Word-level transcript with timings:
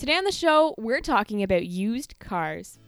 Today 0.00 0.16
on 0.16 0.24
the 0.24 0.32
show, 0.32 0.74
we're 0.78 1.02
talking 1.02 1.42
about 1.42 1.66
used 1.66 2.18
cars. 2.18 2.78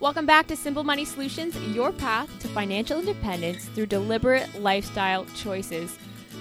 Welcome 0.00 0.24
back 0.24 0.46
to 0.46 0.56
Simple 0.56 0.82
Money 0.82 1.04
Solutions, 1.04 1.54
your 1.76 1.92
path 1.92 2.30
to 2.38 2.48
financial 2.48 2.98
independence 2.98 3.66
through 3.66 3.84
deliberate 3.84 4.48
lifestyle 4.58 5.26
choices. 5.36 5.98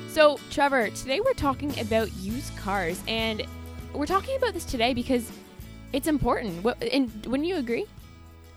So, 0.07 0.39
Trevor, 0.51 0.89
today 0.91 1.19
we're 1.19 1.33
talking 1.33 1.77
about 1.81 2.13
used 2.15 2.55
cars, 2.55 3.03
and 3.09 3.45
we're 3.93 4.05
talking 4.05 4.37
about 4.37 4.53
this 4.53 4.63
today 4.63 4.93
because 4.93 5.29
it's 5.91 6.07
important. 6.07 6.65
And 6.93 7.25
wouldn't 7.25 7.49
you 7.49 7.57
agree? 7.57 7.85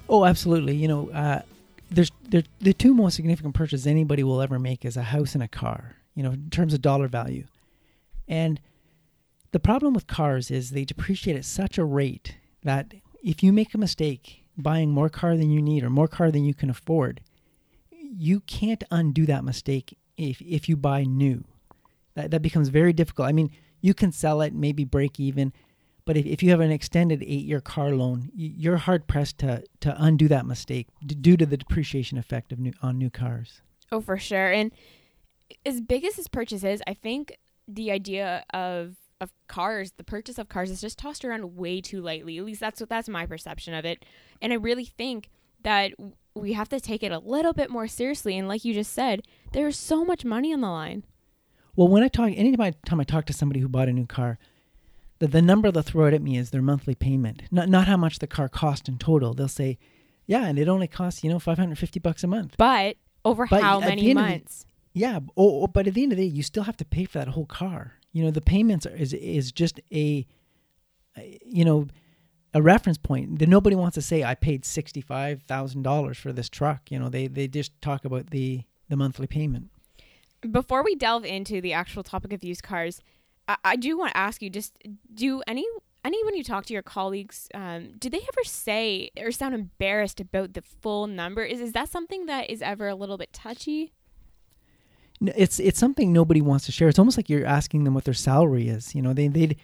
Oh, 0.09 0.25
absolutely. 0.25 0.77
You 0.77 0.87
know, 0.87 1.11
uh, 1.11 1.43
there's 1.91 2.13
the 2.29 2.73
two 2.73 2.95
most 2.95 3.17
significant 3.17 3.57
purchases 3.57 3.89
anybody 3.89 4.23
will 4.23 4.41
ever 4.41 4.61
make 4.61 4.85
is 4.85 4.97
a 4.97 5.03
house 5.03 5.35
and 5.35 5.43
a 5.43 5.49
car. 5.49 5.97
You 6.15 6.23
know, 6.23 6.31
in 6.31 6.51
terms 6.51 6.73
of 6.73 6.83
dollar 6.83 7.09
value, 7.09 7.47
and 8.29 8.61
the 9.53 9.61
problem 9.61 9.93
with 9.93 10.07
cars 10.07 10.51
is 10.51 10.71
they 10.71 10.85
depreciate 10.85 11.37
at 11.37 11.45
such 11.45 11.79
a 11.79 11.85
rate 11.85 12.37
that 12.63 12.95
if 13.23 13.43
you 13.43 13.53
make 13.53 13.75
a 13.75 13.79
mistake 13.79 14.45
buying 14.57 14.91
more 14.91 15.09
car 15.09 15.37
than 15.37 15.51
you 15.51 15.63
need 15.63 15.83
or 15.85 15.91
more 15.91 16.09
car 16.09 16.31
than 16.31 16.45
you 16.45 16.55
can 16.55 16.71
afford, 16.71 17.21
you 17.91 18.41
can't 18.41 18.85
undo 18.91 19.27
that 19.27 19.45
mistake 19.45 19.97
if 20.17 20.41
if 20.43 20.69
you 20.69 20.77
buy 20.77 21.05
new. 21.05 21.45
That 22.15 22.31
that 22.31 22.43
becomes 22.43 22.69
very 22.69 22.93
difficult. 22.93 23.29
I 23.29 23.33
mean, 23.33 23.51
you 23.81 23.95
can 23.95 24.13
sell 24.13 24.41
it, 24.43 24.55
maybe 24.55 24.85
break 24.85 25.21
even, 25.21 25.53
but 26.05 26.17
if, 26.17 26.27
if 26.27 26.43
you 26.43 26.51
have 26.51 26.61
an 26.61 26.71
extended 26.71 27.23
eight 27.23 27.45
year 27.45 27.61
car 27.61 27.91
loan, 27.91 28.31
you're 28.35 28.79
hard 28.79 29.07
pressed 29.07 29.39
to 29.39 29.65
to 29.81 29.95
undo 30.03 30.29
that 30.29 30.47
mistake 30.47 30.89
due 31.07 31.37
to 31.37 31.47
the 31.47 31.57
depreciation 31.57 32.19
effect 32.19 32.53
of 32.53 32.59
new 32.59 32.73
on 32.83 32.99
new 32.99 33.11
cars. 33.11 33.61
Oh, 33.91 34.01
for 34.01 34.17
sure. 34.17 34.51
And 34.51 34.73
as 35.67 35.81
big 35.83 36.05
as 36.05 36.17
this 36.17 36.29
purchase 36.29 36.65
is, 36.65 36.83
I 36.87 36.95
think 36.95 37.37
the 37.69 37.91
idea 37.91 38.45
of 38.53 38.97
of 39.23 39.33
cars, 39.47 39.93
the 39.97 40.05
purchase 40.05 40.39
of 40.39 40.49
cars 40.49 40.71
is 40.71 40.81
just 40.81 40.99
tossed 40.99 41.25
around 41.25 41.57
way 41.57 41.81
too 41.81 42.03
lightly. 42.03 42.39
At 42.39 42.45
least 42.45 42.61
that's 42.61 42.81
what 42.81 42.89
that's 42.89 43.09
my 43.09 43.25
perception 43.25 43.73
of 43.73 43.85
it. 43.85 44.05
And 44.41 44.53
I 44.53 44.57
really 44.57 44.85
think 44.85 45.31
that 45.63 45.93
we 46.35 46.53
have 46.55 46.69
to 46.71 46.81
take 46.81 47.03
it 47.03 47.13
a 47.13 47.19
little 47.19 47.53
bit 47.53 47.71
more 47.71 47.87
seriously. 47.87 48.37
And 48.37 48.49
like 48.49 48.65
you 48.65 48.75
just 48.75 48.93
said, 48.93 49.23
there's 49.53 49.79
so 49.79 50.05
much 50.05 50.25
money 50.25 50.53
on 50.53 50.61
the 50.61 50.69
line. 50.69 51.05
Well, 51.77 51.89
when 51.89 52.03
I 52.03 52.09
talk, 52.09 52.33
anytime 52.35 52.75
time 52.85 53.01
I 53.01 53.05
talk 53.05 53.25
to 53.27 53.33
somebody 53.33 53.61
who 53.61 53.69
bought 53.69 53.89
a 53.89 53.93
new 53.93 54.07
car, 54.07 54.39
the, 55.21 55.29
the 55.29 55.41
number 55.41 55.71
they'll 55.71 55.83
throw 55.83 56.07
out 56.07 56.15
at 56.15 56.21
me 56.21 56.37
is 56.37 56.51
their 56.51 56.63
monthly 56.63 56.95
payment, 56.95 57.43
not 57.51 57.69
not 57.69 57.87
how 57.87 57.97
much 57.97 58.19
the 58.19 58.27
car 58.27 58.49
cost 58.49 58.89
in 58.89 58.99
total. 58.99 59.33
They'll 59.33 59.49
say, 59.49 59.79
"Yeah, 60.27 60.45
and 60.45 60.59
it 60.59 60.69
only 60.69 60.87
costs 60.87 61.25
you 61.25 61.31
know 61.31 61.39
550 61.39 61.99
bucks 62.01 62.25
a 62.25 62.27
month." 62.27 62.57
But 62.59 62.97
over 63.25 63.47
but 63.47 63.63
how 63.63 63.81
many 63.81 64.13
months? 64.13 64.65
The, 64.93 65.01
yeah, 65.01 65.21
oh, 65.37 65.63
oh, 65.63 65.67
but 65.67 65.87
at 65.87 65.95
the 65.95 66.03
end 66.03 66.13
of 66.13 66.19
the 66.19 66.29
day, 66.29 66.35
you 66.35 66.43
still 66.43 66.65
have 66.65 66.77
to 66.79 66.85
pay 66.85 67.07
for 67.07 67.19
that 67.19 67.29
whole 67.29 67.47
car 67.47 67.95
you 68.13 68.25
know 68.25 68.31
the 68.31 68.41
payments 68.41 68.87
are, 68.87 68.95
is 68.95 69.13
is 69.13 69.53
just 69.53 69.81
a 69.93 70.27
you 71.45 71.65
know 71.65 71.87
a 72.55 72.63
reference 72.63 72.99
point 72.99 73.39
that 73.39 73.49
nobody 73.49 73.75
wants 73.75 73.95
to 73.95 74.03
say 74.03 74.23
I 74.23 74.35
paid 74.35 74.65
sixty 74.65 75.01
five 75.01 75.43
thousand 75.43 75.83
dollars 75.83 76.19
for 76.19 76.33
this 76.33 76.49
truck. 76.49 76.91
You 76.91 76.99
know 76.99 77.09
they 77.09 77.27
they 77.27 77.49
just 77.49 77.81
talk 77.81 78.05
about 78.05 78.31
the 78.31 78.63
the 78.89 78.97
monthly 78.97 79.27
payment. 79.27 79.71
Before 80.51 80.83
we 80.83 80.95
delve 80.95 81.25
into 81.25 81.61
the 81.61 81.73
actual 81.73 82.03
topic 82.03 82.33
of 82.33 82.43
used 82.43 82.63
cars, 82.63 83.01
I, 83.49 83.57
I 83.65 83.77
do 83.77 83.97
want 83.97 84.13
to 84.13 84.17
ask 84.17 84.43
you: 84.43 84.51
just 84.51 84.77
do 85.15 85.43
any 85.47 85.67
any 86.05 86.23
when 86.25 86.35
you 86.35 86.45
talk 86.45 86.67
to 86.67 86.73
your 86.73 86.83
colleagues, 86.83 87.49
um, 87.55 87.93
do 87.99 88.11
they 88.11 88.19
ever 88.19 88.45
say 88.45 89.11
or 89.19 89.31
sound 89.31 89.55
embarrassed 89.55 90.21
about 90.21 90.55
the 90.55 90.63
full 90.63 91.07
number? 91.07 91.43
Is 91.43 91.61
is 91.61 91.73
that 91.73 91.89
something 91.89 92.27
that 92.27 92.51
is 92.51 92.61
ever 92.61 92.89
a 92.89 92.95
little 92.95 93.17
bit 93.17 93.33
touchy? 93.33 93.93
It's 95.29 95.61
it's 95.61 95.79
something 95.79 96.13
nobody 96.13 96.41
wants 96.41 96.67
to 96.67 96.73
share. 96.73 96.89
It's 96.89 96.99
almost 96.99 97.17
like 97.17 97.31
you're 97.31 97.47
asking 97.47 97.85
them 97.85 97.95
what 97.95 98.05
their 98.05 98.15
salary 98.15 98.69
is. 98.69 98.95
You 98.95 99.03
know, 99.03 99.13
they 99.13 99.29
they, 99.29 99.57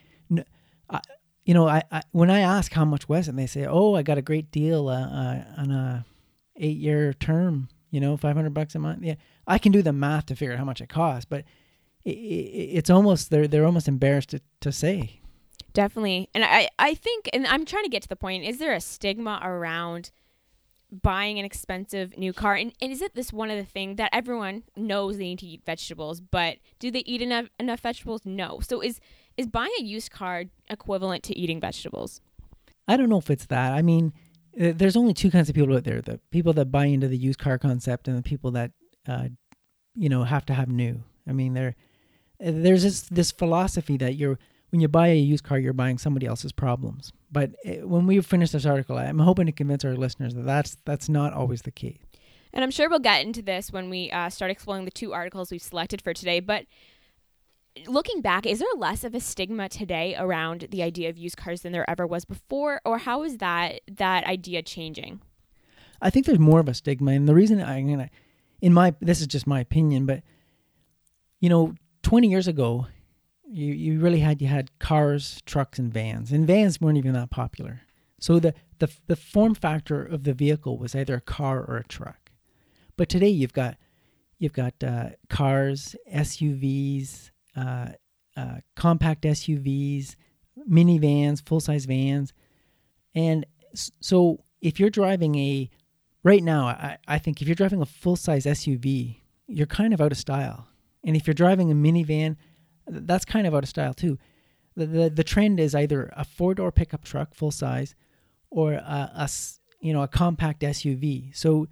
uh, 0.91 1.01
you 1.45 1.55
know, 1.55 1.69
I, 1.69 1.83
I, 1.91 2.03
when 2.13 2.31
I 2.31 2.41
ask 2.41 2.73
how 2.73 2.85
much 2.85 3.09
was 3.09 3.27
it, 3.27 3.31
and 3.31 3.39
they 3.39 3.47
say, 3.47 3.67
oh, 3.67 3.95
I 3.95 4.03
got 4.03 4.19
a 4.19 4.23
great 4.23 4.51
deal 4.51 4.89
uh, 4.89 5.07
uh, 5.07 5.45
on 5.57 5.71
a 5.71 6.05
eight 6.57 6.77
year 6.77 7.13
term. 7.13 7.69
You 7.91 8.01
know, 8.01 8.17
five 8.17 8.37
hundred 8.37 8.55
bucks 8.55 8.75
a 8.75 8.79
month. 8.79 9.03
Yeah, 9.03 9.15
I 9.47 9.59
can 9.59 9.73
do 9.73 9.83
the 9.83 9.93
math 9.93 10.27
to 10.27 10.37
figure 10.37 10.53
out 10.53 10.59
how 10.59 10.65
much 10.65 10.81
it 10.81 10.89
costs, 10.89 11.25
but 11.25 11.45
it, 12.05 12.11
it, 12.11 12.69
it's 12.77 12.91
almost 12.91 13.31
they're 13.31 13.49
they're 13.49 13.67
almost 13.67 13.89
embarrassed 13.89 14.31
to, 14.31 14.41
to 14.61 14.73
say. 14.73 15.21
Definitely, 15.73 16.29
and 16.35 16.45
I 16.45 16.69
I 16.79 16.95
think, 16.95 17.31
and 17.33 17.47
I'm 17.47 17.65
trying 17.65 17.85
to 17.85 17.91
get 17.91 18.03
to 18.03 18.09
the 18.09 18.17
point. 18.17 18.45
Is 18.45 18.59
there 18.59 18.75
a 18.75 18.81
stigma 18.81 19.41
around? 19.43 20.11
Buying 20.91 21.39
an 21.39 21.45
expensive 21.45 22.17
new 22.17 22.33
car 22.33 22.55
and, 22.55 22.73
and 22.81 22.91
is 22.91 23.03
it 23.03 23.15
this 23.15 23.33
one 23.33 23.51
of 23.51 23.59
the 23.59 23.65
thing 23.65 23.97
that 23.97 24.09
everyone 24.13 24.63
knows 24.75 25.19
they 25.19 25.25
need 25.25 25.39
to 25.39 25.47
eat 25.47 25.63
vegetables 25.67 26.21
but 26.21 26.57
do 26.79 26.91
they 26.91 27.01
eat 27.01 27.21
enough 27.21 27.47
enough 27.59 27.81
vegetables? 27.81 28.23
No. 28.25 28.61
So 28.61 28.81
is 28.81 29.01
is 29.37 29.47
buying 29.47 29.71
a 29.79 29.83
used 29.83 30.11
car 30.11 30.45
equivalent 30.69 31.23
to 31.25 31.37
eating 31.37 31.61
vegetables? 31.61 32.21
I 32.87 32.97
don't 32.97 33.11
know 33.11 33.19
if 33.19 33.31
it's 33.31 33.47
that. 33.47 33.73
I 33.73 33.83
mean 33.83 34.15
uh, 34.61 34.73
there's 34.75 34.97
only 34.97 35.13
two 35.13 35.31
kinds 35.31 35.49
of 35.49 35.55
people 35.55 35.77
out 35.77 35.85
there 35.85 36.01
the 36.01 36.19
people 36.31 36.53
that 36.55 36.73
buy 36.73 36.87
into 36.87 37.09
the 37.09 37.19
used 37.19 37.39
car 37.39 37.59
concept 37.59 38.09
and 38.09 38.17
the 38.17 38.23
people 38.23 38.51
that 38.53 38.71
uh, 39.07 39.29
you 39.95 40.09
know 40.09 40.25
have 40.25 40.47
to 40.47 40.55
have 40.55 40.69
new. 40.69 41.03
I 41.29 41.33
mean 41.33 41.53
there 41.53 41.77
there's 42.41 42.83
this 42.83 43.03
this 43.03 43.31
philosophy 43.31 43.99
that 43.99 44.15
you're 44.15 44.39
when 44.71 44.81
you 44.81 44.89
buy 44.89 45.09
a 45.09 45.17
used 45.17 45.45
car, 45.45 45.59
you're 45.59 45.73
buying 45.73 45.99
somebody 45.99 46.27
else's 46.27 46.53
problems. 46.53 47.13
But 47.31 47.53
it, 47.65 47.81
eh, 47.81 47.83
when 47.83 48.07
we 48.07 48.21
finish 48.21 48.51
this 48.51 48.67
article, 48.67 48.99
I'm 48.99 49.19
hoping 49.19 49.47
to 49.47 49.53
convince 49.53 49.85
our 49.85 49.97
listeners 49.97 50.35
that 50.35 50.45
that's 50.45 50.77
that's 50.85 51.09
not 51.09 51.33
always 51.33 51.63
the 51.63 51.71
case. 51.71 51.99
And 52.53 52.65
I'm 52.65 52.71
sure 52.71 52.89
we'll 52.89 52.99
get 52.99 53.25
into 53.25 53.43
this 53.43 53.71
when 53.71 53.91
we 53.91 54.11
uh, 54.11 54.31
start 54.31 54.51
exploring 54.51 54.85
the 54.85 54.91
two 54.91 55.13
articles 55.13 55.51
we've 55.51 55.63
selected 55.63 56.01
for 56.01 56.15
today. 56.15 56.41
But 56.41 56.65
looking 57.87 58.21
back, 58.23 58.47
is 58.47 58.59
there 58.59 58.69
less 58.77 59.05
of 59.05 59.15
a 59.15 59.21
stigma 59.21 59.69
today 59.69 60.17
around 60.19 60.69
the 60.71 60.83
idea 60.83 61.11
of 61.11 61.19
used 61.19 61.37
cars 61.37 61.63
than 61.63 61.73
there 61.73 61.89
ever 61.89 62.07
was 62.07 62.25
before, 62.25 62.81
or 62.85 62.99
how 62.99 63.23
is 63.23 63.39
that 63.39 63.81
that 63.91 64.25
idea 64.25 64.63
changing? 64.63 65.21
I 66.01 66.11
think 66.11 66.27
there's 66.27 66.39
more 66.39 66.61
of 66.61 66.69
a 66.69 66.75
stigma, 66.75 67.13
and 67.13 67.29
the 67.29 67.35
reason 67.35 67.63
I'm 67.63 67.89
gonna, 67.89 68.11
in 68.61 68.73
my 68.73 68.95
this 69.01 69.21
is 69.21 69.27
just 69.27 69.47
my 69.47 69.61
opinion, 69.61 70.07
but 70.07 70.23
you 71.41 71.49
know, 71.49 71.75
20 72.03 72.29
years 72.29 72.49
ago, 72.49 72.87
you 73.51 73.73
you 73.73 74.01
really 74.01 74.21
had 74.21 74.43
you 74.43 74.49
had 74.49 74.79
cars, 74.79 75.43
trucks, 75.47 75.79
and 75.79 75.93
vans, 75.93 76.33
and 76.33 76.47
vans 76.47 76.81
weren't 76.81 76.99
even 76.99 77.13
that 77.15 77.31
popular. 77.31 77.83
So 78.21 78.39
the 78.39 78.55
the 78.79 78.91
the 79.07 79.17
form 79.17 79.55
factor 79.55 80.05
of 80.05 80.25
the 80.25 80.35
vehicle 80.35 80.79
was 80.79 80.95
either 80.95 81.15
a 81.17 81.21
car 81.21 81.65
or 81.65 81.77
a 81.77 81.87
truck. 81.87 82.31
But 82.97 83.09
today 83.09 83.29
you've 83.29 83.53
got 83.53 83.77
you've 84.39 84.53
got 84.53 84.75
uh, 84.83 85.11
cars, 85.29 85.97
SUVs, 86.13 87.31
uh, 87.57 87.91
uh, 88.37 88.59
compact 88.77 89.23
SUVs, 89.25 90.17
minivans, 90.71 91.45
full 91.45 91.61
size 91.61 91.87
vans, 91.87 92.33
and 93.15 93.47
so 93.75 94.45
if 94.61 94.81
you're 94.81 94.91
driving 94.91 95.37
a 95.37 95.71
right 96.23 96.43
now, 96.43 96.67
I, 96.67 96.99
I 97.07 97.19
think 97.19 97.41
if 97.41 97.49
you're 97.49 97.55
driving 97.55 97.81
a 97.81 97.87
full 97.87 98.17
size 98.17 98.45
SUV, 98.45 99.21
you're 99.47 99.67
kind 99.67 99.95
of 99.95 100.01
out 100.01 100.13
of 100.13 100.19
style. 100.19 100.69
And 101.05 101.17
if 101.17 101.27
you're 101.27 101.35
driving 101.35 101.71
a 101.71 101.75
minivan, 101.75 102.37
that's 102.89 103.25
kind 103.25 103.47
of 103.47 103.55
out 103.55 103.65
of 103.65 103.69
style 103.69 103.95
too. 103.95 104.19
The, 104.77 104.87
the, 104.87 105.11
the 105.11 105.25
trend 105.25 105.59
is 105.59 105.75
either 105.75 106.13
a 106.17 106.25
four 106.25 106.55
door 106.55 106.71
pickup 106.71 107.05
truck 107.05 107.35
full 107.35 107.51
size 107.51 107.95
or 108.51 108.75
a, 108.75 109.11
a, 109.15 109.29
you 109.81 109.93
know 109.93 110.03
a 110.03 110.09
compact 110.09 110.63
SUV. 110.63 111.35
So 111.37 111.69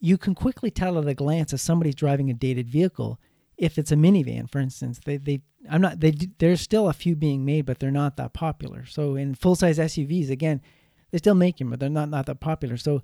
you 0.00 0.16
can 0.16 0.34
quickly 0.34 0.70
tell 0.70 0.98
at 0.98 1.06
a 1.06 1.14
glance 1.14 1.52
if 1.52 1.60
somebody's 1.60 1.94
driving 1.94 2.30
a 2.30 2.34
dated 2.34 2.68
vehicle 2.68 3.18
if 3.58 3.76
it's 3.76 3.90
a 3.90 3.96
minivan, 3.96 4.48
for 4.48 4.60
instance. 4.60 5.00
They 5.04 5.16
they 5.16 5.42
I'm 5.68 5.80
not 5.80 6.00
they 6.00 6.12
there's 6.38 6.60
still 6.60 6.88
a 6.88 6.92
few 6.92 7.16
being 7.16 7.44
made, 7.44 7.66
but 7.66 7.80
they're 7.80 7.90
not 7.90 8.16
that 8.16 8.32
popular. 8.32 8.86
So 8.86 9.16
in 9.16 9.34
full 9.34 9.56
size 9.56 9.78
SUVs, 9.78 10.30
again, 10.30 10.62
they 11.10 11.18
still 11.18 11.34
make 11.34 11.58
them, 11.58 11.70
but 11.70 11.80
they're 11.80 11.88
not 11.88 12.08
not 12.08 12.26
that 12.26 12.40
popular. 12.40 12.76
So 12.76 13.02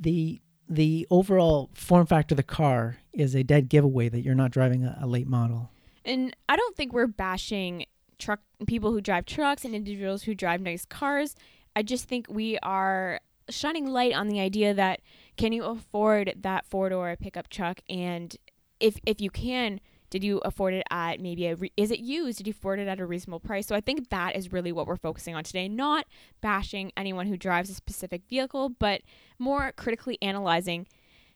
the 0.00 0.40
the 0.68 1.06
overall 1.10 1.70
form 1.74 2.06
factor 2.06 2.34
of 2.34 2.36
the 2.36 2.42
car 2.44 2.98
is 3.12 3.34
a 3.34 3.42
dead 3.42 3.68
giveaway 3.68 4.08
that 4.08 4.20
you're 4.20 4.34
not 4.34 4.52
driving 4.52 4.84
a, 4.84 4.98
a 5.02 5.06
late 5.06 5.26
model. 5.26 5.70
And 6.08 6.34
I 6.48 6.56
don't 6.56 6.74
think 6.74 6.92
we're 6.92 7.06
bashing 7.06 7.84
truck 8.18 8.40
people 8.66 8.90
who 8.92 9.00
drive 9.00 9.26
trucks 9.26 9.64
and 9.64 9.74
individuals 9.74 10.22
who 10.22 10.34
drive 10.34 10.60
nice 10.60 10.84
cars. 10.86 11.36
I 11.76 11.82
just 11.82 12.08
think 12.08 12.26
we 12.28 12.58
are 12.62 13.20
shining 13.50 13.86
light 13.86 14.14
on 14.14 14.28
the 14.28 14.40
idea 14.40 14.74
that 14.74 15.00
can 15.36 15.52
you 15.52 15.64
afford 15.64 16.34
that 16.40 16.66
four 16.66 16.88
door 16.88 17.14
pickup 17.20 17.48
truck? 17.48 17.80
And 17.88 18.34
if 18.80 18.98
if 19.06 19.20
you 19.20 19.30
can 19.30 19.80
did 20.10 20.24
you 20.24 20.38
afford 20.38 20.72
it 20.72 20.84
at 20.90 21.20
maybe 21.20 21.46
a 21.46 21.54
re- 21.54 21.72
is 21.76 21.90
it 21.90 21.98
used? 21.98 22.38
Did 22.38 22.46
you 22.46 22.52
afford 22.52 22.80
it 22.80 22.88
at 22.88 22.98
a 22.98 23.06
reasonable 23.06 23.40
price? 23.40 23.66
So 23.66 23.76
i 23.76 23.80
think 23.80 24.08
that 24.08 24.34
is 24.34 24.52
really 24.52 24.72
what 24.72 24.86
we're 24.86 24.96
focusing 24.96 25.34
on 25.34 25.44
today 25.44 25.68
not 25.68 26.06
bashing 26.40 26.90
anyone 26.96 27.26
who 27.26 27.36
drives 27.36 27.68
a 27.68 27.74
specific 27.74 28.22
vehicle 28.28 28.70
but 28.70 29.02
more 29.38 29.72
critically 29.72 30.16
analyzing 30.22 30.86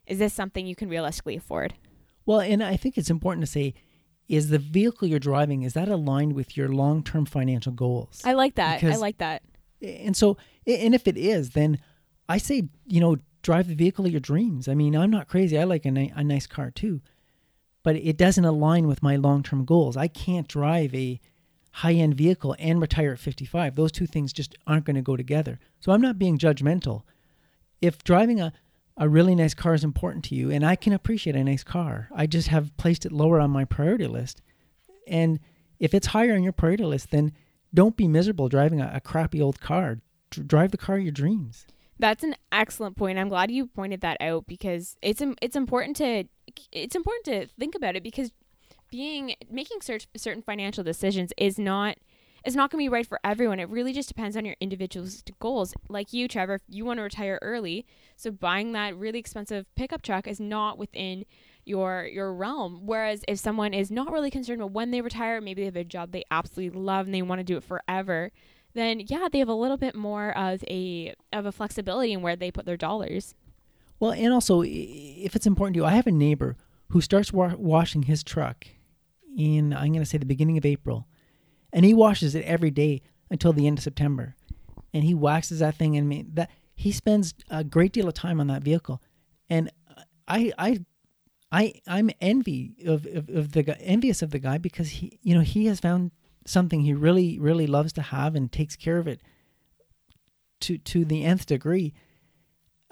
is 0.06 0.18
this 0.18 0.32
something 0.32 0.66
you 0.66 0.74
can 0.74 0.88
realistically 0.88 1.36
afford? 1.36 1.74
Well 2.24 2.40
and 2.40 2.64
i 2.64 2.76
think 2.76 2.96
it's 2.96 3.10
important 3.10 3.44
to 3.44 3.50
say 3.50 3.74
is 4.28 4.48
the 4.48 4.58
vehicle 4.58 5.08
you're 5.08 5.18
driving 5.18 5.62
is 5.62 5.74
that 5.74 5.88
aligned 5.88 6.32
with 6.32 6.56
your 6.56 6.68
long-term 6.68 7.26
financial 7.26 7.72
goals 7.72 8.22
i 8.24 8.32
like 8.32 8.54
that 8.54 8.80
because, 8.80 8.96
i 8.96 8.98
like 8.98 9.18
that 9.18 9.42
and 9.80 10.16
so 10.16 10.36
and 10.66 10.94
if 10.94 11.06
it 11.06 11.16
is 11.16 11.50
then 11.50 11.78
i 12.28 12.38
say 12.38 12.68
you 12.86 13.00
know 13.00 13.16
drive 13.42 13.68
the 13.68 13.74
vehicle 13.74 14.06
of 14.06 14.12
your 14.12 14.20
dreams 14.20 14.68
i 14.68 14.74
mean 14.74 14.94
i'm 14.96 15.10
not 15.10 15.28
crazy 15.28 15.58
i 15.58 15.64
like 15.64 15.84
a, 15.84 15.90
ni- 15.90 16.12
a 16.14 16.22
nice 16.24 16.46
car 16.46 16.70
too 16.70 17.00
but 17.82 17.96
it 17.96 18.16
doesn't 18.16 18.44
align 18.44 18.86
with 18.86 19.02
my 19.02 19.16
long-term 19.16 19.64
goals 19.64 19.96
i 19.96 20.06
can't 20.08 20.48
drive 20.48 20.94
a 20.94 21.20
high 21.72 21.94
end 21.94 22.14
vehicle 22.14 22.54
and 22.58 22.80
retire 22.80 23.12
at 23.12 23.18
55. 23.18 23.74
Those 23.74 23.92
two 23.92 24.06
things 24.06 24.32
just 24.32 24.56
aren't 24.66 24.84
going 24.84 24.96
to 24.96 25.02
go 25.02 25.16
together. 25.16 25.58
So 25.80 25.92
I'm 25.92 26.02
not 26.02 26.18
being 26.18 26.38
judgmental. 26.38 27.02
If 27.80 28.04
driving 28.04 28.40
a, 28.40 28.52
a 28.96 29.08
really 29.08 29.34
nice 29.34 29.54
car 29.54 29.74
is 29.74 29.84
important 29.84 30.24
to 30.26 30.34
you, 30.34 30.50
and 30.50 30.64
I 30.64 30.76
can 30.76 30.92
appreciate 30.92 31.36
a 31.36 31.44
nice 31.44 31.64
car, 31.64 32.08
I 32.14 32.26
just 32.26 32.48
have 32.48 32.76
placed 32.76 33.06
it 33.06 33.12
lower 33.12 33.40
on 33.40 33.50
my 33.50 33.64
priority 33.64 34.06
list. 34.06 34.42
And 35.06 35.40
if 35.78 35.94
it's 35.94 36.08
higher 36.08 36.34
on 36.34 36.42
your 36.42 36.52
priority 36.52 36.84
list, 36.84 37.10
then 37.10 37.32
don't 37.74 37.96
be 37.96 38.06
miserable 38.06 38.48
driving 38.48 38.80
a, 38.80 38.92
a 38.94 39.00
crappy 39.00 39.40
old 39.40 39.60
car. 39.60 39.98
D- 40.30 40.42
drive 40.42 40.70
the 40.70 40.78
car 40.78 40.96
of 40.96 41.02
your 41.02 41.12
dreams. 41.12 41.66
That's 41.98 42.22
an 42.22 42.34
excellent 42.50 42.96
point. 42.96 43.18
I'm 43.18 43.28
glad 43.28 43.50
you 43.50 43.66
pointed 43.66 44.00
that 44.00 44.16
out 44.20 44.46
because 44.46 44.96
it's 45.02 45.22
it's 45.40 45.56
important 45.56 45.96
to 45.96 46.24
it's 46.72 46.96
important 46.96 47.24
to 47.26 47.46
think 47.58 47.74
about 47.74 47.96
it 47.96 48.02
because 48.02 48.32
being 48.90 49.34
making 49.50 49.80
certain 49.80 50.08
certain 50.16 50.42
financial 50.42 50.84
decisions 50.84 51.32
is 51.36 51.58
not 51.58 51.96
is 52.44 52.56
not 52.56 52.70
going 52.70 52.82
to 52.82 52.84
be 52.84 52.88
right 52.88 53.06
for 53.06 53.20
everyone. 53.22 53.60
It 53.60 53.68
really 53.68 53.92
just 53.92 54.08
depends 54.08 54.36
on 54.36 54.44
your 54.44 54.56
individual's 54.60 55.22
goals. 55.40 55.74
Like 55.88 56.12
you, 56.12 56.28
Trevor, 56.28 56.60
you 56.68 56.84
want 56.84 56.98
to 56.98 57.02
retire 57.02 57.38
early, 57.42 57.86
so 58.16 58.30
buying 58.30 58.72
that 58.72 58.96
really 58.96 59.18
expensive 59.18 59.66
pickup 59.74 60.02
truck 60.02 60.26
is 60.26 60.40
not 60.40 60.78
within 60.78 61.24
your 61.64 62.04
your 62.06 62.34
realm. 62.34 62.80
Whereas 62.84 63.24
if 63.28 63.38
someone 63.38 63.72
is 63.72 63.90
not 63.90 64.12
really 64.12 64.30
concerned 64.30 64.60
about 64.60 64.72
when 64.72 64.90
they 64.90 65.00
retire, 65.00 65.40
maybe 65.40 65.62
they 65.62 65.66
have 65.66 65.76
a 65.76 65.84
job 65.84 66.12
they 66.12 66.24
absolutely 66.30 66.78
love 66.78 67.06
and 67.06 67.14
they 67.14 67.22
want 67.22 67.38
to 67.38 67.44
do 67.44 67.56
it 67.56 67.64
forever, 67.64 68.32
then 68.74 69.00
yeah, 69.06 69.28
they 69.30 69.38
have 69.38 69.48
a 69.48 69.54
little 69.54 69.76
bit 69.76 69.94
more 69.94 70.36
of 70.36 70.64
a 70.68 71.14
of 71.32 71.46
a 71.46 71.52
flexibility 71.52 72.12
in 72.12 72.22
where 72.22 72.36
they 72.36 72.50
put 72.50 72.66
their 72.66 72.76
dollars. 72.76 73.34
Well, 74.00 74.12
and 74.12 74.32
also 74.32 74.62
if 74.64 75.36
it's 75.36 75.46
important 75.46 75.74
to 75.74 75.80
you, 75.80 75.84
I 75.84 75.92
have 75.92 76.08
a 76.08 76.12
neighbor 76.12 76.56
who 76.88 77.00
starts 77.00 77.32
wa- 77.32 77.54
washing 77.56 78.02
his 78.02 78.24
truck 78.24 78.66
in 79.36 79.72
I'm 79.72 79.92
going 79.92 80.00
to 80.00 80.06
say 80.06 80.18
the 80.18 80.26
beginning 80.26 80.58
of 80.58 80.66
April, 80.66 81.06
and 81.72 81.84
he 81.84 81.94
washes 81.94 82.34
it 82.34 82.44
every 82.44 82.70
day 82.70 83.02
until 83.30 83.52
the 83.52 83.66
end 83.66 83.78
of 83.78 83.84
September, 83.84 84.34
and 84.92 85.04
he 85.04 85.14
waxes 85.14 85.60
that 85.60 85.76
thing 85.76 85.96
and 85.96 86.34
that 86.34 86.50
he 86.74 86.92
spends 86.92 87.34
a 87.50 87.64
great 87.64 87.92
deal 87.92 88.08
of 88.08 88.14
time 88.14 88.40
on 88.40 88.46
that 88.48 88.62
vehicle, 88.62 89.02
and 89.48 89.70
I 90.26 90.52
I. 90.58 90.84
I 91.54 91.74
I'm 91.86 92.08
envy 92.22 92.76
of, 92.86 93.04
of, 93.04 93.28
of 93.28 93.52
the 93.52 93.78
envious 93.82 94.22
of 94.22 94.30
the 94.30 94.38
guy 94.38 94.56
because 94.56 94.88
he 94.88 95.18
you 95.20 95.34
know 95.34 95.42
he 95.42 95.66
has 95.66 95.80
found 95.80 96.10
something 96.46 96.80
he 96.80 96.94
really 96.94 97.38
really 97.38 97.66
loves 97.66 97.92
to 97.92 98.00
have 98.00 98.34
and 98.34 98.50
takes 98.50 98.74
care 98.74 98.96
of 98.96 99.06
it 99.06 99.20
to 100.60 100.78
to 100.78 101.04
the 101.04 101.24
nth 101.24 101.44
degree 101.44 101.92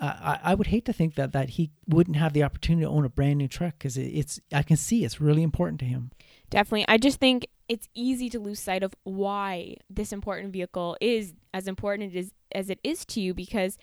I, 0.00 0.38
I 0.42 0.54
would 0.54 0.68
hate 0.68 0.86
to 0.86 0.92
think 0.92 1.14
that 1.16 1.32
that 1.32 1.50
he 1.50 1.70
wouldn't 1.86 2.16
have 2.16 2.32
the 2.32 2.42
opportunity 2.42 2.84
to 2.84 2.90
own 2.90 3.04
a 3.04 3.10
brand 3.10 3.38
new 3.38 3.48
truck 3.48 3.74
because 3.74 3.96
it, 3.96 4.06
it's 4.06 4.40
I 4.52 4.62
can 4.62 4.76
see 4.76 5.04
it's 5.04 5.20
really 5.20 5.42
important 5.42 5.78
to 5.80 5.86
him. 5.86 6.10
Definitely, 6.48 6.86
I 6.88 6.96
just 6.96 7.20
think 7.20 7.46
it's 7.70 7.88
easy 7.94 8.28
to 8.28 8.40
lose 8.40 8.58
sight 8.58 8.82
of 8.82 8.94
why 9.04 9.76
this 9.88 10.12
important 10.12 10.52
vehicle 10.52 10.96
is 11.00 11.34
as 11.54 11.68
important 11.68 12.14
as 12.16 12.32
as 12.52 12.68
it 12.68 12.80
is 12.82 13.06
to 13.06 13.20
you 13.20 13.32
because 13.32 13.78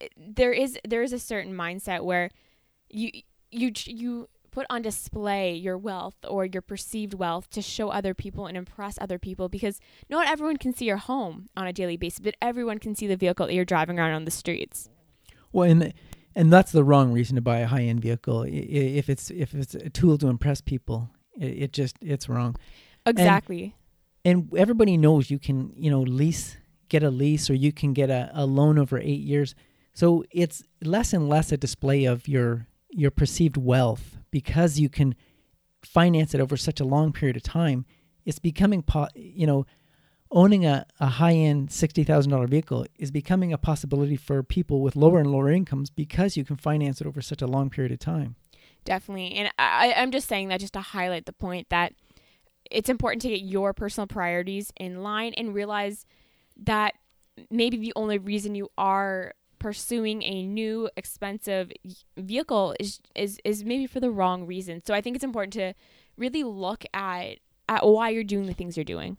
eh, 0.00 0.06
there 0.16 0.52
is 0.52 0.78
there 0.86 1.02
is 1.02 1.12
a 1.12 1.18
certain 1.18 1.52
mindset 1.52 2.04
where 2.04 2.30
you 2.88 3.10
you 3.50 3.72
you 3.86 4.28
put 4.52 4.66
on 4.70 4.82
display 4.82 5.52
your 5.52 5.76
wealth 5.76 6.14
or 6.28 6.44
your 6.44 6.62
perceived 6.62 7.12
wealth 7.12 7.50
to 7.50 7.60
show 7.60 7.88
other 7.88 8.14
people 8.14 8.46
and 8.46 8.56
impress 8.56 8.96
other 9.00 9.18
people 9.18 9.48
because 9.48 9.80
not 10.08 10.28
everyone 10.28 10.56
can 10.56 10.72
see 10.72 10.84
your 10.84 10.96
home 10.96 11.48
on 11.56 11.66
a 11.66 11.72
daily 11.72 11.96
basis, 11.96 12.20
but 12.20 12.36
everyone 12.40 12.78
can 12.78 12.94
see 12.94 13.08
the 13.08 13.16
vehicle 13.16 13.46
that 13.46 13.52
you're 13.52 13.64
driving 13.64 13.98
around 13.98 14.12
on 14.12 14.24
the 14.26 14.30
streets. 14.30 14.88
Well, 15.50 15.68
and 15.68 15.92
and 16.36 16.52
that's 16.52 16.70
the 16.70 16.84
wrong 16.84 17.12
reason 17.12 17.34
to 17.34 17.40
buy 17.42 17.58
a 17.58 17.66
high 17.66 17.82
end 17.82 18.00
vehicle. 18.00 18.44
If 18.46 19.08
it's 19.08 19.32
if 19.32 19.54
it's 19.54 19.74
a 19.74 19.90
tool 19.90 20.18
to 20.18 20.28
impress 20.28 20.60
people, 20.60 21.10
it, 21.36 21.62
it 21.64 21.72
just 21.72 21.96
it's 22.00 22.28
wrong. 22.28 22.54
Exactly. 23.06 23.74
And, 24.24 24.48
and, 24.50 24.58
everybody 24.58 24.96
knows 24.96 25.30
you 25.30 25.38
can 25.38 25.72
you 25.76 25.90
know 25.90 26.00
lease 26.00 26.56
get 26.88 27.02
a 27.02 27.10
lease 27.10 27.50
or 27.50 27.54
you 27.54 27.72
can 27.72 27.92
get 27.92 28.10
a, 28.10 28.30
a 28.34 28.46
loan 28.46 28.78
over 28.78 28.98
eight 28.98 29.20
years. 29.20 29.54
So 29.92 30.24
it's 30.30 30.62
less 30.82 31.12
and 31.12 31.28
less 31.28 31.52
a 31.52 31.56
display 31.56 32.04
of 32.04 32.28
your 32.28 32.66
your 32.90 33.10
perceived 33.10 33.56
wealth 33.56 34.18
because 34.30 34.78
you 34.78 34.88
can 34.88 35.14
finance 35.82 36.34
it 36.34 36.40
over 36.40 36.56
such 36.56 36.80
a 36.80 36.84
long 36.84 37.12
period 37.12 37.36
of 37.36 37.42
time. 37.42 37.84
It's 38.24 38.38
becoming 38.38 38.82
po- 38.82 39.08
you 39.14 39.46
know 39.46 39.66
owning 40.34 40.66
a, 40.66 40.84
a 40.98 41.06
high 41.06 41.34
end 41.34 41.68
$60,000 41.68 42.48
vehicle 42.48 42.86
is 42.98 43.10
becoming 43.10 43.52
a 43.52 43.58
possibility 43.58 44.16
for 44.16 44.42
people 44.42 44.80
with 44.80 44.96
lower 44.96 45.20
and 45.20 45.30
lower 45.30 45.50
incomes 45.50 45.90
because 45.90 46.36
you 46.36 46.44
can 46.44 46.56
finance 46.56 47.00
it 47.00 47.06
over 47.06 47.22
such 47.22 47.40
a 47.40 47.46
long 47.46 47.70
period 47.70 47.92
of 47.92 48.00
time. 48.00 48.34
Definitely. 48.84 49.32
And 49.34 49.50
I, 49.58 49.94
I'm 49.96 50.10
just 50.10 50.28
saying 50.28 50.48
that 50.48 50.60
just 50.60 50.72
to 50.74 50.80
highlight 50.80 51.26
the 51.26 51.32
point 51.32 51.68
that 51.70 51.94
it's 52.70 52.88
important 52.88 53.22
to 53.22 53.28
get 53.28 53.40
your 53.40 53.72
personal 53.72 54.06
priorities 54.06 54.72
in 54.76 55.02
line 55.02 55.34
and 55.34 55.54
realize 55.54 56.06
that 56.56 56.94
maybe 57.50 57.76
the 57.76 57.92
only 57.96 58.18
reason 58.18 58.54
you 58.54 58.70
are 58.78 59.34
pursuing 59.58 60.22
a 60.22 60.46
new 60.46 60.90
expensive 60.96 61.72
vehicle 62.18 62.74
is 62.78 63.00
is 63.14 63.38
is 63.44 63.64
maybe 63.64 63.86
for 63.86 63.98
the 63.98 64.10
wrong 64.10 64.46
reason. 64.46 64.82
So 64.84 64.92
I 64.92 65.00
think 65.00 65.16
it's 65.16 65.24
important 65.24 65.54
to 65.54 65.72
really 66.16 66.44
look 66.44 66.84
at 66.92 67.38
at 67.68 67.86
why 67.86 68.10
you're 68.10 68.24
doing 68.24 68.46
the 68.46 68.52
things 68.52 68.76
you're 68.76 68.84
doing. 68.84 69.16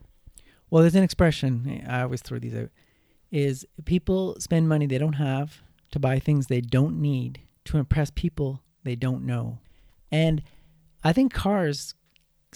Well, 0.70 0.82
there's 0.82 0.94
an 0.94 1.02
expression 1.02 1.82
eh, 1.84 1.84
I 1.88 2.02
always 2.02 2.22
throw 2.22 2.38
these 2.38 2.54
out: 2.54 2.70
is 3.30 3.66
people 3.84 4.36
spend 4.38 4.68
money 4.68 4.86
they 4.86 4.98
don't 4.98 5.14
have 5.14 5.62
to 5.90 5.98
buy 5.98 6.18
things 6.18 6.46
they 6.46 6.60
don't 6.60 7.00
need 7.00 7.40
to 7.64 7.78
impress 7.78 8.10
people 8.10 8.62
they 8.84 8.94
don't 8.94 9.26
know, 9.26 9.58
and 10.12 10.42
I 11.02 11.12
think 11.12 11.32
cars 11.32 11.94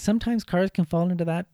sometimes 0.00 0.44
cars 0.44 0.70
can 0.70 0.84
fall 0.84 1.10
into 1.10 1.24
that 1.24 1.46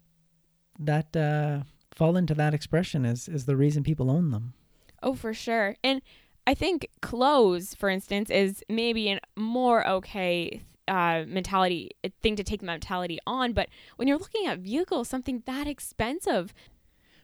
that 0.79 1.17
uh, 1.17 1.63
fall 1.95 2.17
into 2.17 2.35
that 2.35 2.55
expression 2.55 3.05
as 3.05 3.29
is 3.29 3.47
the 3.47 3.57
reason 3.57 3.83
people 3.83 4.11
own 4.11 4.31
them. 4.31 4.55
Oh, 5.03 5.15
for 5.15 5.35
sure, 5.35 5.77
and 5.85 6.01
I 6.47 6.55
think 6.55 6.89
clothes, 7.03 7.75
for 7.75 7.89
instance, 7.89 8.31
is 8.31 8.63
maybe 8.69 9.11
a 9.11 9.21
more 9.37 9.87
okay 9.87 10.63
uh, 10.89 11.25
mentality 11.27 11.91
thing 12.23 12.37
to 12.37 12.45
take 12.45 12.61
the 12.61 12.67
mentality 12.67 13.19
on. 13.27 13.53
But 13.53 13.69
when 13.97 14.07
you're 14.07 14.19
looking 14.19 14.47
at 14.47 14.61
vehicles, 14.61 15.09
something 15.09 15.43
that 15.47 15.67
expensive, 15.67 16.55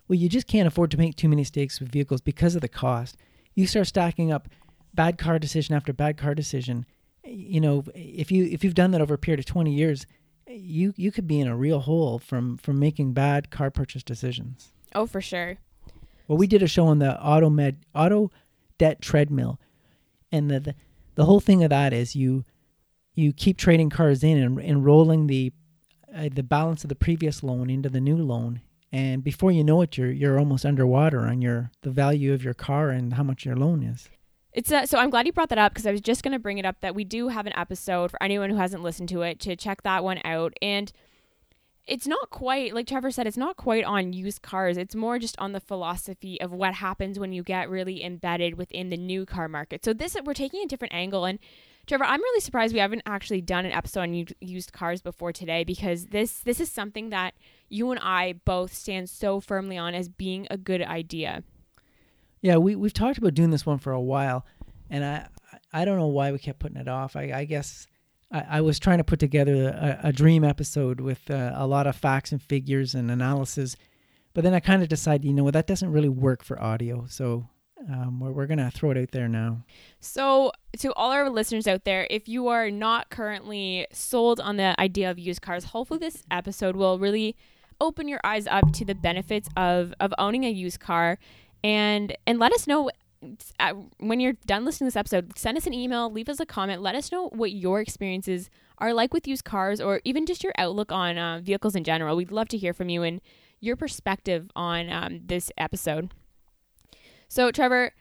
well, 0.08 0.18
you 0.18 0.28
just 0.28 0.46
can't 0.46 0.66
afford 0.66 0.90
to 0.90 0.98
make 0.98 1.16
too 1.16 1.28
many 1.28 1.42
mistakes 1.42 1.80
with 1.80 1.90
vehicles 1.90 2.20
because 2.20 2.54
of 2.54 2.60
the 2.60 2.68
cost. 2.68 3.16
You 3.54 3.66
start 3.66 3.86
stacking 3.86 4.32
up 4.32 4.48
bad 4.92 5.18
car 5.18 5.38
decision 5.38 5.74
after 5.74 5.92
bad 5.92 6.16
car 6.16 6.34
decision. 6.34 6.84
You 7.24 7.60
know, 7.60 7.84
if 7.94 8.32
you 8.32 8.44
if 8.44 8.64
you've 8.64 8.74
done 8.74 8.90
that 8.90 9.00
over 9.00 9.14
a 9.14 9.18
period 9.18 9.38
of 9.38 9.46
20 9.46 9.72
years, 9.72 10.06
you 10.46 10.94
you 10.96 11.12
could 11.12 11.26
be 11.26 11.40
in 11.40 11.48
a 11.48 11.56
real 11.56 11.80
hole 11.80 12.18
from 12.18 12.56
from 12.58 12.78
making 12.78 13.12
bad 13.12 13.50
car 13.50 13.70
purchase 13.70 14.02
decisions. 14.02 14.72
Oh, 14.94 15.06
for 15.06 15.20
sure. 15.20 15.58
Well, 16.28 16.38
we 16.38 16.46
did 16.46 16.62
a 16.62 16.66
show 16.68 16.86
on 16.86 16.98
the 16.98 17.20
auto 17.20 17.50
med 17.50 17.84
auto 17.94 18.30
debt 18.78 19.00
treadmill, 19.00 19.60
and 20.30 20.50
the, 20.50 20.60
the 20.60 20.74
the 21.14 21.24
whole 21.24 21.40
thing 21.40 21.62
of 21.62 21.70
that 21.70 21.92
is 21.92 22.16
you 22.16 22.44
you 23.14 23.32
keep 23.32 23.58
trading 23.58 23.90
cars 23.90 24.22
in 24.24 24.38
and, 24.38 24.58
and 24.58 24.84
rolling 24.84 25.26
the 25.26 25.52
uh, 26.14 26.28
the 26.32 26.42
balance 26.42 26.84
of 26.84 26.88
the 26.88 26.94
previous 26.94 27.42
loan 27.42 27.70
into 27.70 27.88
the 27.88 28.00
new 28.00 28.16
loan 28.16 28.60
and 28.90 29.24
before 29.24 29.50
you 29.50 29.64
know 29.64 29.82
it 29.82 29.96
you're 29.96 30.10
you're 30.10 30.38
almost 30.38 30.64
underwater 30.64 31.20
on 31.20 31.40
your 31.40 31.70
the 31.82 31.90
value 31.90 32.32
of 32.32 32.44
your 32.44 32.54
car 32.54 32.90
and 32.90 33.14
how 33.14 33.22
much 33.22 33.44
your 33.44 33.56
loan 33.56 33.82
is 33.82 34.08
it's 34.52 34.70
uh, 34.70 34.86
so 34.86 34.98
I'm 34.98 35.10
glad 35.10 35.26
you 35.26 35.32
brought 35.32 35.48
that 35.48 35.58
up 35.58 35.72
because 35.72 35.86
I 35.86 35.92
was 35.92 36.00
just 36.00 36.22
going 36.22 36.32
to 36.32 36.38
bring 36.38 36.58
it 36.58 36.66
up 36.66 36.80
that 36.80 36.94
we 36.94 37.04
do 37.04 37.28
have 37.28 37.46
an 37.46 37.56
episode 37.56 38.10
for 38.10 38.22
anyone 38.22 38.50
who 38.50 38.56
hasn't 38.56 38.82
listened 38.82 39.08
to 39.10 39.22
it 39.22 39.40
to 39.40 39.56
check 39.56 39.82
that 39.82 40.04
one 40.04 40.20
out. 40.24 40.52
And 40.60 40.92
it's 41.86 42.06
not 42.06 42.30
quite 42.30 42.74
like 42.74 42.86
Trevor 42.86 43.10
said 43.10 43.26
it's 43.26 43.36
not 43.36 43.56
quite 43.56 43.84
on 43.84 44.12
used 44.12 44.42
cars. 44.42 44.76
It's 44.76 44.94
more 44.94 45.18
just 45.18 45.38
on 45.38 45.52
the 45.52 45.60
philosophy 45.60 46.40
of 46.40 46.52
what 46.52 46.74
happens 46.74 47.18
when 47.18 47.32
you 47.32 47.42
get 47.42 47.70
really 47.70 48.04
embedded 48.04 48.56
within 48.56 48.90
the 48.90 48.96
new 48.96 49.26
car 49.26 49.48
market. 49.48 49.84
So 49.84 49.92
this 49.92 50.16
we're 50.22 50.34
taking 50.34 50.62
a 50.62 50.68
different 50.68 50.94
angle. 50.94 51.24
And 51.24 51.38
Trevor, 51.86 52.04
I'm 52.04 52.20
really 52.20 52.40
surprised 52.40 52.74
we 52.74 52.80
haven't 52.80 53.02
actually 53.06 53.40
done 53.40 53.64
an 53.64 53.72
episode 53.72 54.00
on 54.00 54.26
used 54.40 54.72
cars 54.72 55.02
before 55.02 55.32
today 55.32 55.64
because 55.64 56.06
this 56.06 56.38
this 56.40 56.60
is 56.60 56.70
something 56.70 57.10
that 57.10 57.34
you 57.68 57.90
and 57.90 57.98
I 58.00 58.34
both 58.44 58.74
stand 58.74 59.10
so 59.10 59.40
firmly 59.40 59.78
on 59.78 59.94
as 59.94 60.08
being 60.08 60.46
a 60.50 60.58
good 60.58 60.82
idea. 60.82 61.42
Yeah, 62.42 62.56
we 62.56 62.76
we've 62.76 62.92
talked 62.92 63.18
about 63.18 63.34
doing 63.34 63.50
this 63.50 63.64
one 63.64 63.78
for 63.78 63.92
a 63.92 64.00
while, 64.00 64.44
and 64.90 65.04
I 65.04 65.28
I 65.72 65.84
don't 65.84 65.98
know 65.98 66.08
why 66.08 66.32
we 66.32 66.38
kept 66.38 66.58
putting 66.58 66.76
it 66.76 66.88
off. 66.88 67.16
I, 67.16 67.32
I 67.34 67.44
guess 67.44 67.86
I, 68.30 68.44
I, 68.50 68.60
was 68.60 68.78
trying 68.78 68.98
to 68.98 69.04
put 69.04 69.18
together 69.20 69.68
a, 69.68 70.08
a 70.08 70.12
dream 70.12 70.44
episode 70.44 71.00
with 71.00 71.30
uh, 71.30 71.52
a 71.54 71.66
lot 71.66 71.86
of 71.86 71.96
facts 71.96 72.32
and 72.32 72.42
figures 72.42 72.94
and 72.94 73.10
analysis, 73.10 73.76
but 74.34 74.44
then 74.44 74.52
I 74.52 74.60
kind 74.60 74.82
of 74.82 74.88
decided, 74.88 75.24
you 75.24 75.32
know, 75.32 75.50
that 75.50 75.66
doesn't 75.66 75.90
really 75.90 76.08
work 76.08 76.42
for 76.44 76.60
audio. 76.60 77.06
So 77.08 77.48
um, 77.90 78.20
we're, 78.20 78.32
we're 78.32 78.46
to 78.46 78.70
throw 78.70 78.90
it 78.90 78.98
out 78.98 79.10
there 79.12 79.28
now. 79.28 79.64
So, 80.00 80.52
to 80.78 80.92
all 80.94 81.10
our 81.10 81.28
listeners 81.30 81.66
out 81.66 81.84
there, 81.84 82.06
if 82.10 82.28
you 82.28 82.48
are 82.48 82.70
not 82.70 83.10
currently 83.10 83.86
sold 83.92 84.40
on 84.40 84.56
the 84.56 84.78
idea 84.80 85.10
of 85.10 85.18
used 85.18 85.42
cars, 85.42 85.64
hopefully 85.64 85.98
this 85.98 86.22
episode 86.30 86.76
will 86.76 86.98
really 86.98 87.36
open 87.80 88.08
your 88.08 88.20
eyes 88.22 88.46
up 88.46 88.72
to 88.72 88.84
the 88.84 88.94
benefits 88.94 89.48
of, 89.56 89.92
of 89.98 90.14
owning 90.18 90.44
a 90.44 90.50
used 90.50 90.78
car 90.78 91.18
and 91.64 92.16
and 92.26 92.38
let 92.38 92.52
us 92.52 92.66
know 92.66 92.90
uh, 93.60 93.74
when 93.98 94.18
you're 94.18 94.34
done 94.46 94.64
listening 94.64 94.86
to 94.90 94.94
this 94.94 94.96
episode 94.96 95.36
send 95.38 95.56
us 95.56 95.66
an 95.66 95.72
email 95.74 96.10
leave 96.10 96.28
us 96.28 96.40
a 96.40 96.46
comment 96.46 96.82
let 96.82 96.94
us 96.94 97.12
know 97.12 97.28
what 97.28 97.52
your 97.52 97.80
experiences 97.80 98.50
are 98.78 98.92
like 98.92 99.14
with 99.14 99.28
used 99.28 99.44
cars 99.44 99.80
or 99.80 100.00
even 100.04 100.26
just 100.26 100.42
your 100.42 100.52
outlook 100.58 100.90
on 100.90 101.16
uh, 101.16 101.40
vehicles 101.42 101.76
in 101.76 101.84
general 101.84 102.16
we'd 102.16 102.32
love 102.32 102.48
to 102.48 102.58
hear 102.58 102.72
from 102.72 102.88
you 102.88 103.02
and 103.02 103.20
your 103.62 103.76
perspective 103.76 104.50
on 104.54 104.90
um, 104.90 105.20
this 105.24 105.50
episode. 105.56 106.12
So, 107.28 107.50
Trevor, 107.50 107.92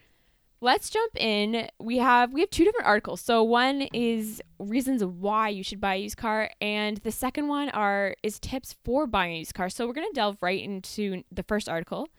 let's 0.60 0.90
jump 0.90 1.16
in. 1.16 1.70
We 1.80 2.00
have 2.00 2.34
we 2.34 2.42
have 2.42 2.50
two 2.50 2.66
different 2.66 2.88
articles. 2.88 3.22
So 3.22 3.42
one 3.44 3.84
is 3.94 4.42
reasons 4.60 5.06
why 5.06 5.50
you 5.50 5.64
should 5.64 5.80
buy 5.80 5.96
a 5.96 6.00
used 6.00 6.18
car, 6.18 6.50
and 6.60 6.98
the 6.98 7.12
second 7.12 7.48
one 7.48 7.70
are 7.70 8.16
is 8.24 8.40
tips 8.40 8.76
for 8.84 9.08
buying 9.08 9.36
a 9.36 9.40
used 9.40 9.54
car. 9.54 9.70
So 9.70 9.88
we're 9.88 9.94
gonna 9.94 10.08
delve 10.14 10.38
right 10.42 10.62
into 10.62 11.24
the 11.32 11.44
first 11.44 11.70
article. 11.70 12.10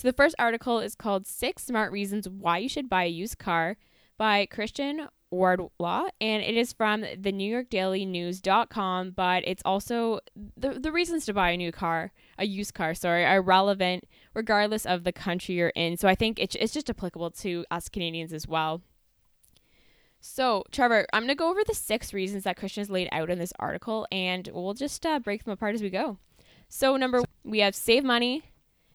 So 0.00 0.08
the 0.08 0.14
first 0.14 0.34
article 0.38 0.78
is 0.78 0.94
called 0.94 1.26
Six 1.26 1.64
Smart 1.64 1.92
Reasons 1.92 2.26
Why 2.26 2.56
You 2.56 2.70
Should 2.70 2.88
Buy 2.88 3.04
a 3.04 3.08
Used 3.08 3.36
Car 3.36 3.76
by 4.16 4.46
Christian 4.46 5.08
Wardlaw, 5.30 6.04
and 6.18 6.42
it 6.42 6.56
is 6.56 6.72
from 6.72 7.04
the 7.18 7.30
New 7.30 7.52
York 7.52 7.68
Daily 7.68 8.06
News.com, 8.06 9.10
but 9.10 9.42
it's 9.46 9.60
also 9.62 10.20
the, 10.56 10.70
the 10.70 10.90
reasons 10.90 11.26
to 11.26 11.34
buy 11.34 11.50
a 11.50 11.56
new 11.58 11.70
car, 11.70 12.12
a 12.38 12.46
used 12.46 12.72
car, 12.72 12.94
sorry, 12.94 13.26
are 13.26 13.42
relevant 13.42 14.04
regardless 14.32 14.86
of 14.86 15.04
the 15.04 15.12
country 15.12 15.56
you're 15.56 15.68
in. 15.76 15.98
So 15.98 16.08
I 16.08 16.14
think 16.14 16.38
it's, 16.38 16.56
it's 16.58 16.72
just 16.72 16.88
applicable 16.88 17.32
to 17.32 17.66
us 17.70 17.90
Canadians 17.90 18.32
as 18.32 18.48
well. 18.48 18.80
So, 20.18 20.64
Trevor, 20.72 21.04
I'm 21.12 21.24
going 21.24 21.28
to 21.28 21.34
go 21.34 21.50
over 21.50 21.60
the 21.66 21.74
six 21.74 22.14
reasons 22.14 22.44
that 22.44 22.56
Christian 22.56 22.80
has 22.80 22.88
laid 22.88 23.10
out 23.12 23.28
in 23.28 23.38
this 23.38 23.52
article, 23.58 24.06
and 24.10 24.48
we'll 24.50 24.72
just 24.72 25.04
uh, 25.04 25.18
break 25.18 25.44
them 25.44 25.52
apart 25.52 25.74
as 25.74 25.82
we 25.82 25.90
go. 25.90 26.16
So, 26.70 26.96
number 26.96 27.18
one, 27.18 27.28
we 27.44 27.58
have 27.58 27.74
save 27.74 28.02
money. 28.02 28.44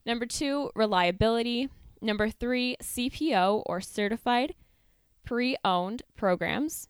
Number 0.06 0.26
two, 0.26 0.72
reliability. 0.76 1.70
Number 2.02 2.30
three, 2.30 2.78
CPO 2.82 3.64
or 3.66 3.82
certified 3.82 4.54
pre 5.26 5.58
owned 5.66 6.04
programs. 6.16 6.88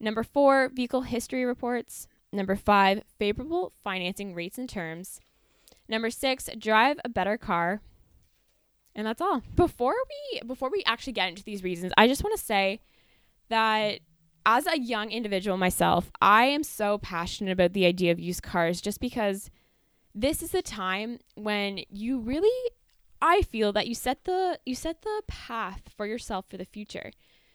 Number 0.00 0.22
four, 0.22 0.70
vehicle 0.70 1.02
history 1.02 1.44
reports. 1.44 2.08
Number 2.32 2.56
five, 2.56 3.02
favorable 3.18 3.72
financing 3.84 4.34
rates 4.34 4.58
and 4.58 4.68
terms. 4.68 5.20
Number 5.88 6.10
six, 6.10 6.48
drive 6.58 6.98
a 7.04 7.08
better 7.08 7.36
car. 7.36 7.80
And 8.94 9.06
that's 9.06 9.20
all. 9.20 9.42
Before 9.54 9.94
we 10.08 10.40
before 10.40 10.70
we 10.70 10.82
actually 10.86 11.12
get 11.12 11.28
into 11.28 11.44
these 11.44 11.62
reasons, 11.62 11.92
I 11.96 12.08
just 12.08 12.24
want 12.24 12.36
to 12.36 12.44
say 12.44 12.80
that 13.50 14.00
as 14.46 14.66
a 14.66 14.80
young 14.80 15.10
individual 15.10 15.56
myself, 15.56 16.10
I 16.20 16.46
am 16.46 16.62
so 16.62 16.98
passionate 16.98 17.52
about 17.52 17.72
the 17.74 17.84
idea 17.84 18.12
of 18.12 18.20
used 18.20 18.42
cars 18.42 18.80
just 18.80 19.00
because 19.00 19.50
this 20.16 20.42
is 20.42 20.54
a 20.54 20.62
time 20.62 21.18
when 21.34 21.80
you 21.90 22.18
really 22.18 22.70
I 23.20 23.42
feel 23.42 23.72
that 23.74 23.86
you 23.86 23.94
set 23.94 24.24
the 24.24 24.58
you 24.64 24.74
set 24.74 25.02
the 25.02 25.22
path 25.28 25.82
for 25.94 26.06
yourself 26.06 26.46
for 26.48 26.56
the 26.56 26.64
future. 26.64 27.12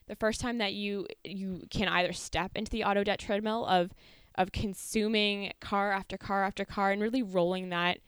The 0.08 0.16
first 0.16 0.40
time 0.40 0.60
that 0.60 0.74
you 0.74 1.08
you 1.24 1.64
can 1.72 1.88
either 1.88 2.14
step 2.14 2.52
into 2.56 2.70
the 2.70 2.84
auto 2.84 3.04
debt 3.04 3.20
treadmill 3.20 3.66
of 3.66 3.92
of 4.36 4.52
consuming 4.52 5.52
car 5.60 5.92
after 5.92 6.18
car 6.18 6.44
after 6.44 6.64
car 6.64 6.92
and 6.92 7.02
really 7.02 7.24
rolling 7.24 7.70
that 7.70 8.00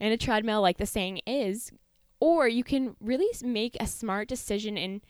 in 0.00 0.12
a 0.12 0.16
treadmill 0.16 0.62
like 0.62 0.78
the 0.78 0.86
saying 0.86 1.20
is 1.26 1.70
or 2.20 2.48
you 2.48 2.64
can 2.64 2.96
really 3.00 3.28
make 3.42 3.76
a 3.78 3.86
smart 3.86 4.28
decision 4.28 4.78
and 4.78 5.02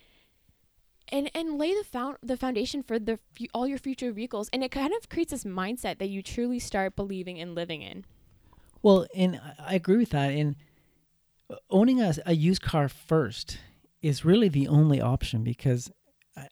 and 1.12 1.30
and 1.32 1.58
lay 1.58 1.74
the 1.74 1.84
found 1.84 2.16
the 2.22 2.36
foundation 2.36 2.82
for 2.82 2.98
the 2.98 3.20
all 3.54 3.68
your 3.68 3.78
future 3.78 4.10
vehicles. 4.10 4.50
And 4.52 4.64
it 4.64 4.72
kind 4.72 4.92
of 4.94 5.08
creates 5.08 5.30
this 5.30 5.44
mindset 5.44 5.98
that 5.98 6.08
you 6.08 6.22
truly 6.22 6.58
start 6.58 6.96
believing 6.96 7.38
and 7.38 7.54
living 7.54 7.82
in 7.82 8.04
well 8.82 9.06
and 9.14 9.40
i 9.58 9.74
agree 9.74 9.96
with 9.96 10.10
that 10.10 10.30
and 10.32 10.56
owning 11.70 12.00
a, 12.00 12.14
a 12.26 12.34
used 12.34 12.62
car 12.62 12.88
first 12.88 13.58
is 14.02 14.24
really 14.24 14.48
the 14.48 14.68
only 14.68 15.00
option 15.00 15.42
because 15.42 15.90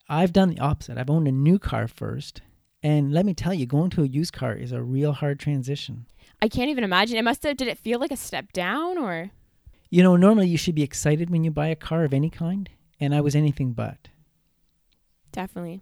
I've 0.09 0.33
done 0.33 0.51
the 0.51 0.59
opposite. 0.59 0.99
I've 0.99 1.11
owned 1.11 1.29
a 1.29 1.33
new 1.33 1.59
car 1.59 1.89
first. 1.89 2.43
And 2.83 3.13
let 3.13 3.27
me 3.27 3.35
tell 3.35 3.55
you, 3.55 3.67
going 3.67 3.91
to 3.91 4.03
a 4.03 4.07
used 4.07 4.33
car 4.33 4.55
is 4.55 4.73
a 4.73 4.83
real 4.83 5.13
hard 5.13 5.41
transition. 5.41 6.07
I 6.41 6.49
can't 6.49 6.71
even 6.71 6.85
imagine. 6.85 7.17
It 7.17 7.25
must 7.25 7.43
have, 7.43 7.57
did 7.57 7.69
it 7.69 7.79
feel 7.79 7.99
like 7.99 8.13
a 8.13 8.17
step 8.17 8.53
down 8.53 8.99
or? 8.99 9.31
You 9.91 10.03
know, 10.03 10.17
normally 10.17 10.49
you 10.49 10.59
should 10.59 10.75
be 10.75 10.83
excited 10.83 11.31
when 11.31 11.43
you 11.43 11.51
buy 11.51 11.69
a 11.69 11.77
car 11.77 12.05
of 12.05 12.15
any 12.15 12.31
kind. 12.31 12.69
And 13.01 13.15
I 13.15 13.21
was 13.21 13.35
anything 13.35 13.73
but. 13.73 14.09
Definitely. 15.33 15.81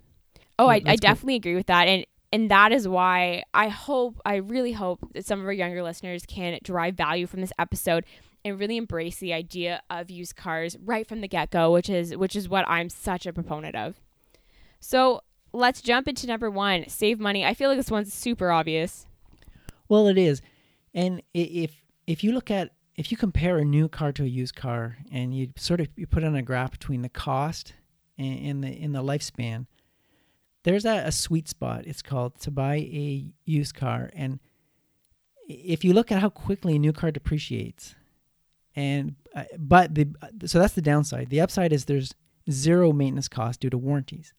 Oh, 0.58 0.68
I, 0.68 0.80
I 0.86 0.96
definitely 0.96 1.36
agree 1.36 1.54
with 1.54 1.66
that. 1.66 1.88
And, 1.88 2.06
and 2.32 2.50
that 2.50 2.72
is 2.72 2.88
why 2.88 3.44
I 3.54 3.68
hope, 3.68 4.20
I 4.24 4.36
really 4.36 4.72
hope 4.72 5.00
that 5.14 5.26
some 5.26 5.40
of 5.40 5.46
our 5.46 5.52
younger 5.52 5.82
listeners 5.82 6.24
can 6.26 6.58
derive 6.62 6.94
value 6.94 7.26
from 7.26 7.40
this 7.40 7.52
episode 7.58 8.04
and 8.44 8.58
really 8.58 8.76
embrace 8.76 9.16
the 9.16 9.32
idea 9.32 9.82
of 9.90 10.10
used 10.10 10.36
cars 10.36 10.76
right 10.84 11.06
from 11.06 11.20
the 11.20 11.28
get-go, 11.28 11.72
which 11.72 11.90
is 11.90 12.16
which 12.16 12.36
is 12.36 12.48
what 12.48 12.68
I'm 12.68 12.88
such 12.88 13.26
a 13.26 13.32
proponent 13.32 13.74
of. 13.74 14.00
So, 14.80 15.22
let's 15.52 15.80
jump 15.80 16.06
into 16.06 16.26
number 16.26 16.50
1, 16.50 16.88
save 16.88 17.18
money. 17.18 17.44
I 17.44 17.54
feel 17.54 17.68
like 17.68 17.78
this 17.78 17.90
one's 17.90 18.12
super 18.12 18.50
obvious. 18.50 19.06
Well, 19.88 20.06
it 20.06 20.18
is. 20.18 20.42
And 20.94 21.22
if 21.34 21.82
if 22.06 22.22
you 22.22 22.32
look 22.32 22.50
at 22.50 22.72
if 22.96 23.10
you 23.10 23.16
compare 23.16 23.58
a 23.58 23.64
new 23.64 23.88
car 23.88 24.12
to 24.12 24.24
a 24.24 24.26
used 24.26 24.56
car 24.56 24.98
and 25.12 25.36
you 25.36 25.48
sort 25.56 25.80
of 25.80 25.88
you 25.96 26.06
put 26.06 26.24
on 26.24 26.34
a 26.34 26.42
graph 26.42 26.72
between 26.72 27.02
the 27.02 27.08
cost 27.08 27.74
and, 28.18 28.38
and 28.46 28.64
the 28.64 28.68
in 28.68 28.92
the 28.92 29.02
lifespan, 29.02 29.66
there's 30.66 30.84
a, 30.84 30.98
a 31.06 31.12
sweet 31.12 31.48
spot. 31.48 31.86
It's 31.86 32.02
called 32.02 32.38
to 32.40 32.50
buy 32.50 32.74
a 32.76 33.24
used 33.44 33.74
car 33.74 34.10
and 34.14 34.38
if 35.48 35.84
you 35.84 35.92
look 35.92 36.10
at 36.10 36.20
how 36.20 36.28
quickly 36.28 36.76
a 36.76 36.78
new 36.78 36.92
car 36.92 37.10
depreciates, 37.10 37.94
and 38.74 39.14
uh, 39.34 39.44
but 39.58 39.94
the 39.94 40.08
so 40.44 40.58
that's 40.58 40.74
the 40.74 40.82
downside. 40.82 41.30
The 41.30 41.40
upside 41.40 41.72
is 41.72 41.84
there's 41.84 42.14
zero 42.50 42.92
maintenance 42.92 43.28
cost 43.28 43.60
due 43.60 43.70
to 43.70 43.78
warranties. 43.78 44.32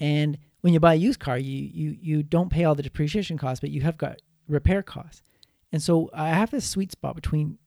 And 0.00 0.38
when 0.60 0.72
you 0.72 0.80
buy 0.80 0.94
a 0.94 0.96
used 0.96 1.20
car, 1.20 1.38
you 1.38 1.70
you 1.72 1.96
you 2.00 2.22
don't 2.22 2.50
pay 2.50 2.64
all 2.64 2.74
the 2.74 2.82
depreciation 2.82 3.38
costs, 3.38 3.60
but 3.60 3.70
you 3.70 3.82
have 3.82 3.96
got 3.96 4.20
repair 4.48 4.82
costs. 4.82 5.22
And 5.70 5.82
so 5.82 6.10
I 6.12 6.30
have 6.30 6.50
this 6.50 6.68
sweet 6.68 6.92
spot 6.92 7.14
between 7.14 7.58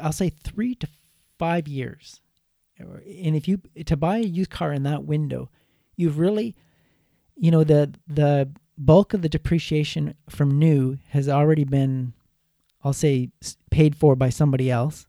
I'll 0.00 0.12
say 0.12 0.30
3 0.30 0.74
to 0.76 0.88
5 1.38 1.66
years. 1.66 2.20
And 2.78 3.34
if 3.34 3.48
you 3.48 3.60
to 3.84 3.96
buy 3.96 4.18
a 4.18 4.22
used 4.22 4.50
car 4.50 4.72
in 4.72 4.84
that 4.84 5.04
window, 5.04 5.50
you've 5.96 6.18
really 6.18 6.54
you 7.38 7.50
know 7.50 7.64
the 7.64 7.94
the 8.06 8.50
bulk 8.76 9.14
of 9.14 9.22
the 9.22 9.28
depreciation 9.28 10.14
from 10.28 10.58
new 10.58 10.98
has 11.10 11.28
already 11.28 11.64
been 11.64 12.12
I'll 12.84 12.92
say 12.92 13.30
paid 13.70 13.96
for 13.96 14.16
by 14.16 14.30
somebody 14.30 14.70
else. 14.70 15.06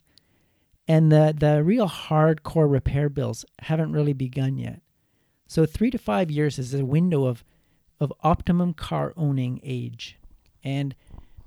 And 0.88 1.12
the, 1.12 1.36
the 1.38 1.63
real 1.63 1.88
hardcore 1.88 2.69
repair 2.69 3.09
bills 3.09 3.45
haven't 3.59 3.91
really 3.91 4.13
begun 4.13 4.57
yet. 4.57 4.81
So 5.48 5.65
three 5.65 5.91
to 5.91 5.98
five 6.00 6.31
years 6.31 6.57
is 6.57 6.74
a 6.74 6.83
window 6.83 7.25
of, 7.25 7.43
of 8.00 8.12
optimum 8.21 8.74
car 8.74 9.13
owning 9.15 9.59
age. 9.63 10.17
And 10.63 10.95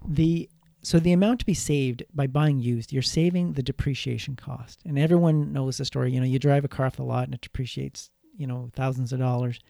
the 0.07 0.49
so 0.85 0.99
the 0.99 1.13
amount 1.13 1.39
to 1.41 1.47
be 1.47 1.55
saved 1.55 2.03
by 2.13 2.27
buying 2.27 2.59
used, 2.59 2.93
you're 2.93 3.03
saving 3.03 3.53
the 3.53 3.63
depreciation 3.63 4.35
cost. 4.35 4.81
And 4.85 4.99
everyone 4.99 5.53
knows 5.53 5.79
the 5.79 5.85
story. 5.85 6.13
You 6.13 6.19
know, 6.19 6.27
you 6.27 6.41
drive 6.41 6.65
a 6.65 6.69
car 6.69 6.87
off 6.87 6.97
the 6.97 7.05
lot 7.05 7.25
and 7.25 7.35
it 7.35 7.41
depreciates, 7.41 8.11
you 8.37 8.49
know, 8.49 8.69
thousands 8.75 9.13
of 9.13 9.21
dollars. 9.21 9.61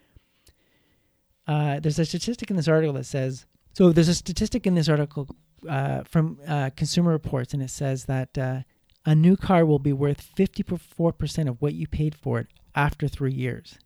Uh, 1.53 1.81
there's 1.81 1.99
a 1.99 2.05
statistic 2.05 2.51
in 2.51 2.57
this 2.57 2.69
article 2.69 2.95
that 2.95 3.05
says 3.05 3.47
so 3.75 3.93
there's 3.93 4.09
a 4.09 4.15
statistic 4.15 4.67
in 4.67 4.75
this 4.75 4.89
article 4.89 5.29
uh, 5.69 6.03
from 6.05 6.39
uh, 6.47 6.71
Consumer 6.77 7.11
Reports, 7.11 7.55
and 7.55 7.63
it 7.63 7.71
says 7.71 8.05
that 8.05 8.37
uh, 8.37 8.61
a 9.07 9.15
new 9.15 9.37
car 9.37 9.65
will 9.65 9.79
be 9.79 9.93
worth 9.93 10.23
54% 10.37 11.49
of 11.49 11.61
what 11.61 11.75
you 11.75 11.87
paid 11.87 12.15
for 12.15 12.41
it 12.41 12.49
after 12.75 13.09
three 13.09 13.33
years. 13.33 13.79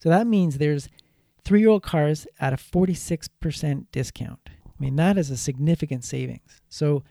So 0.00 0.08
that 0.08 0.26
means 0.26 0.58
there's 0.58 0.88
three 1.44 1.60
year 1.60 1.68
old 1.70 1.82
cars 1.82 2.26
at 2.38 2.52
a 2.52 2.56
46% 2.56 3.86
discount. 3.90 4.40
I 4.46 4.70
mean, 4.78 4.96
that 4.96 5.18
is 5.18 5.30
a 5.30 5.36
significant 5.36 6.04
savings. 6.04 6.60
So 6.68 7.02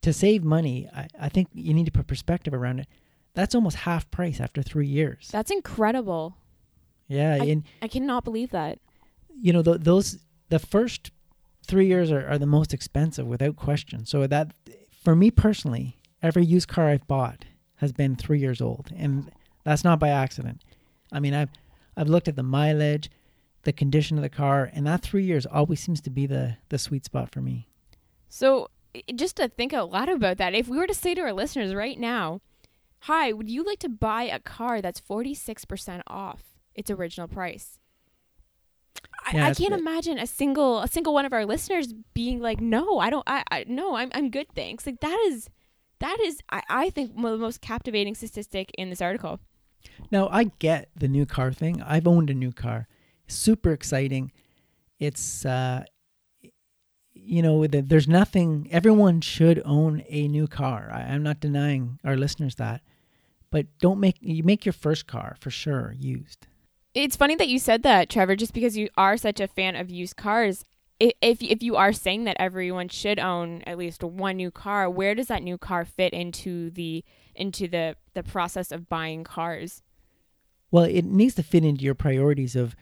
to 0.00 0.12
save 0.12 0.42
money, 0.42 0.88
I, 0.94 1.06
I 1.20 1.28
think 1.28 1.48
you 1.52 1.72
need 1.72 1.86
to 1.86 1.92
put 1.92 2.08
perspective 2.08 2.52
around 2.52 2.80
it. 2.80 2.88
That's 3.34 3.54
almost 3.54 3.76
half 3.78 4.10
price 4.10 4.40
after 4.40 4.62
three 4.62 4.88
years. 4.88 5.28
That's 5.30 5.50
incredible. 5.50 6.36
Yeah. 7.06 7.38
I, 7.40 7.46
and, 7.46 7.64
I 7.80 7.88
cannot 7.88 8.24
believe 8.24 8.50
that. 8.50 8.78
You 9.42 9.52
know, 9.52 9.62
the, 9.62 9.76
those, 9.76 10.18
the 10.50 10.60
first 10.60 11.10
three 11.66 11.86
years 11.86 12.12
are, 12.12 12.26
are 12.28 12.38
the 12.38 12.46
most 12.46 12.72
expensive 12.72 13.26
without 13.26 13.56
question. 13.56 14.06
So 14.06 14.26
that, 14.28 14.54
for 14.90 15.16
me 15.16 15.32
personally, 15.32 15.98
every 16.22 16.44
used 16.44 16.68
car 16.68 16.88
I've 16.88 17.06
bought 17.08 17.44
has 17.76 17.92
been 17.92 18.14
three 18.14 18.38
years 18.38 18.60
old, 18.60 18.90
and 18.96 19.32
that's 19.64 19.82
not 19.82 19.98
by 19.98 20.10
accident. 20.10 20.62
I 21.10 21.18
mean, 21.18 21.34
I've 21.34 21.50
I've 21.96 22.08
looked 22.08 22.28
at 22.28 22.36
the 22.36 22.42
mileage, 22.44 23.10
the 23.64 23.72
condition 23.72 24.16
of 24.16 24.22
the 24.22 24.28
car, 24.30 24.70
and 24.72 24.86
that 24.86 25.02
three 25.02 25.24
years 25.24 25.44
always 25.44 25.80
seems 25.80 26.00
to 26.02 26.10
be 26.10 26.26
the 26.26 26.56
the 26.68 26.78
sweet 26.78 27.04
spot 27.04 27.32
for 27.32 27.40
me. 27.40 27.66
So, 28.28 28.70
just 29.14 29.36
to 29.36 29.48
think 29.48 29.72
out 29.72 29.90
loud 29.90 30.08
about 30.08 30.38
that, 30.38 30.54
if 30.54 30.68
we 30.68 30.78
were 30.78 30.86
to 30.86 30.94
say 30.94 31.14
to 31.14 31.20
our 31.20 31.32
listeners 31.32 31.74
right 31.74 31.98
now, 31.98 32.40
"Hi, 33.00 33.32
would 33.32 33.50
you 33.50 33.64
like 33.64 33.80
to 33.80 33.88
buy 33.88 34.22
a 34.22 34.38
car 34.38 34.80
that's 34.80 35.00
forty 35.00 35.34
six 35.34 35.64
percent 35.64 36.02
off 36.06 36.42
its 36.74 36.90
original 36.90 37.28
price?" 37.28 37.80
Yeah, 39.32 39.46
I, 39.46 39.50
I, 39.50 39.54
can't 39.54 39.72
imagine 39.72 40.18
a 40.18 40.26
single 40.26 40.80
a 40.80 40.88
single 40.88 41.14
one 41.14 41.24
of 41.24 41.32
our 41.32 41.46
listeners 41.46 41.94
being 42.12 42.40
like, 42.40 42.60
"No, 42.60 42.98
I 42.98 43.08
don't. 43.08 43.22
I, 43.26 43.44
I 43.50 43.64
no, 43.68 43.94
I'm 43.94 44.10
I'm 44.14 44.30
good, 44.30 44.46
thanks." 44.54 44.84
Like 44.84 45.00
that 45.00 45.18
is 45.28 45.48
that 46.00 46.18
is 46.20 46.40
I, 46.50 46.62
I 46.68 46.90
think 46.90 47.12
one 47.12 47.32
of 47.32 47.38
the 47.38 47.44
most 47.44 47.60
captivating 47.60 48.14
statistic 48.14 48.70
in 48.76 48.90
this 48.90 49.00
article. 49.00 49.40
Now 50.10 50.28
I 50.28 50.44
get 50.58 50.90
the 50.96 51.08
new 51.08 51.24
car 51.24 51.52
thing. 51.52 51.82
I've 51.82 52.06
owned 52.06 52.30
a 52.30 52.34
new 52.34 52.52
car, 52.52 52.88
super 53.28 53.72
exciting. 53.72 54.32
It's 54.98 55.46
uh, 55.46 55.84
you 57.14 57.42
know, 57.42 57.66
the, 57.66 57.80
there's 57.80 58.08
nothing. 58.08 58.68
Everyone 58.70 59.20
should 59.20 59.62
own 59.64 60.02
a 60.08 60.28
new 60.28 60.46
car. 60.46 60.90
I, 60.92 61.02
I'm 61.02 61.22
not 61.22 61.40
denying 61.40 62.00
our 62.04 62.16
listeners 62.16 62.56
that, 62.56 62.82
but 63.50 63.66
don't 63.78 64.00
make 64.00 64.16
you 64.20 64.42
make 64.42 64.66
your 64.66 64.72
first 64.72 65.06
car 65.06 65.36
for 65.40 65.50
sure 65.50 65.94
used. 65.98 66.46
It's 66.94 67.16
funny 67.16 67.36
that 67.36 67.48
you 67.48 67.58
said 67.58 67.82
that, 67.84 68.10
Trevor, 68.10 68.36
just 68.36 68.52
because 68.52 68.76
you 68.76 68.88
are 68.96 69.16
such 69.16 69.40
a 69.40 69.48
fan 69.48 69.76
of 69.76 69.90
used 69.90 70.16
cars. 70.16 70.64
If 71.00 71.42
if 71.42 71.62
you 71.62 71.74
are 71.76 71.92
saying 71.92 72.24
that 72.24 72.36
everyone 72.38 72.88
should 72.88 73.18
own 73.18 73.62
at 73.66 73.78
least 73.78 74.04
one 74.04 74.36
new 74.36 74.50
car, 74.50 74.88
where 74.88 75.14
does 75.14 75.26
that 75.26 75.42
new 75.42 75.58
car 75.58 75.84
fit 75.84 76.12
into 76.12 76.70
the 76.70 77.04
into 77.34 77.66
the 77.66 77.96
the 78.14 78.22
process 78.22 78.70
of 78.70 78.88
buying 78.88 79.24
cars? 79.24 79.82
Well, 80.70 80.84
it 80.84 81.04
needs 81.04 81.34
to 81.36 81.42
fit 81.42 81.64
into 81.64 81.82
your 81.82 81.94
priorities 81.94 82.54
of. 82.54 82.76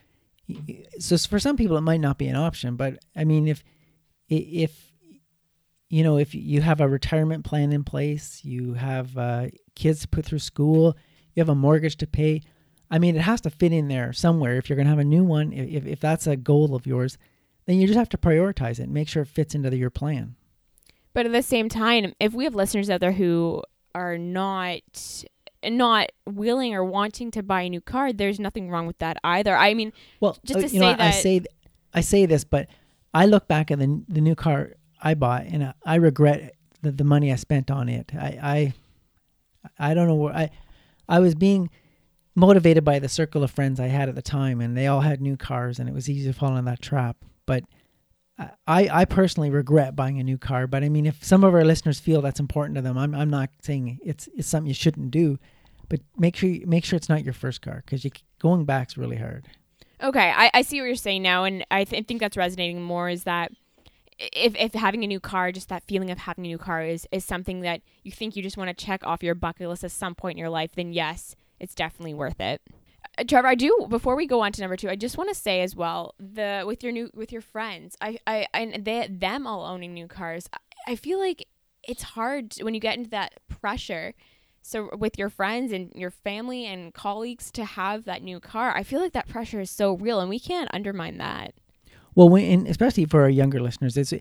So 0.99 1.17
for 1.17 1.39
some 1.39 1.57
people, 1.57 1.77
it 1.77 1.83
might 1.83 2.01
not 2.01 2.19
be 2.19 2.27
an 2.27 2.37
option, 2.37 2.77
but 2.77 2.99
I 3.17 3.25
mean, 3.25 3.49
if 3.49 3.63
if 4.29 4.93
you 5.89 6.03
know 6.03 6.19
if 6.19 6.35
you 6.35 6.61
have 6.61 6.81
a 6.81 6.89
retirement 6.89 7.45
plan 7.45 7.73
in 7.73 7.85
place, 7.85 8.45
you 8.45 8.75
have 8.75 9.17
uh, 9.17 9.47
kids 9.77 10.03
to 10.03 10.09
put 10.09 10.27
through 10.27 10.41
school, 10.41 10.97
you 11.35 11.41
have 11.41 11.49
a 11.49 11.55
mortgage 11.55 11.97
to 11.99 12.07
pay. 12.07 12.43
I 12.91 12.99
mean, 12.99 13.15
it 13.17 13.23
has 13.23 13.41
to 13.43 13.51
fit 13.51 13.73
in 13.73 13.89
there 13.89 14.13
somewhere. 14.13 14.57
If 14.57 14.69
you're 14.69 14.77
going 14.77 14.87
to 14.87 14.91
have 14.91 14.99
a 14.99 15.05
new 15.05 15.23
one, 15.25 15.53
if 15.53 15.87
if 15.87 16.01
that's 16.01 16.27
a 16.27 16.37
goal 16.37 16.75
of 16.75 16.87
yours, 16.87 17.17
then 17.67 17.77
you 17.77 17.87
just 17.87 17.99
have 17.99 18.09
to 18.11 18.19
prioritize 18.19 18.81
it 18.81 18.85
and 18.85 18.93
make 18.95 19.09
sure 19.09 19.23
it 19.23 19.29
fits 19.29 19.55
into 19.55 19.75
your 19.77 19.91
plan. 19.91 20.35
But 21.13 21.27
at 21.27 21.33
the 21.33 21.43
same 21.43 21.69
time, 21.69 22.15
if 22.21 22.33
we 22.33 22.45
have 22.45 22.55
listeners 22.55 22.89
out 22.91 23.01
there 23.01 23.13
who 23.13 23.63
are 23.95 24.17
not 24.19 25.25
not 25.69 26.11
willing 26.27 26.75
or 26.75 26.83
wanting 26.85 27.31
to 27.33 27.43
buy 27.43 27.63
a 27.63 27.69
new 27.69 27.81
car, 27.83 28.13
there's 28.13 28.41
nothing 28.41 28.71
wrong 28.71 28.87
with 28.87 28.99
that 28.99 29.19
either. 29.23 29.55
I 29.57 29.75
mean, 29.75 29.93
Well, 30.21 30.39
Just 30.45 30.59
uh, 30.59 30.63
to 30.69 30.75
you 30.75 30.81
know, 30.81 30.93
say 30.97 30.99
I- 31.03 31.09
I 31.09 31.11
say 31.11 31.41
I 31.95 32.01
say 32.01 32.27
this, 32.27 32.45
but 32.45 32.69
I 33.13 33.27
look 33.27 33.47
back 33.49 33.71
at 33.71 33.79
the 33.79 34.03
the 34.09 34.21
new 34.21 34.35
car 34.35 34.73
I 35.03 35.15
bought, 35.15 35.45
and 35.47 35.65
I, 35.65 35.75
I 35.85 35.95
regret 35.97 36.55
the, 36.83 36.91
the 36.93 37.05
money 37.05 37.33
I 37.33 37.37
spent 37.37 37.71
on 37.71 37.89
it. 37.89 38.13
I 38.15 38.73
I 39.79 39.91
I 39.91 39.95
don't 39.95 40.09
know 40.09 40.15
where 40.15 40.35
I 40.35 40.51
I 41.09 41.19
was 41.21 41.35
being 41.35 41.71
motivated 42.35 42.85
by 42.85 42.99
the 42.99 43.09
circle 43.09 43.43
of 43.43 43.51
friends 43.51 43.81
I 43.81 43.89
had 43.89 44.09
at 44.09 44.15
the 44.15 44.23
time, 44.23 44.61
and 44.61 44.77
they 44.77 44.87
all 44.87 45.01
had 45.01 45.21
new 45.21 45.37
cars, 45.37 45.79
and 45.79 45.89
it 45.89 45.95
was 45.95 46.09
easy 46.09 46.31
to 46.31 46.39
fall 46.39 46.57
in 46.57 46.65
that 46.67 46.83
trap. 46.83 47.17
But 47.47 47.65
I 48.67 48.89
I 48.91 49.05
personally 49.05 49.51
regret 49.51 49.97
buying 49.97 50.19
a 50.19 50.25
new 50.25 50.39
car. 50.39 50.67
But 50.67 50.85
I 50.85 50.89
mean, 50.89 51.07
if 51.07 51.25
some 51.25 51.45
of 51.45 51.55
our 51.55 51.65
listeners 51.65 52.01
feel 52.01 52.23
that's 52.23 52.41
important 52.41 52.77
to 52.77 52.83
them, 52.83 52.97
I'm 52.97 53.15
I'm 53.15 53.31
not 53.31 53.51
saying 53.63 53.99
it's 54.05 54.29
it's 54.35 54.49
something 54.49 54.69
you 54.69 54.75
shouldn't 54.75 55.11
do. 55.11 55.39
But 55.89 56.01
make 56.17 56.37
sure 56.37 56.49
you, 56.49 56.67
make 56.67 56.85
sure 56.85 56.97
it's 56.97 57.09
not 57.09 57.25
your 57.25 57.35
first 57.35 57.63
car 57.63 57.83
because 57.85 58.07
going 58.39 58.65
back's 58.65 58.97
really 58.97 59.17
hard. 59.17 59.47
Okay, 60.03 60.33
I, 60.35 60.51
I 60.55 60.63
see 60.63 60.81
what 60.81 60.87
you're 60.87 60.95
saying 60.95 61.23
now, 61.23 61.45
and 61.45 61.67
I 61.71 61.85
th- 61.85 62.07
think 62.07 62.21
that's 62.21 62.37
resonating 62.37 62.81
more. 62.81 63.11
Is 63.11 63.25
that 63.25 63.53
if 64.19 64.55
if 64.57 64.73
having 64.73 65.05
a 65.05 65.07
new 65.07 65.21
car, 65.21 65.53
just 65.53 65.69
that 65.69 65.83
feeling 65.83 66.11
of 66.11 66.19
having 66.19 66.47
a 66.47 66.49
new 66.49 66.59
car 66.59 66.83
is 66.83 67.07
is 67.11 67.25
something 67.25 67.61
that 67.63 67.83
you 68.03 68.13
think 68.13 68.37
you 68.37 68.43
just 68.43 68.57
want 68.57 68.69
to 68.69 68.85
check 68.85 69.05
off 69.05 69.23
your 69.23 69.35
bucket 69.35 69.69
list 69.69 69.85
at 69.85 69.91
some 69.91 70.15
point 70.15 70.37
in 70.37 70.39
your 70.39 70.49
life, 70.49 70.73
then 70.75 70.93
yes, 70.93 71.35
it's 71.61 71.75
definitely 71.75 72.15
worth 72.15 72.41
it. 72.41 72.61
Uh, 73.19 73.25
Trevor, 73.25 73.49
I 73.49 73.55
do. 73.55 73.87
Before 73.89 74.17
we 74.17 74.27
go 74.27 74.41
on 74.41 74.53
to 74.53 74.61
number 74.61 74.77
two, 74.77 74.89
I 74.89 74.97
just 74.97 75.19
want 75.19 75.31
to 75.31 75.35
say 75.35 75.63
as 75.63 75.77
well 75.77 76.15
the 76.19 76.65
with 76.67 76.83
your 76.83 76.93
new 76.93 77.11
with 77.15 77.33
your 77.33 77.43
friends, 77.43 77.97
I 78.01 78.19
I 78.27 78.47
and 78.55 78.85
they 78.85 79.07
them 79.09 79.47
all 79.47 79.65
owning 79.65 79.95
new 79.95 80.07
cars. 80.07 80.49
I, 80.87 80.97
feel 80.97 81.19
like 81.19 81.47
it's 81.87 82.03
hard 82.03 82.55
when 82.63 82.75
you 82.75 82.81
get 82.81 82.97
into 82.97 83.11
that 83.11 83.35
pressure 83.49 84.15
so 84.63 84.91
with 84.97 85.19
your 85.19 85.31
friends 85.31 85.73
and 85.73 85.93
your 85.95 86.11
family 86.11 86.67
and 86.67 86.93
colleagues 86.93 87.51
to 87.51 87.65
have 87.65 88.05
that 88.05 88.23
new 88.23 88.39
car 88.41 88.77
i 88.77 88.83
feel 88.83 89.01
like 89.01 89.13
that 89.13 89.29
pressure 89.29 89.61
is 89.61 89.71
so 89.71 89.95
real 89.95 90.21
and 90.21 90.29
we 90.29 90.39
can't 90.39 90.69
undermine 90.75 91.17
that 91.17 91.55
Well, 92.15 92.29
when, 92.29 92.45
and 92.45 92.69
especially 92.69 93.05
for 93.05 93.23
our 93.23 93.31
younger 93.31 93.61
listeners, 93.61 93.97
it's. 93.97 94.13
Uh, 94.13 94.19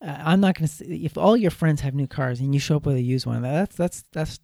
I'm 0.00 0.40
not 0.40 0.58
going 0.58 0.68
to. 0.68 0.94
If 0.94 1.16
all 1.16 1.36
your 1.36 1.50
friends 1.50 1.80
have 1.82 1.94
new 1.94 2.06
cars 2.06 2.40
and 2.40 2.54
you 2.54 2.60
show 2.60 2.76
up 2.76 2.86
with 2.86 2.96
a 2.96 3.02
used 3.02 3.26
one, 3.26 3.42
that's 3.42 3.76
that's 3.76 4.04
that's 4.12 4.40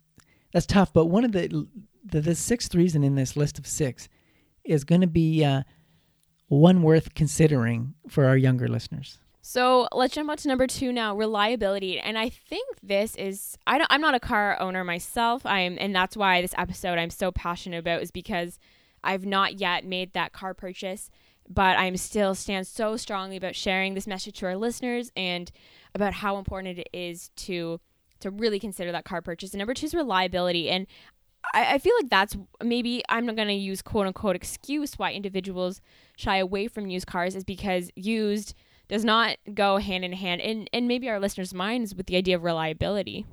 that's 0.53 0.67
tough. 0.67 0.93
But 0.93 1.07
one 1.07 1.25
of 1.25 1.33
the 1.33 1.67
the, 2.11 2.21
the 2.21 2.35
sixth 2.35 2.75
reason 2.75 3.03
in 3.03 3.15
this 3.15 3.37
list 3.37 3.59
of 3.59 3.67
six 3.67 4.09
is 4.65 4.85
going 4.85 5.01
to 5.01 5.07
be 5.07 5.45
uh, 5.45 5.63
one 6.49 6.83
worth 6.83 7.15
considering 7.15 7.95
for 8.09 8.25
our 8.25 8.37
younger 8.37 8.69
listeners. 8.69 9.19
so 9.41 9.89
let's 9.93 10.15
jump 10.15 10.31
on 10.31 10.37
to 10.37 10.49
number 10.49 10.67
two 10.67 10.93
now 10.93 11.15
reliability. 11.17 11.99
And 11.99 12.19
i 12.19 12.29
think 12.29 12.67
this 12.83 13.15
is 13.17 13.57
I 13.67 13.79
don't, 13.79 13.89
i'm 13.91 14.01
not 14.01 14.15
a 14.15 14.21
car 14.21 14.59
owner 14.61 14.85
myself. 14.85 15.45
I'm 15.47 15.77
and 15.81 15.95
that's 15.95 16.17
why 16.17 16.41
this 16.41 16.55
episode 16.57 16.99
i'm 16.99 17.11
so 17.11 17.31
passionate 17.31 17.79
about 17.79 18.03
is 18.03 18.11
because 18.11 18.59
i've 19.05 19.25
not 19.25 19.61
yet 19.61 19.85
made 19.85 20.13
that 20.13 20.33
car 20.33 20.55
purchase 20.55 21.11
but 21.49 21.79
i'm 21.79 21.97
still 21.97 22.35
stand 22.35 22.67
so 22.67 22.97
strongly 22.97 23.37
about 23.37 23.55
sharing 23.55 23.95
this 23.95 24.07
message 24.07 24.39
to 24.39 24.47
our 24.47 24.57
listeners 24.57 25.11
and 25.17 25.51
about 25.95 26.13
how 26.15 26.37
important 26.37 26.79
it 26.79 26.89
is 26.93 27.31
to 27.37 27.81
to 28.21 28.31
really 28.31 28.59
consider 28.59 28.93
that 28.93 29.05
car 29.05 29.23
purchase. 29.23 29.53
And 29.53 29.59
number 29.59 29.75
two 29.75 29.87
is 29.87 29.95
reliability. 29.95 30.69
And 30.71 30.87
I, 31.55 31.75
I 31.75 31.79
feel 31.79 31.95
like 32.01 32.11
that's 32.11 32.37
maybe 32.63 33.03
I'm 33.09 33.27
not 33.27 33.37
going 33.37 33.49
to 33.49 33.55
use 33.55 33.83
quote 33.83 34.07
unquote 34.07 34.37
excuse 34.37 34.95
why 34.99 35.13
individuals 35.13 35.81
shy 36.17 36.37
away 36.39 36.69
from 36.69 36.89
used 36.89 37.07
cars 37.07 37.35
is 37.35 37.45
because 37.45 37.91
used 37.95 38.55
does 38.89 39.05
not 39.05 39.37
go 39.55 39.77
hand 39.79 40.05
in 40.05 40.13
hand 40.13 40.41
and 40.41 40.69
and 40.73 40.89
maybe 40.89 41.09
our 41.09 41.21
listeners' 41.21 41.55
minds 41.55 41.95
with 41.95 42.07
the 42.07 42.17
idea 42.17 42.37
of 42.37 42.43
reliability. 42.43 43.27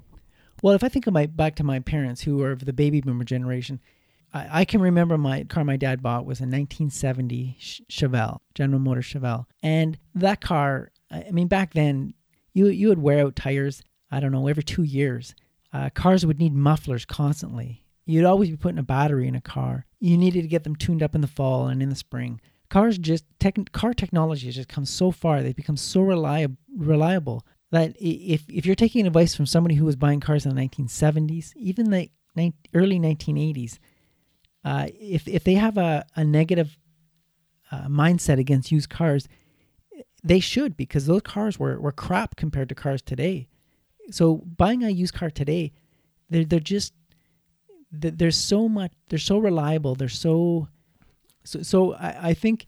Well, 0.62 0.73
if 0.73 0.84
I 0.84 0.89
think 0.89 1.08
of 1.08 1.13
my 1.13 1.25
back 1.25 1.56
to 1.56 1.63
my 1.63 1.80
parents 1.80 2.21
who 2.21 2.41
are 2.41 2.51
of 2.51 2.65
the 2.65 2.73
baby 2.73 3.01
boomer 3.01 3.23
generation, 3.23 3.80
I, 4.34 4.62
I 4.62 4.65
can 4.65 4.82
remember 4.82 5.17
my 5.17 5.43
car 5.43 5.63
my 5.63 5.78
dad 5.78 6.01
bought 6.01 6.25
was 6.25 6.39
a 6.39 6.43
1970 6.43 7.58
Chevelle, 7.60 8.39
General 8.54 8.80
Motors 8.80 9.06
Chevelle, 9.06 9.45
and 9.63 9.97
that 10.13 10.41
car. 10.41 10.91
I 11.12 11.32
mean, 11.32 11.47
back 11.47 11.73
then, 11.73 12.13
you 12.54 12.67
you 12.67 12.89
would 12.89 13.01
wear 13.01 13.25
out 13.25 13.36
tires. 13.36 13.82
I 14.12 14.19
don't 14.19 14.32
know 14.32 14.47
every 14.47 14.63
two 14.63 14.84
years. 14.84 15.36
Uh, 15.73 15.89
cars 15.89 16.25
would 16.25 16.39
need 16.39 16.54
mufflers 16.54 17.06
constantly. 17.06 17.85
You'd 18.06 18.26
always 18.26 18.50
be 18.50 18.58
putting 18.58 18.78
a 18.78 18.84
battery 18.84 19.28
in 19.28 19.36
a 19.36 19.41
car. 19.41 19.86
You 20.00 20.18
needed 20.18 20.44
to 20.44 20.48
get 20.48 20.63
them 20.63 20.76
tuned 20.76 21.02
up 21.02 21.15
in 21.15 21.22
the 21.22 21.28
fall 21.28 21.68
and 21.68 21.82
in 21.82 21.89
the 21.89 21.96
spring. 21.96 22.39
Cars 22.70 22.98
just 22.98 23.26
tech, 23.39 23.58
car 23.72 23.94
technology 23.94 24.48
has 24.48 24.56
just 24.56 24.70
come 24.70 24.86
so 24.86 25.12
far. 25.12 25.41
They've 25.41 25.56
become 25.56 25.78
so 25.78 26.02
reliable 26.02 26.58
reliable 26.76 27.46
that 27.72 27.96
if 28.00 28.44
if 28.50 28.65
you're 28.65 28.76
taking 28.76 29.08
advice 29.08 29.36
from 29.36 29.46
somebody 29.46 29.76
who 29.76 29.86
was 29.86 29.96
buying 29.96 30.20
cars 30.20 30.46
in 30.46 30.56
the 30.56 30.62
1970s, 30.62 31.54
even 31.56 31.89
the 31.89 32.10
early 32.74 33.00
1980s, 33.00 33.80
uh, 34.63 34.88
if 35.00 35.28
if 35.28 35.44
they 35.44 35.54
have 35.56 35.78
a 35.78 36.06
a 36.15 36.24
negative 36.24 36.78
uh, 37.72 37.88
mindset 37.88 38.39
against 38.39 38.72
used 38.72 38.89
cars, 38.89 39.28
they 40.24 40.39
should 40.39 40.78
because 40.78 41.06
those 41.06 41.22
cars 41.22 41.60
were 41.60 41.80
were 41.80 41.91
crap 41.91 42.36
compared 42.36 42.70
to 42.70 42.76
cars 42.76 43.02
today. 43.02 43.48
So 44.12 44.38
buying 44.38 44.84
a 44.84 44.89
used 44.89 45.13
car 45.13 45.30
today, 45.30 45.72
they're 46.30 46.46
they're 46.46 46.60
just 46.60 46.94
th- 48.02 48.16
there's 48.18 48.38
so 48.38 48.68
much 48.68 48.92
they're 49.10 49.20
so 49.20 49.38
reliable 49.38 49.96
they're 49.96 50.10
so 50.10 50.68
so, 51.44 51.62
so 51.62 51.94
I, 51.94 52.30
I 52.30 52.34
think 52.34 52.66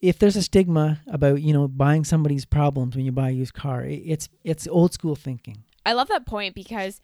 if 0.00 0.18
there's 0.18 0.36
a 0.36 0.42
stigma 0.42 1.00
about 1.06 1.42
you 1.42 1.52
know 1.52 1.68
buying 1.68 2.04
somebody's 2.04 2.44
problems 2.44 2.96
when 2.96 3.04
you 3.04 3.12
buy 3.12 3.28
a 3.28 3.32
used 3.32 3.54
car 3.54 3.82
it, 3.82 4.02
it's 4.04 4.28
it's 4.44 4.66
old 4.68 4.92
school 4.92 5.16
thinking 5.16 5.64
I 5.84 5.92
love 5.92 6.08
that 6.08 6.26
point 6.26 6.54
because 6.54 7.00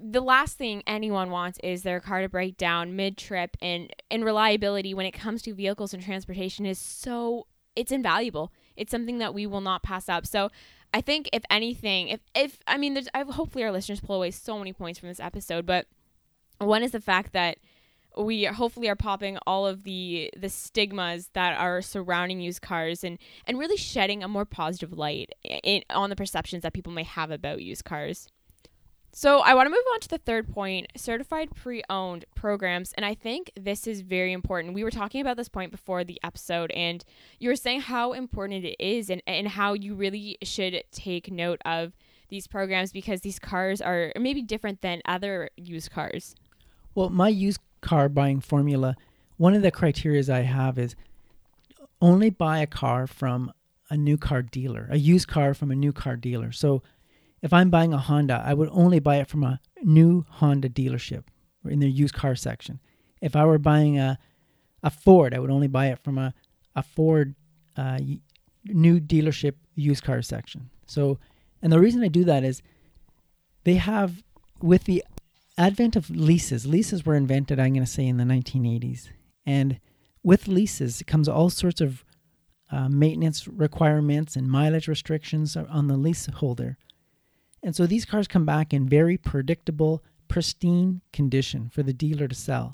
the 0.00 0.20
last 0.20 0.56
thing 0.56 0.82
anyone 0.86 1.30
wants 1.30 1.58
is 1.62 1.82
their 1.82 2.00
car 2.00 2.22
to 2.22 2.28
break 2.28 2.56
down 2.56 2.96
mid-trip 2.96 3.56
and 3.60 3.92
and 4.10 4.24
reliability 4.24 4.94
when 4.94 5.06
it 5.06 5.12
comes 5.12 5.42
to 5.42 5.54
vehicles 5.54 5.94
and 5.94 6.02
transportation 6.02 6.66
is 6.66 6.78
so 6.78 7.46
it's 7.76 7.92
invaluable. 7.92 8.52
It's 8.76 8.90
something 8.90 9.18
that 9.18 9.34
we 9.34 9.46
will 9.46 9.60
not 9.60 9.82
pass 9.82 10.08
up. 10.08 10.26
So 10.26 10.50
I 10.92 11.00
think 11.00 11.28
if 11.32 11.42
anything, 11.50 12.08
if 12.08 12.20
if 12.34 12.58
I 12.66 12.76
mean 12.76 12.94
there's 12.94 13.08
I 13.14 13.22
hopefully 13.22 13.64
our 13.64 13.72
listeners 13.72 14.00
pull 14.00 14.16
away 14.16 14.30
so 14.30 14.58
many 14.58 14.72
points 14.72 14.98
from 14.98 15.08
this 15.08 15.20
episode, 15.20 15.66
but 15.66 15.86
one 16.58 16.82
is 16.82 16.90
the 16.90 17.00
fact 17.00 17.32
that 17.32 17.58
we 18.18 18.44
hopefully 18.44 18.88
are 18.88 18.96
popping 18.96 19.38
all 19.46 19.66
of 19.66 19.84
the 19.84 20.30
the 20.36 20.48
stigmas 20.48 21.30
that 21.34 21.58
are 21.58 21.80
surrounding 21.80 22.40
used 22.40 22.62
cars 22.62 23.04
and 23.04 23.18
and 23.46 23.58
really 23.58 23.76
shedding 23.76 24.22
a 24.22 24.28
more 24.28 24.44
positive 24.44 24.92
light 24.92 25.32
in, 25.44 25.82
on 25.90 26.10
the 26.10 26.16
perceptions 26.16 26.62
that 26.62 26.72
people 26.72 26.92
may 26.92 27.04
have 27.04 27.30
about 27.30 27.62
used 27.62 27.84
cars. 27.84 28.28
So 29.12 29.40
I 29.40 29.54
want 29.54 29.66
to 29.66 29.70
move 29.70 29.84
on 29.92 30.00
to 30.00 30.08
the 30.08 30.18
third 30.18 30.48
point, 30.52 30.86
certified 30.96 31.50
pre-owned 31.54 32.24
programs, 32.34 32.92
and 32.92 33.04
I 33.04 33.14
think 33.14 33.50
this 33.58 33.86
is 33.86 34.02
very 34.02 34.32
important. 34.32 34.74
We 34.74 34.84
were 34.84 34.90
talking 34.90 35.20
about 35.20 35.36
this 35.36 35.48
point 35.48 35.72
before 35.72 36.04
the 36.04 36.20
episode 36.22 36.70
and 36.70 37.04
you 37.40 37.48
were 37.48 37.56
saying 37.56 37.80
how 37.82 38.12
important 38.12 38.64
it 38.64 38.76
is 38.78 39.10
and, 39.10 39.20
and 39.26 39.48
how 39.48 39.72
you 39.72 39.94
really 39.94 40.38
should 40.42 40.84
take 40.92 41.30
note 41.30 41.60
of 41.64 41.92
these 42.28 42.46
programs 42.46 42.92
because 42.92 43.20
these 43.20 43.38
cars 43.38 43.80
are 43.80 44.12
maybe 44.18 44.40
different 44.40 44.80
than 44.80 45.02
other 45.04 45.50
used 45.56 45.90
cars. 45.90 46.34
well 46.94 47.10
my 47.10 47.28
used 47.28 47.60
car 47.80 48.08
buying 48.08 48.40
formula 48.40 48.94
one 49.36 49.52
of 49.54 49.62
the 49.62 49.72
criterias 49.72 50.32
i 50.32 50.42
have 50.42 50.78
is 50.78 50.94
only 52.00 52.30
buy 52.30 52.60
a 52.60 52.66
car 52.66 53.06
from 53.06 53.52
a 53.90 53.96
new 53.96 54.16
car 54.16 54.42
dealer 54.42 54.86
a 54.90 54.96
used 54.96 55.26
car 55.26 55.54
from 55.54 55.70
a 55.70 55.74
new 55.74 55.92
car 55.92 56.14
dealer 56.14 56.52
so 56.52 56.82
if 57.42 57.52
i'm 57.52 57.70
buying 57.70 57.92
a 57.92 57.98
honda 57.98 58.42
i 58.44 58.54
would 58.54 58.68
only 58.72 58.98
buy 58.98 59.16
it 59.16 59.28
from 59.28 59.44
a 59.44 59.60
new 59.82 60.24
honda 60.28 60.68
dealership 60.68 61.24
or 61.64 61.70
in 61.70 61.80
their 61.80 61.88
used 61.88 62.14
car 62.14 62.34
section 62.34 62.80
if 63.20 63.34
i 63.36 63.44
were 63.44 63.58
buying 63.58 63.98
a 63.98 64.18
a 64.82 64.90
ford 64.90 65.34
i 65.34 65.38
would 65.38 65.50
only 65.50 65.68
buy 65.68 65.86
it 65.86 65.98
from 65.98 66.18
a 66.18 66.32
a 66.76 66.82
ford 66.82 67.34
uh, 67.76 67.98
new 68.64 69.00
dealership 69.00 69.54
used 69.74 70.04
car 70.04 70.22
section. 70.22 70.70
So, 70.86 71.18
and 71.62 71.72
the 71.72 71.80
reason 71.80 72.02
I 72.02 72.08
do 72.08 72.24
that 72.24 72.44
is 72.44 72.62
they 73.64 73.74
have 73.74 74.22
with 74.60 74.84
the 74.84 75.04
advent 75.56 75.96
of 75.96 76.10
leases. 76.10 76.66
Leases 76.66 77.04
were 77.04 77.14
invented, 77.14 77.58
I'm 77.58 77.74
going 77.74 77.84
to 77.84 77.90
say, 77.90 78.06
in 78.06 78.16
the 78.16 78.24
1980s, 78.24 79.08
and 79.46 79.80
with 80.22 80.48
leases 80.48 81.02
comes 81.06 81.28
all 81.28 81.50
sorts 81.50 81.80
of 81.80 82.04
uh, 82.70 82.88
maintenance 82.88 83.48
requirements 83.48 84.36
and 84.36 84.50
mileage 84.50 84.88
restrictions 84.88 85.56
on 85.56 85.88
the 85.88 85.96
leaseholder. 85.96 86.76
And 87.62 87.76
so 87.76 87.86
these 87.86 88.04
cars 88.04 88.26
come 88.26 88.46
back 88.46 88.72
in 88.72 88.88
very 88.88 89.16
predictable, 89.16 90.02
pristine 90.28 91.02
condition 91.12 91.68
for 91.68 91.82
the 91.82 91.92
dealer 91.92 92.28
to 92.28 92.34
sell. 92.34 92.72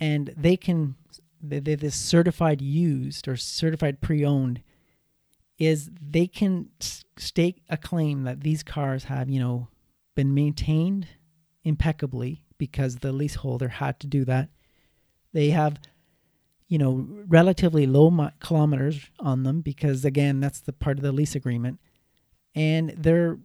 And 0.00 0.34
they 0.36 0.56
can, 0.56 0.96
this 1.40 1.94
certified 1.94 2.60
used 2.60 3.28
or 3.28 3.36
certified 3.36 4.00
pre 4.00 4.24
owned 4.24 4.62
is 5.58 5.90
they 6.00 6.26
can 6.26 6.68
stake 7.16 7.62
a 7.68 7.76
claim 7.76 8.24
that 8.24 8.42
these 8.42 8.62
cars 8.62 9.04
have, 9.04 9.30
you 9.30 9.40
know, 9.40 9.68
been 10.14 10.34
maintained 10.34 11.06
impeccably 11.64 12.42
because 12.58 12.96
the 12.96 13.12
leaseholder 13.12 13.68
had 13.68 13.98
to 14.00 14.06
do 14.06 14.24
that. 14.24 14.48
They 15.32 15.50
have, 15.50 15.78
you 16.68 16.78
know, 16.78 17.06
relatively 17.26 17.86
low 17.86 18.10
mi- 18.10 18.30
kilometers 18.40 19.10
on 19.18 19.44
them 19.44 19.60
because, 19.60 20.04
again, 20.04 20.40
that's 20.40 20.60
the 20.60 20.72
part 20.72 20.98
of 20.98 21.02
the 21.02 21.12
lease 21.12 21.34
agreement. 21.34 21.80
And 22.54 22.90
they're 22.96 23.38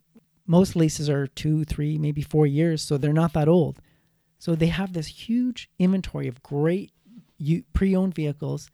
most 0.45 0.75
leases 0.75 1.09
are 1.09 1.27
two, 1.27 1.63
three, 1.63 1.97
maybe 1.97 2.21
four 2.21 2.45
years, 2.47 2.81
so 2.81 2.97
they're 2.97 3.13
not 3.13 3.33
that 3.33 3.47
old. 3.47 3.79
So 4.39 4.55
they 4.55 4.67
have 4.67 4.93
this 4.93 5.07
huge 5.07 5.69
inventory 5.77 6.27
of 6.27 6.41
great 6.41 6.91
pre-owned 7.73 8.15
vehicles 8.15 8.69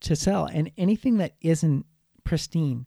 to 0.00 0.16
sell, 0.16 0.46
and 0.46 0.70
anything 0.76 1.18
that 1.18 1.34
isn't 1.40 1.86
pristine, 2.24 2.86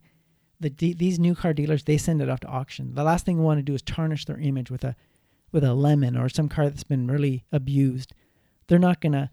the 0.60 0.70
these 0.70 1.20
new 1.20 1.36
car 1.36 1.54
dealers 1.54 1.84
they 1.84 1.98
send 1.98 2.22
it 2.22 2.30
off 2.30 2.40
to 2.42 2.48
auction. 2.48 2.96
The 2.96 3.04
last 3.04 3.26
thing 3.26 3.38
we 3.38 3.44
want 3.44 3.60
to 3.60 3.64
do 3.64 3.74
is 3.74 3.82
tarnish 3.82 4.26
their 4.26 4.40
image 4.40 4.72
with 4.72 4.84
a 4.84 4.96
with 5.52 5.64
a 5.64 5.74
lemon 5.74 6.18
or 6.18 6.30
some 6.30 6.50
car 6.50 6.66
that's 6.70 6.84
been 6.84 7.08
really 7.08 7.46
abused. 7.52 8.14
They're 8.68 8.80
not 8.80 9.02
gonna, 9.02 9.30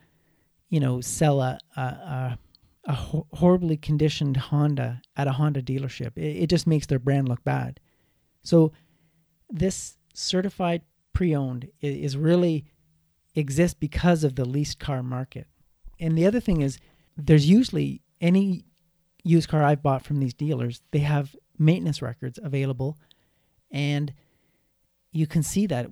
you 0.68 0.80
know, 0.80 1.00
sell 1.00 1.40
a 1.40 1.58
a, 1.76 1.80
a, 1.80 2.38
a 2.86 2.92
horribly 2.92 3.76
conditioned 3.76 4.36
Honda 4.36 5.02
at 5.16 5.28
a 5.28 5.32
Honda 5.32 5.62
dealership. 5.62 6.16
It, 6.16 6.42
it 6.42 6.46
just 6.50 6.66
makes 6.66 6.86
their 6.86 6.98
brand 6.98 7.28
look 7.28 7.42
bad. 7.44 7.80
So 8.42 8.72
this 9.48 9.98
certified 10.14 10.82
pre-owned 11.12 11.68
is 11.80 12.16
really 12.16 12.64
exists 13.34 13.76
because 13.78 14.24
of 14.24 14.34
the 14.34 14.44
leased 14.44 14.78
car 14.78 15.02
market. 15.02 15.46
And 16.00 16.16
the 16.16 16.26
other 16.26 16.40
thing 16.40 16.60
is 16.60 16.78
there's 17.16 17.48
usually 17.48 18.02
any 18.20 18.64
used 19.24 19.48
car 19.48 19.62
I've 19.62 19.82
bought 19.82 20.04
from 20.04 20.18
these 20.18 20.34
dealers, 20.34 20.82
they 20.90 21.00
have 21.00 21.36
maintenance 21.58 22.02
records 22.02 22.38
available 22.42 22.98
and 23.70 24.12
you 25.12 25.26
can 25.26 25.42
see 25.42 25.66
that 25.66 25.88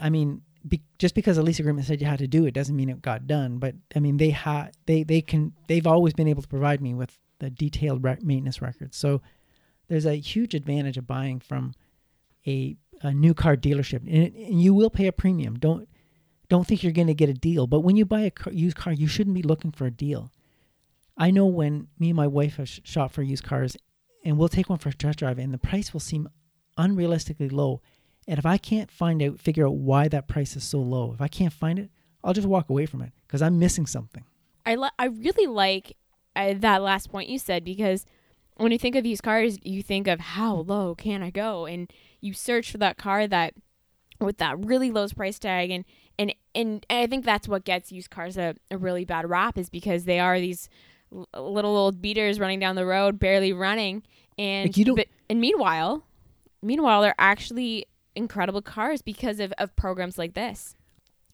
I 0.00 0.10
mean 0.10 0.42
be, 0.68 0.82
just 0.98 1.14
because 1.14 1.38
a 1.38 1.42
lease 1.42 1.58
agreement 1.58 1.86
said 1.86 2.00
you 2.00 2.06
had 2.06 2.18
to 2.18 2.26
do 2.26 2.44
it 2.44 2.52
doesn't 2.52 2.76
mean 2.76 2.90
it 2.90 3.00
got 3.00 3.26
done, 3.26 3.58
but 3.58 3.74
I 3.96 4.00
mean 4.00 4.18
they 4.18 4.30
had 4.30 4.72
they 4.86 5.04
they 5.04 5.22
can 5.22 5.52
they've 5.68 5.86
always 5.86 6.12
been 6.12 6.28
able 6.28 6.42
to 6.42 6.48
provide 6.48 6.80
me 6.80 6.92
with 6.92 7.18
the 7.38 7.50
detailed 7.50 8.02
maintenance 8.02 8.60
records. 8.60 8.96
So 8.96 9.22
there's 9.90 10.06
a 10.06 10.14
huge 10.14 10.54
advantage 10.54 10.96
of 10.96 11.06
buying 11.08 11.40
from 11.40 11.74
a, 12.46 12.76
a 13.02 13.12
new 13.12 13.34
car 13.34 13.56
dealership, 13.56 14.06
and, 14.06 14.34
and 14.34 14.62
you 14.62 14.72
will 14.72 14.88
pay 14.88 15.08
a 15.08 15.12
premium. 15.12 15.58
Don't 15.58 15.88
don't 16.48 16.66
think 16.66 16.82
you're 16.82 16.92
going 16.92 17.08
to 17.08 17.14
get 17.14 17.28
a 17.28 17.34
deal. 17.34 17.66
But 17.66 17.80
when 17.80 17.96
you 17.96 18.04
buy 18.04 18.22
a 18.22 18.30
car, 18.30 18.52
used 18.52 18.76
car, 18.76 18.92
you 18.92 19.06
shouldn't 19.06 19.34
be 19.34 19.42
looking 19.42 19.72
for 19.72 19.86
a 19.86 19.90
deal. 19.90 20.32
I 21.16 21.30
know 21.30 21.46
when 21.46 21.88
me 21.98 22.10
and 22.10 22.16
my 22.16 22.26
wife 22.28 22.56
have 22.56 22.68
sh- 22.68 22.80
shop 22.84 23.12
for 23.12 23.22
used 23.22 23.44
cars, 23.44 23.76
and 24.24 24.38
we'll 24.38 24.48
take 24.48 24.70
one 24.70 24.78
for 24.78 24.88
a 24.90 24.94
test 24.94 25.18
drive, 25.18 25.38
and 25.38 25.52
the 25.52 25.58
price 25.58 25.92
will 25.92 26.00
seem 26.00 26.28
unrealistically 26.78 27.50
low. 27.50 27.82
And 28.28 28.38
if 28.38 28.46
I 28.46 28.58
can't 28.58 28.92
find 28.92 29.20
out, 29.22 29.40
figure 29.40 29.66
out 29.66 29.74
why 29.74 30.06
that 30.08 30.28
price 30.28 30.54
is 30.54 30.62
so 30.62 30.78
low, 30.78 31.12
if 31.12 31.20
I 31.20 31.28
can't 31.28 31.52
find 31.52 31.80
it, 31.80 31.90
I'll 32.22 32.32
just 32.32 32.48
walk 32.48 32.70
away 32.70 32.86
from 32.86 33.02
it 33.02 33.12
because 33.26 33.42
I'm 33.42 33.58
missing 33.58 33.86
something. 33.86 34.24
I 34.64 34.76
I 34.98 35.06
really 35.06 35.46
like 35.46 35.96
uh, 36.36 36.54
that 36.58 36.82
last 36.82 37.10
point 37.10 37.28
you 37.28 37.40
said 37.40 37.64
because 37.64 38.06
when 38.60 38.72
you 38.72 38.78
think 38.78 38.94
of 38.94 39.06
used 39.06 39.22
cars, 39.22 39.58
you 39.62 39.82
think 39.82 40.06
of 40.06 40.20
how 40.20 40.56
low 40.56 40.94
can 40.94 41.22
I 41.22 41.30
go, 41.30 41.64
and 41.66 41.90
you 42.20 42.34
search 42.34 42.70
for 42.70 42.78
that 42.78 42.98
car 42.98 43.26
that 43.26 43.54
with 44.20 44.36
that 44.36 44.58
really 44.58 44.90
low 44.90 45.08
price 45.08 45.38
tag, 45.38 45.70
and 45.70 45.84
and 46.18 46.34
and, 46.54 46.84
I 46.90 47.06
think 47.06 47.24
that's 47.24 47.48
what 47.48 47.64
gets 47.64 47.90
used 47.90 48.10
cars 48.10 48.36
a, 48.36 48.54
a 48.70 48.76
really 48.76 49.06
bad 49.06 49.28
rap 49.28 49.56
is 49.56 49.70
because 49.70 50.04
they 50.04 50.20
are 50.20 50.38
these 50.38 50.68
little 51.34 51.76
old 51.76 52.02
beaters 52.02 52.38
running 52.38 52.60
down 52.60 52.76
the 52.76 52.84
road, 52.84 53.18
barely 53.18 53.52
running, 53.52 54.02
and 54.36 54.68
like 54.68 54.76
you 54.76 54.84
don't. 54.84 54.96
But, 54.96 55.08
and 55.30 55.40
meanwhile, 55.40 56.04
meanwhile, 56.62 57.00
they're 57.00 57.14
actually 57.18 57.86
incredible 58.14 58.60
cars 58.60 59.00
because 59.00 59.40
of, 59.40 59.52
of 59.56 59.74
programs 59.74 60.18
like 60.18 60.34
this. 60.34 60.76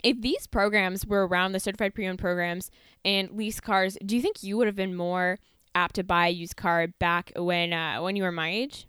If 0.05 0.21
these 0.21 0.47
programs 0.47 1.05
were 1.05 1.27
around 1.27 1.53
the 1.53 1.61
certified 1.61 1.95
pre-owned 1.95 2.21
programs 2.21 2.71
and 3.05 3.33
lease 3.33 3.59
cars, 3.59 3.99
do 4.05 4.15
you 4.15 4.23
think 4.23 4.45
you 4.45 4.57
would 4.57 4.69
have 4.69 4.77
been 4.77 4.95
more 4.95 5.39
apt 5.77 5.95
to 5.97 6.03
buy 6.03 6.29
a 6.29 6.31
used 6.31 6.57
car 6.57 6.89
back 6.89 7.31
when 7.37 7.73
uh, 7.73 8.01
when 8.01 8.17
you 8.17 8.23
were 8.23 8.33
my 8.33 8.51
age? 8.51 8.87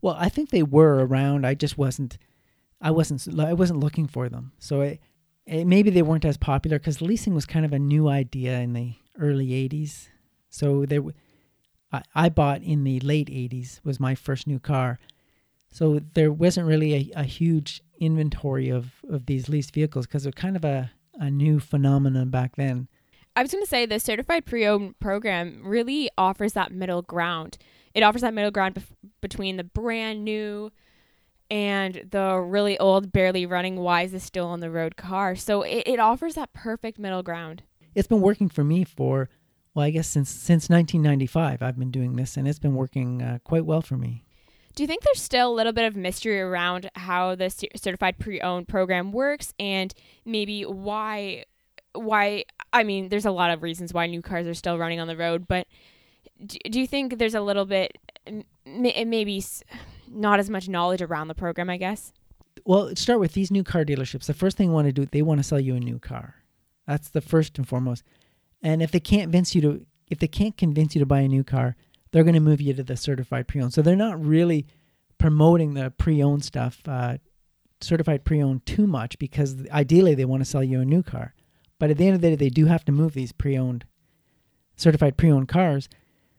Well, 0.00 0.16
I 0.18 0.28
think 0.28 0.50
they 0.50 0.62
were 0.62 1.04
around. 1.06 1.46
I 1.46 1.54
just 1.54 1.76
wasn't. 1.76 2.18
I 2.80 2.90
wasn't. 2.90 3.38
I 3.38 3.52
wasn't 3.52 3.80
looking 3.80 4.08
for 4.08 4.28
them. 4.28 4.52
So 4.58 4.80
it, 4.80 5.00
it 5.46 5.66
maybe 5.66 5.90
they 5.90 6.02
weren't 6.02 6.24
as 6.24 6.38
popular 6.38 6.78
because 6.78 7.02
leasing 7.02 7.34
was 7.34 7.44
kind 7.44 7.64
of 7.64 7.72
a 7.72 7.78
new 7.78 8.08
idea 8.08 8.58
in 8.60 8.72
the 8.72 8.94
early 9.20 9.48
'80s. 9.48 10.08
So 10.48 10.86
there, 10.86 11.02
I, 11.92 12.02
I 12.14 12.28
bought 12.30 12.62
in 12.62 12.84
the 12.84 13.00
late 13.00 13.28
'80s 13.28 13.80
was 13.84 14.00
my 14.00 14.14
first 14.14 14.46
new 14.46 14.58
car. 14.58 14.98
So 15.70 16.00
there 16.14 16.32
wasn't 16.32 16.66
really 16.66 16.94
a, 16.94 17.20
a 17.20 17.24
huge 17.24 17.82
inventory 18.00 18.70
of 18.70 18.92
of 19.10 19.26
these 19.26 19.48
leased 19.48 19.74
vehicles 19.74 20.06
because 20.06 20.24
was 20.24 20.34
kind 20.34 20.56
of 20.56 20.64
a 20.64 20.92
a 21.20 21.30
new 21.30 21.60
phenomenon 21.60 22.30
back 22.30 22.56
then. 22.56 22.88
I 23.38 23.42
was 23.42 23.52
going 23.52 23.62
to 23.62 23.70
say 23.70 23.86
the 23.86 24.00
certified 24.00 24.46
pre-owned 24.46 24.98
program 24.98 25.60
really 25.62 26.10
offers 26.18 26.54
that 26.54 26.72
middle 26.72 27.02
ground. 27.02 27.56
It 27.94 28.02
offers 28.02 28.22
that 28.22 28.34
middle 28.34 28.50
ground 28.50 28.74
bef- 28.74 28.96
between 29.20 29.56
the 29.56 29.62
brand 29.62 30.24
new 30.24 30.72
and 31.48 32.08
the 32.10 32.40
really 32.40 32.76
old, 32.80 33.12
barely 33.12 33.46
running, 33.46 33.76
why 33.76 34.02
is 34.02 34.10
this 34.10 34.24
still 34.24 34.46
on 34.46 34.58
the 34.58 34.72
road 34.72 34.96
car. 34.96 35.36
So 35.36 35.62
it, 35.62 35.84
it 35.86 36.00
offers 36.00 36.34
that 36.34 36.52
perfect 36.52 36.98
middle 36.98 37.22
ground. 37.22 37.62
It's 37.94 38.08
been 38.08 38.22
working 38.22 38.48
for 38.48 38.64
me 38.64 38.82
for, 38.82 39.28
well, 39.72 39.86
I 39.86 39.90
guess 39.90 40.08
since 40.08 40.30
since 40.30 40.68
1995. 40.68 41.62
I've 41.62 41.78
been 41.78 41.92
doing 41.92 42.16
this, 42.16 42.36
and 42.36 42.48
it's 42.48 42.58
been 42.58 42.74
working 42.74 43.22
uh, 43.22 43.38
quite 43.44 43.64
well 43.64 43.82
for 43.82 43.96
me. 43.96 44.24
Do 44.74 44.82
you 44.82 44.88
think 44.88 45.04
there's 45.04 45.22
still 45.22 45.52
a 45.52 45.54
little 45.54 45.72
bit 45.72 45.84
of 45.84 45.94
mystery 45.94 46.40
around 46.40 46.90
how 46.96 47.36
the 47.36 47.50
certified 47.76 48.18
pre-owned 48.18 48.66
program 48.66 49.12
works, 49.12 49.54
and 49.60 49.94
maybe 50.24 50.62
why 50.62 51.44
why 51.98 52.44
I 52.72 52.82
mean, 52.82 53.08
there's 53.08 53.26
a 53.26 53.30
lot 53.30 53.50
of 53.50 53.62
reasons 53.62 53.92
why 53.92 54.06
new 54.06 54.22
cars 54.22 54.46
are 54.46 54.54
still 54.54 54.78
running 54.78 55.00
on 55.00 55.08
the 55.08 55.16
road, 55.16 55.46
but 55.48 55.66
do, 56.44 56.58
do 56.70 56.80
you 56.80 56.86
think 56.86 57.18
there's 57.18 57.34
a 57.34 57.40
little 57.40 57.64
bit, 57.64 57.98
maybe 58.66 59.44
not 60.08 60.38
as 60.38 60.50
much 60.50 60.68
knowledge 60.68 61.02
around 61.02 61.28
the 61.28 61.34
program? 61.34 61.70
I 61.70 61.76
guess. 61.76 62.12
Well, 62.64 62.94
start 62.96 63.20
with 63.20 63.32
these 63.32 63.50
new 63.50 63.64
car 63.64 63.84
dealerships. 63.84 64.26
The 64.26 64.34
first 64.34 64.56
thing 64.56 64.68
they 64.68 64.74
want 64.74 64.86
to 64.86 64.92
do, 64.92 65.06
they 65.06 65.22
want 65.22 65.38
to 65.40 65.44
sell 65.44 65.60
you 65.60 65.74
a 65.74 65.80
new 65.80 65.98
car. 65.98 66.34
That's 66.86 67.08
the 67.10 67.20
first 67.20 67.56
and 67.58 67.66
foremost. 67.66 68.02
And 68.62 68.82
if 68.82 68.90
they 68.90 69.00
can't 69.00 69.24
convince 69.24 69.54
you 69.54 69.60
to, 69.62 69.86
if 70.10 70.18
they 70.18 70.26
can't 70.26 70.56
convince 70.56 70.94
you 70.94 70.98
to 71.00 71.06
buy 71.06 71.20
a 71.20 71.28
new 71.28 71.44
car, 71.44 71.76
they're 72.10 72.24
going 72.24 72.34
to 72.34 72.40
move 72.40 72.60
you 72.60 72.74
to 72.74 72.82
the 72.82 72.96
certified 72.96 73.46
pre-owned. 73.46 73.72
So 73.72 73.82
they're 73.82 73.96
not 73.96 74.22
really 74.22 74.66
promoting 75.18 75.74
the 75.74 75.90
pre-owned 75.90 76.44
stuff, 76.44 76.80
uh, 76.86 77.18
certified 77.80 78.24
pre-owned 78.24 78.66
too 78.66 78.86
much 78.86 79.18
because 79.18 79.56
ideally 79.70 80.14
they 80.14 80.24
want 80.24 80.40
to 80.42 80.48
sell 80.48 80.64
you 80.64 80.80
a 80.80 80.84
new 80.84 81.02
car. 81.02 81.34
But 81.78 81.90
at 81.90 81.96
the 81.96 82.06
end 82.06 82.16
of 82.16 82.20
the 82.20 82.30
day, 82.30 82.36
they 82.36 82.48
do 82.48 82.66
have 82.66 82.84
to 82.86 82.92
move 82.92 83.14
these 83.14 83.32
pre-owned, 83.32 83.84
certified 84.76 85.16
pre-owned 85.16 85.48
cars. 85.48 85.88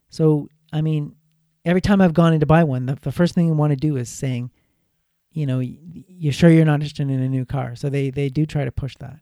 So 0.08 0.48
I 0.72 0.80
mean, 0.80 1.16
every 1.64 1.80
time 1.80 2.00
I've 2.00 2.14
gone 2.14 2.32
in 2.32 2.40
to 2.40 2.46
buy 2.46 2.64
one, 2.64 2.86
the, 2.86 2.94
the 2.94 3.12
first 3.12 3.34
thing 3.34 3.48
I 3.48 3.52
want 3.52 3.70
to 3.70 3.76
do 3.76 3.96
is 3.96 4.08
saying, 4.08 4.50
you 5.32 5.46
know, 5.46 5.60
you're 5.60 6.32
sure 6.32 6.50
you're 6.50 6.64
not 6.64 6.74
interested 6.74 7.08
in 7.08 7.20
a 7.20 7.28
new 7.28 7.44
car. 7.44 7.76
So 7.76 7.88
they 7.88 8.10
they 8.10 8.28
do 8.28 8.46
try 8.46 8.64
to 8.64 8.72
push 8.72 8.96
that. 8.98 9.18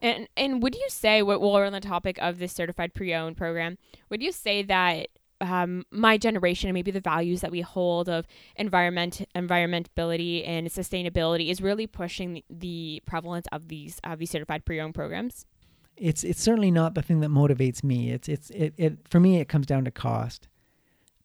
And 0.00 0.28
and 0.36 0.62
would 0.62 0.74
you 0.74 0.88
say, 0.88 1.22
while 1.22 1.40
we're 1.40 1.64
on 1.64 1.72
the 1.72 1.80
topic 1.80 2.18
of 2.20 2.38
this 2.38 2.52
certified 2.52 2.92
pre-owned 2.94 3.36
program, 3.36 3.78
would 4.10 4.22
you 4.22 4.32
say 4.32 4.62
that 4.64 5.08
um, 5.40 5.84
my 5.90 6.18
generation 6.18 6.68
and 6.68 6.74
maybe 6.74 6.90
the 6.90 7.00
values 7.00 7.40
that 7.40 7.50
we 7.50 7.60
hold 7.60 8.08
of 8.08 8.26
environment, 8.56 9.26
environmentability, 9.34 10.46
and 10.46 10.68
sustainability 10.68 11.50
is 11.50 11.60
really 11.60 11.86
pushing 11.86 12.34
the, 12.34 12.44
the 12.50 13.02
prevalence 13.06 13.46
of 13.52 13.68
these 13.68 14.00
of 14.02 14.18
these 14.18 14.30
certified 14.30 14.64
pre-owned 14.64 14.94
programs? 14.94 15.46
It's 16.02 16.24
it's 16.24 16.42
certainly 16.42 16.72
not 16.72 16.94
the 16.94 17.02
thing 17.02 17.20
that 17.20 17.30
motivates 17.30 17.84
me. 17.84 18.10
It's 18.10 18.28
it's 18.28 18.50
it, 18.50 18.74
it 18.76 18.98
for 19.08 19.20
me 19.20 19.38
it 19.38 19.48
comes 19.48 19.66
down 19.66 19.84
to 19.84 19.90
cost, 19.90 20.48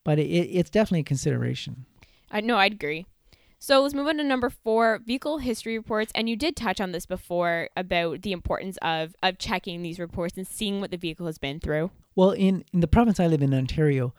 but 0.04 0.20
it, 0.20 0.28
it's 0.28 0.70
definitely 0.70 1.00
a 1.00 1.04
consideration. 1.04 1.86
I 2.30 2.42
know 2.42 2.58
I'd 2.58 2.74
agree. 2.74 3.08
So 3.60 3.82
let's 3.82 3.96
move 3.96 4.06
on 4.06 4.18
to 4.18 4.24
number 4.24 4.52
four, 4.52 5.00
vehicle 5.04 5.40
history 5.40 5.76
reports. 5.76 6.12
And 6.14 6.30
you 6.30 6.36
did 6.36 6.56
touch 6.56 6.80
on 6.80 6.92
this 6.92 7.08
before 7.08 7.70
about 7.76 8.22
the 8.22 8.32
importance 8.32 8.78
of 8.84 9.16
of 9.24 9.40
checking 9.40 9.82
these 9.82 10.00
reports 10.00 10.38
and 10.38 10.48
seeing 10.48 10.80
what 10.80 10.92
the 10.92 10.98
vehicle 10.98 11.26
has 11.26 11.40
been 11.40 11.60
through. 11.60 11.90
Well, 12.16 12.32
in 12.32 12.64
in 12.72 12.82
the 12.82 12.88
province 12.88 13.20
I 13.20 13.26
live 13.26 13.42
in, 13.42 13.54
Ontario, 13.56 14.14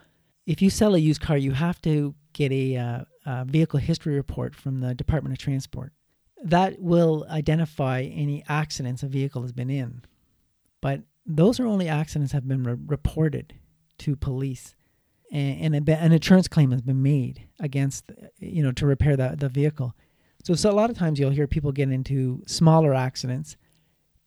if 0.45 0.61
you 0.61 0.69
sell 0.69 0.93
a 0.93 0.99
used 0.99 1.21
car, 1.21 1.37
you 1.37 1.53
have 1.53 1.81
to 1.83 2.15
get 2.33 2.51
a, 2.51 2.75
uh, 2.75 3.03
a 3.25 3.45
vehicle 3.45 3.79
history 3.79 4.15
report 4.15 4.55
from 4.55 4.81
the 4.81 4.93
Department 4.93 5.33
of 5.33 5.39
Transport. 5.39 5.93
That 6.43 6.81
will 6.81 7.25
identify 7.29 8.01
any 8.01 8.43
accidents 8.49 9.03
a 9.03 9.07
vehicle 9.07 9.41
has 9.41 9.51
been 9.51 9.69
in. 9.69 10.03
But 10.81 11.01
those 11.25 11.59
are 11.59 11.65
only 11.65 11.87
accidents 11.87 12.31
have 12.31 12.47
been 12.47 12.63
re- 12.63 12.75
reported 12.85 13.53
to 13.99 14.15
police. 14.15 14.75
And, 15.31 15.75
and 15.75 15.89
an 15.89 16.11
insurance 16.11 16.47
claim 16.47 16.71
has 16.71 16.81
been 16.81 17.03
made 17.03 17.47
against 17.59 18.11
you 18.39 18.63
know 18.63 18.71
to 18.73 18.85
repair 18.85 19.15
the, 19.15 19.35
the 19.37 19.49
vehicle. 19.49 19.93
So, 20.43 20.55
so 20.55 20.71
a 20.71 20.73
lot 20.73 20.89
of 20.89 20.97
times 20.97 21.19
you'll 21.19 21.31
hear 21.31 21.47
people 21.47 21.71
get 21.71 21.91
into 21.91 22.41
smaller 22.47 22.93
accidents 22.93 23.57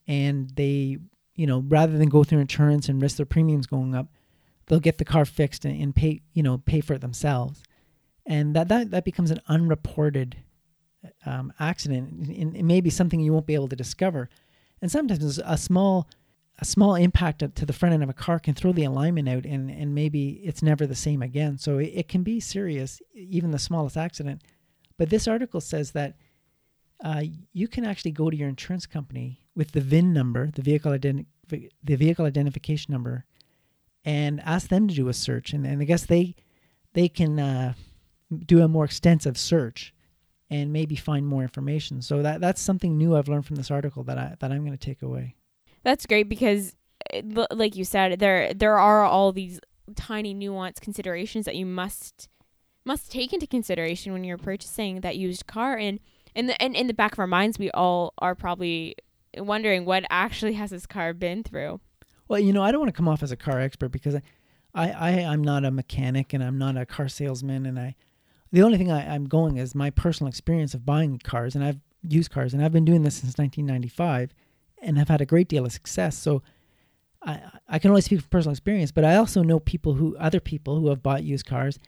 and 0.06 0.50
they 0.50 0.98
you 1.34 1.46
know 1.46 1.64
rather 1.66 1.96
than 1.98 2.08
go 2.08 2.22
through 2.22 2.40
insurance 2.40 2.88
and 2.88 3.02
risk 3.02 3.16
their 3.16 3.26
premiums 3.26 3.66
going 3.66 3.94
up 3.94 4.08
they'll 4.66 4.80
get 4.80 4.98
the 4.98 5.04
car 5.04 5.24
fixed 5.24 5.64
and, 5.64 5.80
and 5.80 5.94
pay 5.94 6.20
you 6.32 6.42
know 6.42 6.58
pay 6.58 6.80
for 6.80 6.94
it 6.94 7.00
themselves. 7.00 7.62
And 8.24 8.54
that 8.54 8.68
that, 8.68 8.90
that 8.90 9.04
becomes 9.04 9.30
an 9.30 9.40
unreported 9.48 10.36
um, 11.26 11.52
accident. 11.58 12.28
And 12.28 12.56
it 12.56 12.62
may 12.62 12.80
be 12.80 12.90
something 12.90 13.20
you 13.20 13.32
won't 13.32 13.46
be 13.46 13.54
able 13.54 13.68
to 13.68 13.76
discover. 13.76 14.28
And 14.80 14.90
sometimes 14.90 15.38
a 15.44 15.58
small 15.58 16.08
a 16.58 16.64
small 16.64 16.94
impact 16.94 17.42
to 17.54 17.66
the 17.66 17.72
front 17.72 17.94
end 17.94 18.02
of 18.02 18.08
a 18.08 18.14
car 18.14 18.38
can 18.38 18.54
throw 18.54 18.72
the 18.72 18.84
alignment 18.84 19.28
out 19.28 19.44
and, 19.44 19.70
and 19.70 19.94
maybe 19.94 20.40
it's 20.44 20.62
never 20.62 20.86
the 20.86 20.94
same 20.94 21.22
again. 21.22 21.58
So 21.58 21.78
it, 21.78 21.92
it 21.94 22.08
can 22.08 22.22
be 22.22 22.40
serious, 22.40 23.00
even 23.14 23.50
the 23.50 23.58
smallest 23.58 23.96
accident. 23.96 24.42
But 24.98 25.10
this 25.10 25.26
article 25.26 25.60
says 25.60 25.92
that 25.92 26.16
uh, 27.02 27.22
you 27.52 27.66
can 27.66 27.84
actually 27.84 28.12
go 28.12 28.30
to 28.30 28.36
your 28.36 28.48
insurance 28.48 28.86
company 28.86 29.40
with 29.56 29.72
the 29.72 29.80
VIN 29.80 30.12
number, 30.12 30.50
the 30.54 30.62
vehicle 30.62 30.92
identi- 30.92 31.26
the 31.48 31.96
vehicle 31.96 32.24
identification 32.24 32.92
number, 32.92 33.24
and 34.04 34.40
ask 34.40 34.68
them 34.68 34.88
to 34.88 34.94
do 34.94 35.08
a 35.08 35.12
search. 35.12 35.52
And, 35.52 35.66
and 35.66 35.82
I 35.82 35.84
guess 35.84 36.06
they 36.06 36.36
they 36.92 37.08
can 37.08 37.38
uh, 37.38 37.74
do 38.46 38.62
a 38.62 38.68
more 38.68 38.84
extensive 38.84 39.36
search 39.36 39.94
and 40.50 40.72
maybe 40.72 40.96
find 40.96 41.26
more 41.26 41.42
information. 41.42 42.02
So 42.02 42.22
that 42.22 42.40
that's 42.40 42.60
something 42.60 42.96
new 42.96 43.16
I've 43.16 43.28
learned 43.28 43.46
from 43.46 43.56
this 43.56 43.70
article 43.70 44.04
that 44.04 44.18
I 44.18 44.36
that 44.38 44.52
I'm 44.52 44.64
going 44.64 44.76
to 44.76 44.86
take 44.86 45.02
away. 45.02 45.34
That's 45.82 46.06
great 46.06 46.28
because, 46.28 46.76
eh, 47.12 47.22
like 47.50 47.76
you 47.76 47.84
said, 47.84 48.18
there 48.18 48.52
there 48.54 48.78
are 48.78 49.04
all 49.04 49.32
these 49.32 49.60
tiny 49.96 50.34
nuanced 50.34 50.80
considerations 50.80 51.44
that 51.44 51.56
you 51.56 51.66
must 51.66 52.28
must 52.84 53.12
take 53.12 53.32
into 53.32 53.46
consideration 53.46 54.12
when 54.12 54.24
you're 54.24 54.38
purchasing 54.38 55.00
that 55.00 55.16
used 55.16 55.46
car. 55.46 55.76
And 55.76 56.00
in 56.34 56.46
the 56.46 56.60
and 56.60 56.74
in 56.74 56.86
the 56.86 56.94
back 56.94 57.12
of 57.12 57.18
our 57.18 57.26
minds, 57.26 57.58
we 57.58 57.70
all 57.72 58.14
are 58.18 58.34
probably 58.34 58.96
wondering 59.36 59.84
what 59.84 60.04
actually 60.10 60.54
has 60.54 60.70
this 60.70 60.86
car 60.86 61.12
been 61.12 61.42
through. 61.42 61.80
Well, 62.28 62.40
you 62.40 62.52
know, 62.52 62.62
I 62.62 62.70
don't 62.70 62.80
want 62.80 62.88
to 62.88 62.96
come 62.96 63.08
off 63.08 63.22
as 63.22 63.32
a 63.32 63.36
car 63.36 63.60
expert 63.60 63.90
because 63.90 64.14
I, 64.14 64.22
I, 64.74 64.90
I 64.90 65.10
I'm 65.24 65.42
not 65.42 65.64
a 65.64 65.70
mechanic 65.70 66.32
and 66.32 66.42
I'm 66.42 66.58
not 66.58 66.76
a 66.76 66.86
car 66.86 67.08
salesman, 67.08 67.66
and 67.66 67.78
I, 67.78 67.94
the 68.50 68.62
only 68.62 68.78
thing 68.78 68.90
I, 68.90 69.14
I'm 69.14 69.26
going 69.26 69.56
is 69.58 69.74
my 69.74 69.90
personal 69.90 70.28
experience 70.28 70.74
of 70.74 70.86
buying 70.86 71.18
cars, 71.18 71.54
and 71.54 71.64
I've 71.64 71.80
used 72.02 72.30
cars, 72.30 72.54
and 72.54 72.64
I've 72.64 72.72
been 72.72 72.84
doing 72.84 73.02
this 73.02 73.16
since 73.16 73.36
1995 73.36 74.34
and 74.82 74.98
have 74.98 75.08
had 75.08 75.20
a 75.20 75.26
great 75.26 75.48
deal 75.48 75.64
of 75.64 75.72
success. 75.72 76.16
So 76.16 76.42
I 77.22 77.40
I 77.68 77.78
can 77.78 77.90
only 77.90 78.02
speak 78.02 78.20
from 78.20 78.28
personal 78.28 78.52
experience, 78.52 78.92
but 78.92 79.04
I 79.04 79.16
also 79.16 79.42
know 79.42 79.60
people 79.60 79.94
who 79.94 80.16
other 80.16 80.40
people 80.40 80.78
who 80.80 80.88
have 80.88 81.02
bought 81.02 81.22
used 81.24 81.46
cars 81.46 81.78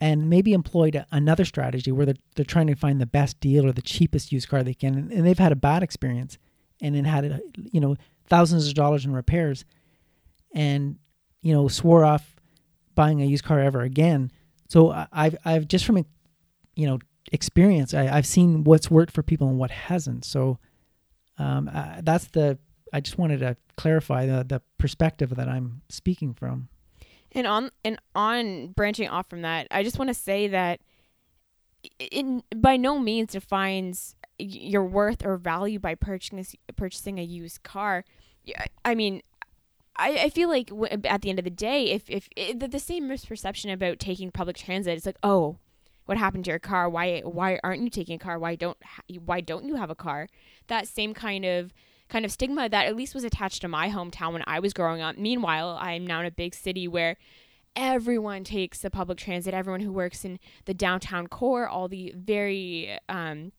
and 0.00 0.30
maybe 0.30 0.52
employed 0.52 0.94
a, 0.94 1.06
another 1.12 1.44
strategy 1.44 1.92
where 1.92 2.06
they're, 2.06 2.14
they're 2.34 2.44
trying 2.44 2.66
to 2.68 2.74
find 2.74 3.00
the 3.00 3.06
best 3.06 3.38
deal 3.40 3.66
or 3.66 3.72
the 3.72 3.82
cheapest 3.82 4.32
used 4.32 4.48
car 4.48 4.62
they 4.62 4.74
can 4.74 4.94
and, 4.94 5.12
and 5.12 5.26
they've 5.26 5.38
had 5.38 5.52
a 5.52 5.56
bad 5.56 5.82
experience 5.82 6.38
and 6.80 6.94
then 6.94 7.04
had 7.04 7.40
you 7.54 7.80
know 7.80 7.96
thousands 8.28 8.66
of 8.66 8.74
dollars 8.74 9.04
in 9.04 9.12
repairs 9.12 9.64
and 10.54 10.96
you 11.42 11.52
know 11.52 11.68
swore 11.68 12.04
off 12.04 12.36
buying 12.94 13.20
a 13.20 13.26
used 13.26 13.44
car 13.44 13.60
ever 13.60 13.82
again 13.82 14.30
so 14.68 15.06
i've 15.12 15.36
i've 15.44 15.68
just 15.68 15.84
from 15.84 16.04
you 16.74 16.86
know 16.86 16.98
experience 17.32 17.94
I, 17.94 18.08
i've 18.08 18.26
seen 18.26 18.64
what's 18.64 18.90
worked 18.90 19.12
for 19.12 19.22
people 19.22 19.48
and 19.48 19.58
what 19.58 19.70
hasn't 19.70 20.24
so 20.24 20.58
um, 21.40 21.70
uh, 21.72 22.00
that's 22.02 22.26
the 22.28 22.58
I 22.92 23.00
just 23.00 23.18
wanted 23.18 23.40
to 23.40 23.56
clarify 23.76 24.26
the 24.26 24.44
the 24.44 24.62
perspective 24.78 25.30
that 25.36 25.48
I'm 25.48 25.82
speaking 25.88 26.34
from. 26.34 26.68
And 27.32 27.46
on 27.46 27.70
and 27.84 27.98
on 28.14 28.68
branching 28.72 29.08
off 29.08 29.28
from 29.28 29.42
that, 29.42 29.66
I 29.70 29.82
just 29.82 29.98
want 29.98 30.08
to 30.08 30.14
say 30.14 30.48
that 30.48 30.80
in 31.98 32.42
by 32.54 32.76
no 32.76 32.98
means 32.98 33.32
defines 33.32 34.16
your 34.38 34.84
worth 34.84 35.24
or 35.24 35.36
value 35.36 35.78
by 35.78 35.94
purchasing 35.94 36.44
purchasing 36.76 37.18
a 37.18 37.22
used 37.22 37.62
car. 37.62 38.04
I 38.84 38.94
mean, 38.94 39.22
I, 39.96 40.16
I 40.24 40.30
feel 40.30 40.48
like 40.48 40.70
at 41.04 41.22
the 41.22 41.30
end 41.30 41.38
of 41.38 41.44
the 41.44 41.50
day, 41.50 41.90
if 41.90 42.10
if, 42.10 42.28
if 42.36 42.58
the, 42.58 42.68
the 42.68 42.78
same 42.78 43.08
misperception 43.08 43.72
about 43.72 43.98
taking 43.98 44.30
public 44.30 44.56
transit, 44.56 44.96
it's 44.96 45.06
like, 45.06 45.18
oh, 45.22 45.58
what 46.06 46.18
happened 46.18 46.44
to 46.44 46.50
your 46.50 46.58
car? 46.58 46.88
Why 46.88 47.20
why 47.20 47.58
aren't 47.62 47.82
you 47.82 47.90
taking 47.90 48.16
a 48.16 48.18
car? 48.18 48.38
Why 48.38 48.56
don't 48.56 48.76
why 49.24 49.40
don't 49.40 49.64
you 49.64 49.76
have 49.76 49.90
a 49.90 49.94
car? 49.94 50.28
That 50.66 50.88
same 50.88 51.14
kind 51.14 51.44
of 51.44 51.72
kind 52.08 52.24
of 52.24 52.32
stigma 52.32 52.68
that 52.68 52.86
at 52.86 52.96
least 52.96 53.14
was 53.14 53.24
attached 53.24 53.62
to 53.62 53.68
my 53.68 53.88
hometown 53.88 54.32
when 54.32 54.44
I 54.46 54.58
was 54.58 54.72
growing 54.72 55.00
up. 55.00 55.16
Meanwhile, 55.16 55.78
I'm 55.80 56.06
now 56.06 56.20
in 56.20 56.26
a 56.26 56.30
big 56.30 56.54
city 56.54 56.88
where 56.88 57.16
everyone 57.76 58.44
takes 58.44 58.80
the 58.80 58.90
public 58.90 59.18
transit. 59.18 59.54
Everyone 59.54 59.80
who 59.80 59.92
works 59.92 60.24
in 60.24 60.38
the 60.64 60.74
downtown 60.74 61.28
core, 61.28 61.68
all 61.68 61.88
the 61.88 62.12
very 62.16 62.98
um, 63.08 63.52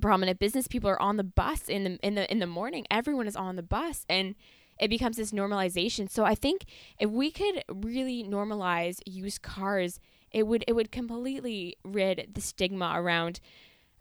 prominent 0.00 0.38
business 0.38 0.66
people 0.66 0.88
are 0.88 1.00
on 1.00 1.16
the 1.16 1.24
bus 1.24 1.68
in 1.68 1.84
the 1.84 1.98
in 2.02 2.14
the 2.14 2.30
in 2.30 2.38
the 2.38 2.46
morning. 2.46 2.86
Everyone 2.90 3.26
is 3.26 3.36
on 3.36 3.56
the 3.56 3.62
bus 3.62 4.04
and 4.08 4.34
it 4.80 4.88
becomes 4.88 5.16
this 5.16 5.32
normalization. 5.32 6.10
So 6.10 6.24
I 6.24 6.34
think 6.34 6.64
if 6.98 7.10
we 7.10 7.30
could 7.30 7.62
really 7.68 8.24
normalize 8.24 9.00
used 9.04 9.42
cars 9.42 10.00
it 10.30 10.46
would 10.46 10.64
it 10.66 10.72
would 10.72 10.92
completely 10.92 11.76
rid 11.84 12.30
the 12.34 12.40
stigma 12.40 12.92
around 12.94 13.40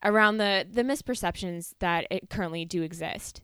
around 0.03 0.37
the 0.37 0.65
the 0.69 0.83
misperceptions 0.83 1.73
that 1.79 2.07
it 2.09 2.29
currently 2.29 2.65
do 2.65 2.81
exist. 2.81 3.41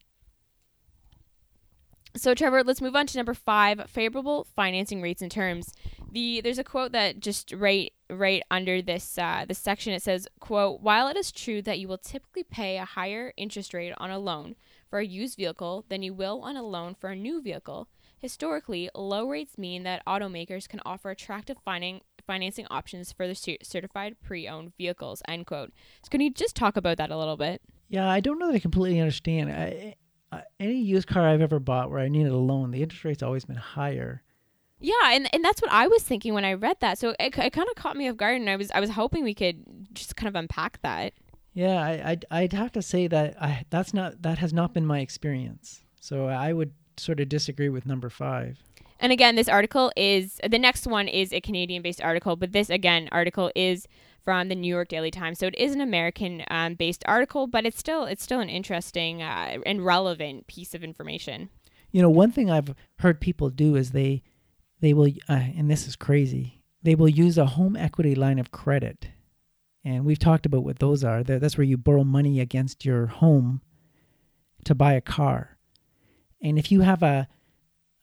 So 2.17 2.33
Trevor, 2.33 2.63
let's 2.63 2.79
move 2.79 2.95
on 2.95 3.07
to 3.07 3.17
number 3.17 3.33
5, 3.33 3.89
favorable 3.89 4.47
financing 4.55 5.01
rates 5.01 5.21
and 5.21 5.29
terms. 5.29 5.73
The 6.09 6.39
there's 6.39 6.59
a 6.59 6.63
quote 6.63 6.93
that 6.93 7.19
just 7.19 7.51
right 7.51 7.91
right 8.09 8.41
under 8.49 8.81
this 8.81 9.17
uh, 9.17 9.43
this 9.47 9.59
section 9.59 9.91
it 9.91 10.01
says, 10.01 10.27
"quote 10.39 10.81
While 10.81 11.09
it 11.09 11.17
is 11.17 11.31
true 11.31 11.61
that 11.63 11.79
you 11.79 11.89
will 11.89 11.97
typically 11.97 12.43
pay 12.43 12.77
a 12.77 12.85
higher 12.85 13.33
interest 13.35 13.73
rate 13.73 13.93
on 13.97 14.11
a 14.11 14.19
loan 14.19 14.55
for 14.89 14.99
a 14.99 15.05
used 15.05 15.35
vehicle 15.35 15.83
than 15.89 16.03
you 16.03 16.13
will 16.13 16.41
on 16.41 16.55
a 16.55 16.63
loan 16.63 16.95
for 16.95 17.09
a 17.09 17.15
new 17.17 17.41
vehicle, 17.41 17.89
historically 18.17 18.89
low 18.95 19.27
rates 19.27 19.57
mean 19.57 19.83
that 19.83 20.05
automakers 20.05 20.69
can 20.69 20.81
offer 20.85 21.09
attractive 21.09 21.57
finan- 21.67 22.01
financing 22.25 22.65
options 22.69 23.11
for 23.11 23.27
the 23.27 23.57
certified 23.63 24.15
pre-owned 24.23 24.73
vehicles 24.77 25.21
end 25.27 25.45
quote. 25.45 25.71
So 26.03 26.09
can 26.09 26.21
you 26.21 26.31
just 26.31 26.55
talk 26.55 26.77
about 26.77 26.97
that 26.97 27.11
a 27.11 27.17
little 27.17 27.38
bit? 27.38 27.61
Yeah 27.88 28.09
i 28.09 28.19
don't 28.19 28.39
know 28.39 28.47
that 28.47 28.55
i 28.55 28.59
completely 28.59 28.99
understand. 28.99 29.51
I, 29.51 29.95
I, 30.31 30.43
any 30.59 30.79
used 30.79 31.07
car 31.07 31.27
i've 31.27 31.41
ever 31.41 31.59
bought 31.59 31.89
where 31.89 31.99
i 31.99 32.07
needed 32.07 32.31
a 32.31 32.38
loan 32.38 32.71
the 32.71 32.81
interest 32.81 33.05
rate's 33.05 33.23
always 33.23 33.45
been 33.45 33.55
higher. 33.55 34.23
Yeah 34.79 35.11
and, 35.13 35.29
and 35.33 35.43
that's 35.43 35.61
what 35.61 35.71
i 35.71 35.88
was 35.88 36.03
thinking 36.03 36.33
when 36.33 36.45
i 36.45 36.53
read 36.53 36.77
that. 36.81 36.97
So 36.97 37.15
it, 37.19 37.38
it 37.38 37.53
kind 37.53 37.69
of 37.69 37.75
caught 37.75 37.97
me 37.97 38.09
off 38.09 38.17
guard 38.17 38.41
and 38.41 38.49
i 38.49 38.55
was 38.55 38.71
i 38.71 38.79
was 38.79 38.91
hoping 38.91 39.23
we 39.23 39.33
could 39.33 39.63
just 39.93 40.15
kind 40.15 40.27
of 40.27 40.35
unpack 40.35 40.81
that. 40.81 41.13
Yeah 41.53 41.81
I, 41.81 42.11
I'd, 42.11 42.25
I'd 42.31 42.53
have 42.53 42.71
to 42.73 42.81
say 42.81 43.07
that 43.07 43.41
I, 43.41 43.65
that's 43.69 43.93
not 43.93 44.21
that 44.23 44.39
has 44.39 44.53
not 44.53 44.73
been 44.73 44.85
my 44.85 44.99
experience. 44.99 45.83
So 45.99 46.27
i 46.27 46.51
would 46.53 46.73
sort 46.97 47.19
of 47.19 47.29
disagree 47.29 47.69
with 47.69 47.85
number 47.85 48.09
five 48.09 48.63
and 48.99 49.12
again, 49.12 49.36
this 49.36 49.49
article 49.49 49.91
is 49.95 50.39
the 50.47 50.60
next 50.60 50.88
one 50.88 51.08
is 51.08 51.34
a 51.34 51.41
Canadian 51.41 51.81
based 51.81 52.01
article, 52.01 52.36
but 52.36 52.51
this 52.53 52.69
again 52.69 53.10
article 53.12 53.51
is 53.55 53.88
from 54.23 54.47
the 54.49 54.55
New 54.55 54.67
York 54.67 54.88
Daily 54.88 55.12
Times. 55.12 55.39
So 55.39 55.47
it 55.47 55.55
is 55.58 55.73
an 55.73 55.81
American 55.81 56.43
um, 56.49 56.75
based 56.75 57.03
article, 57.05 57.47
but 57.47 57.65
it's 57.65 57.77
still 57.77 58.05
it's 58.05 58.23
still 58.23 58.39
an 58.39 58.49
interesting 58.49 59.21
uh, 59.21 59.58
and 59.65 59.86
relevant 59.86 60.47
piece 60.47 60.73
of 60.73 60.84
information. 60.84 61.49
You 61.91 62.01
know, 62.01 62.10
one 62.10 62.31
thing 62.31 62.49
I've 62.49 62.73
heard 62.99 63.21
people 63.21 63.49
do 63.49 63.75
is 63.75 63.91
they 63.91 64.23
they 64.81 64.93
will, 64.93 65.12
uh, 65.29 65.34
and 65.34 65.69
this 65.69 65.88
is 65.88 65.95
crazy, 65.95 66.62
they 66.84 66.95
will 66.95 67.10
use 67.10 67.38
a 67.38 67.45
home 67.45 67.75
equity 67.75 68.15
line 68.15 68.39
of 68.39 68.51
credit, 68.51 69.08
and 69.84 70.05
we've 70.05 70.19
talked 70.19 70.45
about 70.45 70.63
what 70.63 70.79
those 70.79 71.03
are. 71.03 71.23
That's 71.23 71.58
where 71.58 71.65
you 71.65 71.77
borrow 71.77 72.03
money 72.03 72.39
against 72.39 72.86
your 72.86 73.08
home 73.08 73.62
to 74.63 74.73
buy 74.73 74.93
a 74.93 75.01
car, 75.01 75.58
and 76.41 76.58
if 76.58 76.71
you 76.71 76.81
have 76.81 77.03
a 77.03 77.27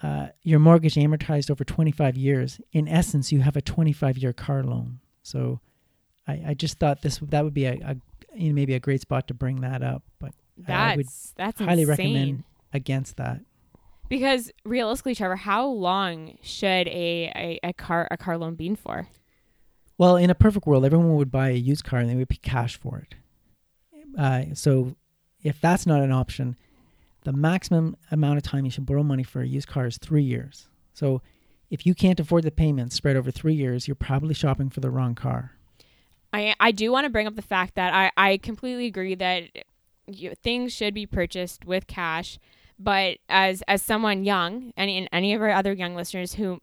uh, 0.03 0.29
your 0.43 0.59
mortgage 0.59 0.95
amortized 0.95 1.51
over 1.51 1.65
25 1.65 2.17
years, 2.17 2.61
in 2.73 2.89
essence, 2.89 3.31
you 3.31 3.41
have 3.41 3.57
a 3.57 3.63
25 3.63 4.19
year 4.19 4.33
car 4.33 4.65
loan. 4.65 4.99
So 5.23 5.61
I, 6.27 6.43
I 6.49 6.55
just 6.55 6.79
thought 6.79 7.03
this 7.03 7.19
that 7.19 7.45
would 7.45 7.55
be 7.55 7.67
a, 7.67 7.75
a 7.75 7.97
you 8.35 8.49
know, 8.49 8.55
maybe 8.55 8.75
a 8.75 8.81
great 8.81 9.01
spot 9.01 9.29
to 9.29 9.35
bring 9.35 9.61
that 9.61 9.83
up. 9.83 10.03
But 10.19 10.33
that's, 10.57 10.93
I 10.93 10.97
would 10.97 11.07
that's 11.37 11.61
highly 11.61 11.83
insane. 11.83 11.89
recommend 11.89 12.45
against 12.73 13.17
that. 13.19 13.41
Because 14.09 14.51
realistically, 14.65 15.15
Trevor, 15.15 15.37
how 15.37 15.67
long 15.67 16.37
should 16.43 16.89
a, 16.89 17.33
a, 17.35 17.61
a 17.63 17.73
car 17.73 18.09
a 18.11 18.17
car 18.17 18.37
loan 18.37 18.57
be 18.57 18.75
for? 18.75 19.09
Well, 19.99 20.17
in 20.17 20.31
a 20.31 20.35
perfect 20.35 20.67
world, 20.67 20.85
everyone 20.85 21.15
would 21.15 21.31
buy 21.31 21.51
a 21.51 21.55
used 21.55 21.85
car 21.85 22.01
and 22.01 22.11
they 22.11 22.17
would 22.17 22.29
pay 22.29 22.39
cash 22.43 22.77
for 22.77 22.99
it. 22.99 23.15
Uh, 24.19 24.55
so 24.55 24.97
if 25.43 25.61
that's 25.61 25.87
not 25.87 26.03
an 26.03 26.13
option, 26.13 26.57
the 27.25 27.33
maximum 27.33 27.97
amount 28.11 28.39
of 28.39 28.43
time 28.43 28.65
you 28.65 28.71
should 28.71 28.87
borrow 28.87 29.03
money 29.03 29.23
for 29.23 29.43
a 29.43 29.47
used 29.47 29.69
car 29.69 29.87
is 29.87 29.99
three 29.99 30.23
years. 30.23 30.69
So 30.93 31.23
if 31.71 31.87
you 31.87 31.95
can't 31.95 32.21
afford 32.21 32.45
the 32.45 32.51
payments 32.51 32.97
spread 32.97 33.17
over 33.17 33.31
three 33.31 33.55
years, 33.55 33.89
you're 33.89 33.95
probably 33.95 34.35
shopping 34.35 34.71
for 34.71 34.81
the 34.81 34.91
wrong 34.91 35.15
car. 35.15 35.53
I 36.33 36.55
I 36.61 36.73
do 36.73 36.91
want 36.91 37.05
to 37.05 37.11
bring 37.11 37.27
up 37.27 37.37
the 37.37 37.43
fact 37.43 37.75
that 37.77 37.93
I 37.95 38.11
I 38.17 38.37
completely 38.39 38.87
agree 38.87 39.15
that 39.15 39.45
you, 40.07 40.35
things 40.35 40.73
should 40.73 40.95
be 40.95 41.07
purchased 41.07 41.65
with 41.65 41.87
cash, 41.87 42.39
but 42.79 43.19
as 43.29 43.63
as 43.69 43.83
someone 43.83 44.25
young, 44.25 44.73
and 44.77 45.09
any 45.13 45.35
of 45.35 45.43
our 45.43 45.51
other 45.51 45.73
young 45.73 45.95
listeners 45.95 46.35
who 46.35 46.61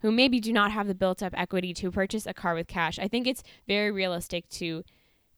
who 0.00 0.10
maybe 0.10 0.40
do 0.40 0.52
not 0.52 0.72
have 0.72 0.88
the 0.88 0.94
built 0.94 1.22
up 1.22 1.32
equity 1.36 1.72
to 1.74 1.90
purchase 1.90 2.26
a 2.26 2.34
car 2.34 2.54
with 2.54 2.66
cash, 2.66 2.98
I 2.98 3.08
think 3.08 3.26
it's 3.26 3.42
very 3.66 3.90
realistic 3.90 4.48
to 4.50 4.84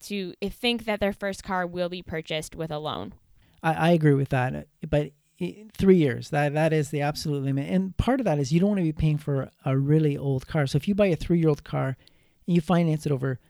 to 0.01 0.35
eh, 0.43 0.49
think 0.49 0.85
that 0.85 1.01
their 1.01 1.13
first 1.13 1.45
car 1.45 1.67
will 1.67 1.89
be 1.89 2.03
purchased 2.03 2.55
with 2.55 2.71
a 2.71 2.79
loan. 2.79 3.15
I, 3.65 3.73
I 3.73 3.91
agree 3.91 4.15
with 4.15 4.29
that, 4.29 4.69
but 4.89 5.11
three 5.73 5.97
years 5.97 6.31
that 6.31 6.55
that 6.55 6.73
is 6.73 6.91
the 6.91 7.01
absolute 7.01 7.43
limit, 7.43 7.69
and 7.69 7.97
part 7.97 8.21
of 8.21 8.27
that 8.27 8.39
is 8.39 8.53
you 8.53 8.61
don't 8.61 8.69
want 8.69 8.79
to 8.79 8.85
be 8.85 8.93
paying 8.93 9.19
for 9.19 9.51
a 9.65 9.77
really 9.77 10.17
old 10.17 10.47
car. 10.47 10.67
So 10.67 10.77
if 10.77 10.87
you 10.87 10.95
buy 10.95 11.07
a 11.07 11.17
three 11.17 11.41
year 11.41 11.49
old 11.49 11.65
car 11.65 11.97
and 12.47 12.55
you 12.55 12.61
finance 12.61 13.07
it 13.07 13.13
over 13.13 13.41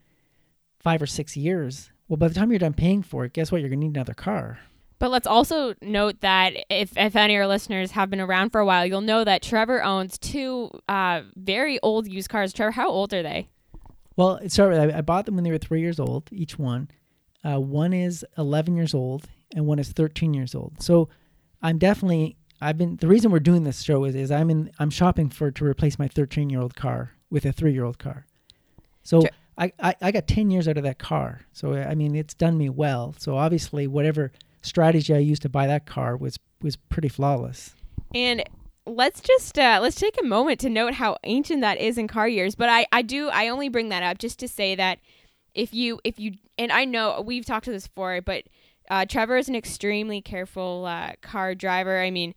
five 0.78 1.02
or 1.02 1.06
six 1.06 1.36
years, 1.36 1.90
well, 2.08 2.16
by 2.16 2.28
the 2.28 2.34
time 2.34 2.50
you're 2.50 2.58
done 2.60 2.74
paying 2.74 3.02
for 3.02 3.24
it, 3.24 3.32
guess 3.32 3.50
what? 3.50 3.60
You're 3.60 3.68
going 3.68 3.80
to 3.80 3.86
need 3.86 3.96
another 3.96 4.14
car. 4.14 4.60
But 5.00 5.10
let's 5.10 5.26
also 5.26 5.74
note 5.82 6.20
that 6.20 6.54
if, 6.70 6.96
if 6.96 7.16
any 7.16 7.34
of 7.34 7.40
our 7.40 7.46
listeners 7.48 7.90
have 7.90 8.08
been 8.08 8.20
around 8.20 8.50
for 8.50 8.60
a 8.60 8.64
while, 8.64 8.86
you'll 8.86 9.00
know 9.00 9.24
that 9.24 9.42
Trevor 9.42 9.82
owns 9.82 10.16
two 10.16 10.70
uh, 10.88 11.22
very 11.34 11.80
old 11.82 12.06
used 12.06 12.30
cars. 12.30 12.52
Trevor, 12.52 12.70
how 12.70 12.88
old 12.88 13.12
are 13.12 13.22
they? 13.22 13.48
Well, 14.16 14.40
sorry, 14.48 14.78
I, 14.78 14.98
I 14.98 15.00
bought 15.00 15.26
them 15.26 15.34
when 15.34 15.44
they 15.44 15.50
were 15.50 15.58
three 15.58 15.80
years 15.80 15.98
old, 15.98 16.28
each 16.30 16.58
one. 16.58 16.88
Uh, 17.44 17.60
one 17.60 17.92
is 17.92 18.24
11 18.38 18.76
years 18.76 18.94
old 18.94 19.26
and 19.54 19.66
one 19.66 19.78
is 19.78 19.92
13 19.92 20.34
years 20.34 20.54
old. 20.54 20.82
So 20.82 21.08
I'm 21.62 21.78
definitely 21.78 22.36
I've 22.60 22.78
been 22.78 22.96
the 22.96 23.08
reason 23.08 23.30
we're 23.30 23.40
doing 23.40 23.64
this 23.64 23.82
show 23.82 24.04
is, 24.04 24.14
is 24.14 24.30
I'm 24.30 24.50
in 24.50 24.70
I'm 24.78 24.90
shopping 24.90 25.30
for 25.30 25.50
to 25.50 25.64
replace 25.64 25.98
my 25.98 26.08
13 26.08 26.50
year 26.50 26.60
old 26.60 26.76
car 26.76 27.12
with 27.30 27.44
a 27.44 27.52
three 27.52 27.72
year 27.72 27.84
old 27.84 27.98
car. 27.98 28.26
So 29.02 29.20
sure. 29.20 29.30
I, 29.56 29.72
I, 29.80 29.94
I 30.00 30.12
got 30.12 30.26
10 30.26 30.50
years 30.50 30.66
out 30.66 30.76
of 30.76 30.82
that 30.84 30.98
car. 30.98 31.42
So, 31.52 31.74
I 31.74 31.94
mean, 31.94 32.14
it's 32.16 32.34
done 32.34 32.58
me 32.58 32.68
well. 32.68 33.14
So, 33.18 33.36
obviously, 33.36 33.86
whatever 33.86 34.32
strategy 34.62 35.14
I 35.14 35.18
used 35.18 35.42
to 35.42 35.48
buy 35.48 35.66
that 35.66 35.86
car 35.86 36.16
was, 36.16 36.38
was 36.60 36.76
pretty 36.76 37.08
flawless. 37.08 37.74
And 38.14 38.42
let's 38.86 39.20
just 39.20 39.58
uh, 39.58 39.78
let's 39.80 39.96
take 39.96 40.16
a 40.20 40.24
moment 40.24 40.60
to 40.60 40.68
note 40.68 40.94
how 40.94 41.16
ancient 41.24 41.60
that 41.60 41.78
is 41.78 41.98
in 41.98 42.08
car 42.08 42.28
years. 42.28 42.54
But 42.54 42.68
I, 42.68 42.86
I 42.92 43.02
do 43.02 43.28
I 43.28 43.48
only 43.48 43.68
bring 43.68 43.88
that 43.90 44.02
up 44.02 44.18
just 44.18 44.38
to 44.40 44.48
say 44.48 44.74
that 44.74 44.98
if 45.54 45.72
you 45.74 46.00
if 46.04 46.18
you 46.18 46.34
and 46.58 46.70
I 46.70 46.84
know 46.84 47.20
we've 47.20 47.44
talked 47.44 47.64
to 47.66 47.72
this 47.72 47.88
before, 47.88 48.20
but 48.20 48.44
uh, 48.90 49.06
Trevor 49.06 49.36
is 49.36 49.48
an 49.48 49.54
extremely 49.54 50.20
careful 50.20 50.84
uh, 50.86 51.12
car 51.22 51.54
driver. 51.54 52.00
I 52.00 52.10
mean, 52.10 52.34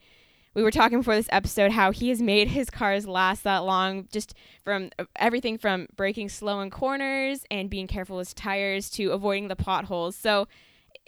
we 0.54 0.64
were 0.64 0.72
talking 0.72 0.98
before 0.98 1.16
this 1.16 1.30
episode 1.32 1.72
how 1.72 1.92
he 1.92 2.10
has 2.10 2.22
made 2.22 2.48
his 2.48 2.70
cars 2.70 3.08
last 3.08 3.44
that 3.44 3.60
long 3.60 4.08
just 4.12 4.34
from 4.64 4.90
uh, 4.98 5.06
everything 5.18 5.58
from 5.58 5.88
braking 5.96 6.30
slow 6.30 6.62
in 6.62 6.72
corners 6.72 7.46
and 7.52 7.70
being 7.70 7.86
careful 7.86 8.18
with 8.18 8.34
tires 8.34 8.90
to 8.92 9.12
avoiding 9.12 9.50
the 9.50 9.56
potholes. 9.56 10.16
So 10.16 10.48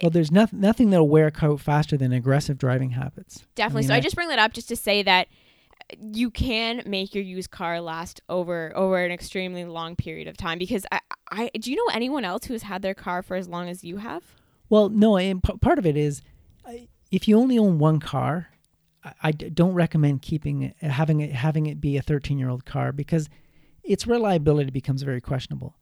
well 0.03 0.11
there's 0.11 0.31
nothing 0.31 0.59
nothing 0.59 0.91
that'll 0.91 1.09
wear 1.09 1.27
a 1.27 1.31
coat 1.31 1.61
faster 1.61 1.97
than 1.97 2.13
aggressive 2.13 2.59
driving 2.59 2.91
habits. 2.91 3.45
Definitely. 3.55 3.79
I 3.79 3.81
mean, 3.81 3.87
so 3.87 3.93
i 3.95 3.99
just 4.01 4.15
bring 4.15 4.29
that 4.29 4.39
up 4.39 4.53
just 4.53 4.69
to 4.69 4.75
say 4.75 5.01
that 5.03 5.27
you 5.99 6.29
can 6.29 6.83
make 6.85 7.15
your 7.15 7.23
used 7.23 7.49
car 7.49 7.81
last 7.81 8.21
over 8.29 8.71
over 8.75 9.03
an 9.03 9.11
extremely 9.11 9.65
long 9.65 9.95
period 9.95 10.27
of 10.27 10.37
time 10.37 10.59
because 10.59 10.85
I, 10.91 10.99
I 11.31 11.49
do 11.59 11.71
you 11.71 11.77
know 11.77 11.91
anyone 11.91 12.23
else 12.23 12.45
who 12.45 12.53
has 12.53 12.63
had 12.63 12.83
their 12.83 12.93
car 12.93 13.23
for 13.23 13.35
as 13.35 13.47
long 13.47 13.67
as 13.67 13.83
you 13.83 13.97
have 13.97 14.23
well 14.69 14.89
no 14.89 15.17
and 15.17 15.43
p- 15.43 15.57
part 15.57 15.79
of 15.79 15.85
it 15.85 15.97
is 15.97 16.21
if 17.11 17.27
you 17.27 17.37
only 17.37 17.57
own 17.57 17.79
one 17.79 17.99
car 17.99 18.49
I 19.23 19.31
don't 19.31 19.73
recommend 19.73 20.21
keeping 20.21 20.63
it, 20.63 20.75
having 20.81 21.21
it 21.21 21.31
having 21.31 21.67
it 21.67 21.79
be 21.79 21.97
a 21.97 22.01
13 22.01 22.37
year 22.37 22.49
old 22.49 22.65
car 22.65 22.91
because 22.91 23.29
its 23.83 24.05
reliability 24.05 24.71
becomes 24.71 25.03
very 25.03 25.21
questionable. 25.21 25.75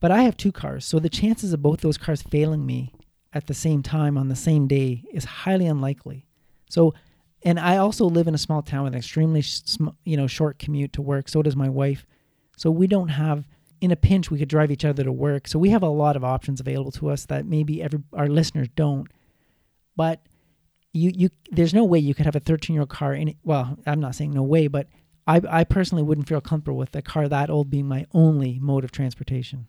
But 0.00 0.10
I 0.10 0.22
have 0.22 0.36
two 0.36 0.52
cars, 0.52 0.84
so 0.84 0.98
the 0.98 1.08
chances 1.08 1.52
of 1.52 1.62
both 1.62 1.80
those 1.80 1.98
cars 1.98 2.22
failing 2.22 2.66
me 2.66 2.94
at 3.32 3.46
the 3.46 3.54
same 3.54 3.82
time 3.82 4.16
on 4.16 4.28
the 4.28 4.36
same 4.36 4.66
day 4.66 5.04
is 5.12 5.24
highly 5.24 5.66
unlikely. 5.66 6.26
So, 6.68 6.94
and 7.42 7.58
I 7.58 7.76
also 7.76 8.04
live 8.06 8.28
in 8.28 8.34
a 8.34 8.38
small 8.38 8.62
town 8.62 8.84
with 8.84 8.92
an 8.92 8.98
extremely 8.98 9.42
sm- 9.42 9.88
you 10.04 10.16
know 10.16 10.26
short 10.26 10.58
commute 10.58 10.92
to 10.94 11.02
work. 11.02 11.28
So 11.28 11.42
does 11.42 11.56
my 11.56 11.68
wife. 11.68 12.06
So 12.56 12.70
we 12.70 12.88
don't 12.88 13.08
have 13.08 13.46
in 13.80 13.90
a 13.90 13.96
pinch 13.96 14.30
we 14.30 14.38
could 14.38 14.48
drive 14.48 14.70
each 14.70 14.84
other 14.84 15.04
to 15.04 15.12
work. 15.12 15.48
So 15.48 15.58
we 15.58 15.70
have 15.70 15.82
a 15.82 15.88
lot 15.88 16.16
of 16.16 16.24
options 16.24 16.60
available 16.60 16.92
to 16.92 17.10
us 17.10 17.26
that 17.26 17.46
maybe 17.46 17.82
every 17.82 18.00
our 18.12 18.28
listeners 18.28 18.68
don't. 18.74 19.08
But 19.96 20.20
you 20.92 21.12
you 21.14 21.30
there's 21.50 21.74
no 21.74 21.84
way 21.84 21.98
you 21.98 22.14
could 22.14 22.26
have 22.26 22.36
a 22.36 22.40
13 22.40 22.74
year 22.74 22.82
old 22.82 22.88
car 22.88 23.14
in 23.14 23.34
well 23.44 23.76
i'm 23.86 24.00
not 24.00 24.14
saying 24.14 24.32
no 24.32 24.42
way 24.42 24.66
but 24.66 24.86
I, 25.26 25.42
I 25.50 25.64
personally 25.64 26.02
wouldn't 26.02 26.26
feel 26.26 26.40
comfortable 26.40 26.78
with 26.78 26.96
a 26.96 27.02
car 27.02 27.28
that 27.28 27.50
old 27.50 27.68
being 27.68 27.86
my 27.86 28.06
only 28.12 28.58
mode 28.60 28.84
of 28.84 28.92
transportation 28.92 29.66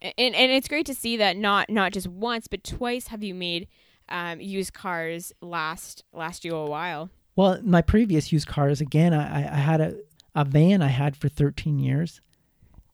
and 0.00 0.34
and 0.34 0.52
it's 0.52 0.68
great 0.68 0.86
to 0.86 0.94
see 0.94 1.16
that 1.16 1.36
not 1.36 1.68
not 1.68 1.92
just 1.92 2.06
once 2.06 2.46
but 2.46 2.64
twice 2.64 3.08
have 3.08 3.22
you 3.22 3.34
made 3.34 3.68
um, 4.10 4.40
used 4.40 4.72
cars 4.72 5.32
last 5.42 6.04
last 6.12 6.44
you 6.44 6.54
a 6.54 6.66
while 6.66 7.10
well 7.36 7.60
my 7.62 7.82
previous 7.82 8.32
used 8.32 8.46
cars 8.46 8.80
again 8.80 9.12
i 9.12 9.38
i 9.38 9.58
had 9.58 9.80
a, 9.80 9.96
a 10.34 10.44
van 10.44 10.80
i 10.80 10.88
had 10.88 11.16
for 11.16 11.28
13 11.28 11.78
years 11.78 12.20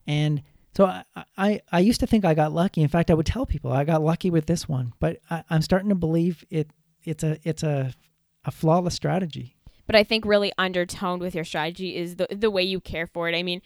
and 0.07 0.41
so 0.75 0.85
I, 0.85 1.03
I, 1.37 1.61
I 1.71 1.79
used 1.79 2.01
to 2.01 2.07
think 2.07 2.25
I 2.25 2.33
got 2.33 2.51
lucky. 2.51 2.81
In 2.81 2.89
fact, 2.89 3.09
I 3.09 3.13
would 3.13 3.25
tell 3.25 3.45
people 3.45 3.71
I 3.71 3.85
got 3.85 4.03
lucky 4.03 4.29
with 4.29 4.45
this 4.45 4.67
one, 4.67 4.93
but 4.99 5.19
I, 5.29 5.43
I'm 5.49 5.61
starting 5.61 5.89
to 5.89 5.95
believe 5.95 6.43
it 6.49 6.69
it's 7.03 7.23
a 7.23 7.37
it's 7.43 7.63
a 7.63 7.93
a 8.43 8.51
flawless 8.51 8.93
strategy. 8.93 9.55
But 9.87 9.95
I 9.95 10.03
think 10.03 10.25
really 10.25 10.51
undertoned 10.57 11.21
with 11.21 11.35
your 11.35 11.43
strategy 11.43 11.95
is 11.95 12.17
the 12.17 12.27
the 12.29 12.51
way 12.51 12.63
you 12.63 12.81
care 12.81 13.07
for 13.07 13.29
it. 13.29 13.35
I 13.35 13.43
mean, 13.43 13.61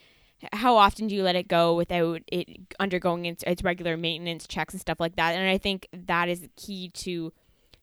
how 0.54 0.78
often 0.78 1.08
do 1.08 1.16
you 1.16 1.24
let 1.24 1.36
it 1.36 1.48
go 1.48 1.76
without 1.76 2.22
it 2.32 2.48
undergoing 2.80 3.26
its, 3.26 3.44
its 3.48 3.64
regular 3.64 3.98
maintenance 3.98 4.48
checks 4.48 4.74
and 4.74 4.82
stuff 4.82 5.00
like 5.00 5.16
that? 5.16 5.36
And 5.36 5.50
I 5.50 5.58
think 5.58 5.88
that 5.94 6.30
is 6.30 6.48
key 6.56 6.90
to 6.90 7.34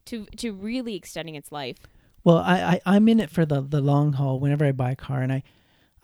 to 0.06 0.26
to 0.36 0.52
really 0.52 0.94
extending 0.94 1.34
its 1.34 1.50
life. 1.50 1.78
Well, 2.24 2.38
I, 2.38 2.80
I 2.84 2.96
am 2.96 3.08
in 3.08 3.20
it 3.20 3.30
for 3.30 3.44
the 3.44 3.60
the 3.60 3.80
long 3.80 4.14
haul. 4.14 4.38
Whenever 4.38 4.64
I 4.64 4.72
buy 4.72 4.92
a 4.92 4.96
car, 4.96 5.22
and 5.22 5.32
I 5.32 5.42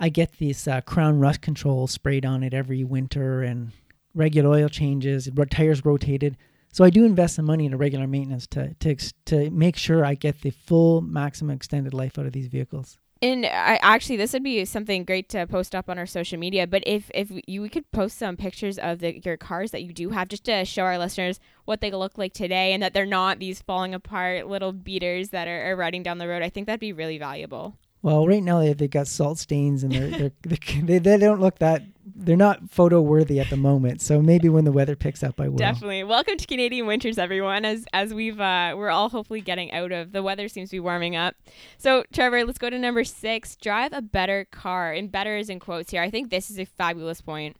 I 0.02 0.08
get 0.08 0.40
this 0.40 0.66
uh, 0.66 0.80
Krown 0.80 1.20
Rust 1.20 1.42
Control 1.42 1.86
sprayed 1.86 2.26
on 2.26 2.42
it 2.42 2.52
every 2.52 2.82
winter, 2.82 3.44
and 3.44 3.70
regular 4.16 4.50
oil 4.50 4.68
changes, 4.68 5.30
tires 5.50 5.84
rotated. 5.84 6.36
So 6.72 6.82
I 6.82 6.90
do 6.90 7.04
invest 7.04 7.36
some 7.36 7.44
money 7.44 7.66
into 7.66 7.76
regular 7.76 8.08
maintenance 8.08 8.48
to 8.48 8.74
to 8.80 8.96
to 9.26 9.48
make 9.50 9.76
sure 9.76 10.04
I 10.04 10.14
get 10.14 10.40
the 10.40 10.50
full 10.50 11.02
maximum 11.02 11.54
extended 11.54 11.94
life 11.94 12.18
out 12.18 12.26
of 12.26 12.32
these 12.32 12.48
vehicles. 12.48 12.98
And 13.22 13.46
I 13.46 13.78
actually, 13.80 14.16
this 14.16 14.32
would 14.32 14.42
be 14.42 14.64
something 14.64 15.04
great 15.04 15.28
to 15.28 15.46
post 15.46 15.76
up 15.76 15.88
on 15.88 15.96
our 15.96 16.06
social 16.06 16.36
media. 16.36 16.66
But 16.66 16.82
if 16.84 17.08
if 17.14 17.30
you 17.46 17.62
we 17.62 17.68
could 17.68 17.88
post 17.92 18.18
some 18.18 18.36
pictures 18.36 18.80
of 18.80 18.98
the 18.98 19.20
your 19.24 19.36
cars 19.36 19.70
that 19.70 19.84
you 19.84 19.92
do 19.92 20.10
have, 20.10 20.26
just 20.26 20.42
to 20.46 20.64
show 20.64 20.82
our 20.82 20.98
listeners 20.98 21.38
what 21.64 21.80
they 21.80 21.92
look 21.92 22.18
like 22.18 22.32
today, 22.32 22.72
and 22.72 22.82
that 22.82 22.92
they're 22.92 23.06
not 23.06 23.38
these 23.38 23.62
falling 23.62 23.94
apart 23.94 24.48
little 24.48 24.72
beaters 24.72 25.28
that 25.28 25.46
are, 25.46 25.70
are 25.70 25.76
riding 25.76 26.02
down 26.02 26.18
the 26.18 26.26
road, 26.26 26.42
I 26.42 26.48
think 26.48 26.66
that'd 26.66 26.80
be 26.80 26.92
really 26.92 27.18
valuable. 27.18 27.76
Well, 28.02 28.26
right 28.26 28.42
now 28.42 28.58
they 28.60 28.72
they've 28.72 28.90
got 28.90 29.06
salt 29.06 29.38
stains 29.38 29.84
and 29.84 29.92
they're, 29.92 30.30
they're, 30.42 30.58
they 30.82 30.98
they 30.98 31.16
don't 31.18 31.40
look 31.40 31.58
that 31.60 31.82
they're 32.04 32.36
not 32.36 32.68
photo 32.68 33.00
worthy 33.00 33.40
at 33.40 33.48
the 33.50 33.56
moment. 33.56 34.00
So 34.00 34.20
maybe 34.20 34.48
when 34.48 34.64
the 34.64 34.72
weather 34.72 34.96
picks 34.96 35.22
up, 35.22 35.40
I 35.40 35.48
will. 35.48 35.56
Definitely. 35.56 36.04
Welcome 36.04 36.36
to 36.36 36.46
Canadian 36.46 36.86
winters, 36.86 37.16
everyone. 37.18 37.64
As 37.64 37.84
as 37.92 38.12
we've 38.12 38.40
uh, 38.40 38.74
we're 38.76 38.90
all 38.90 39.08
hopefully 39.08 39.40
getting 39.40 39.72
out 39.72 39.92
of 39.92 40.12
the 40.12 40.22
weather 40.22 40.48
seems 40.48 40.70
to 40.70 40.76
be 40.76 40.80
warming 40.80 41.14
up. 41.14 41.36
So 41.78 42.04
Trevor, 42.12 42.44
let's 42.44 42.58
go 42.58 42.70
to 42.70 42.78
number 42.78 43.04
six. 43.04 43.56
Drive 43.56 43.92
a 43.92 44.02
better 44.02 44.46
car, 44.50 44.92
and 44.92 45.10
better 45.10 45.36
is 45.36 45.48
in 45.48 45.60
quotes 45.60 45.90
here. 45.90 46.02
I 46.02 46.10
think 46.10 46.30
this 46.30 46.50
is 46.50 46.58
a 46.58 46.64
fabulous 46.64 47.20
point. 47.20 47.56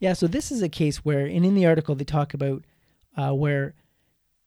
Yeah. 0.00 0.12
So 0.12 0.26
this 0.26 0.52
is 0.52 0.62
a 0.62 0.68
case 0.68 0.98
where, 0.98 1.24
and 1.24 1.44
in 1.44 1.54
the 1.54 1.66
article 1.66 1.94
they 1.94 2.04
talk 2.04 2.34
about 2.34 2.62
uh, 3.16 3.32
where 3.32 3.74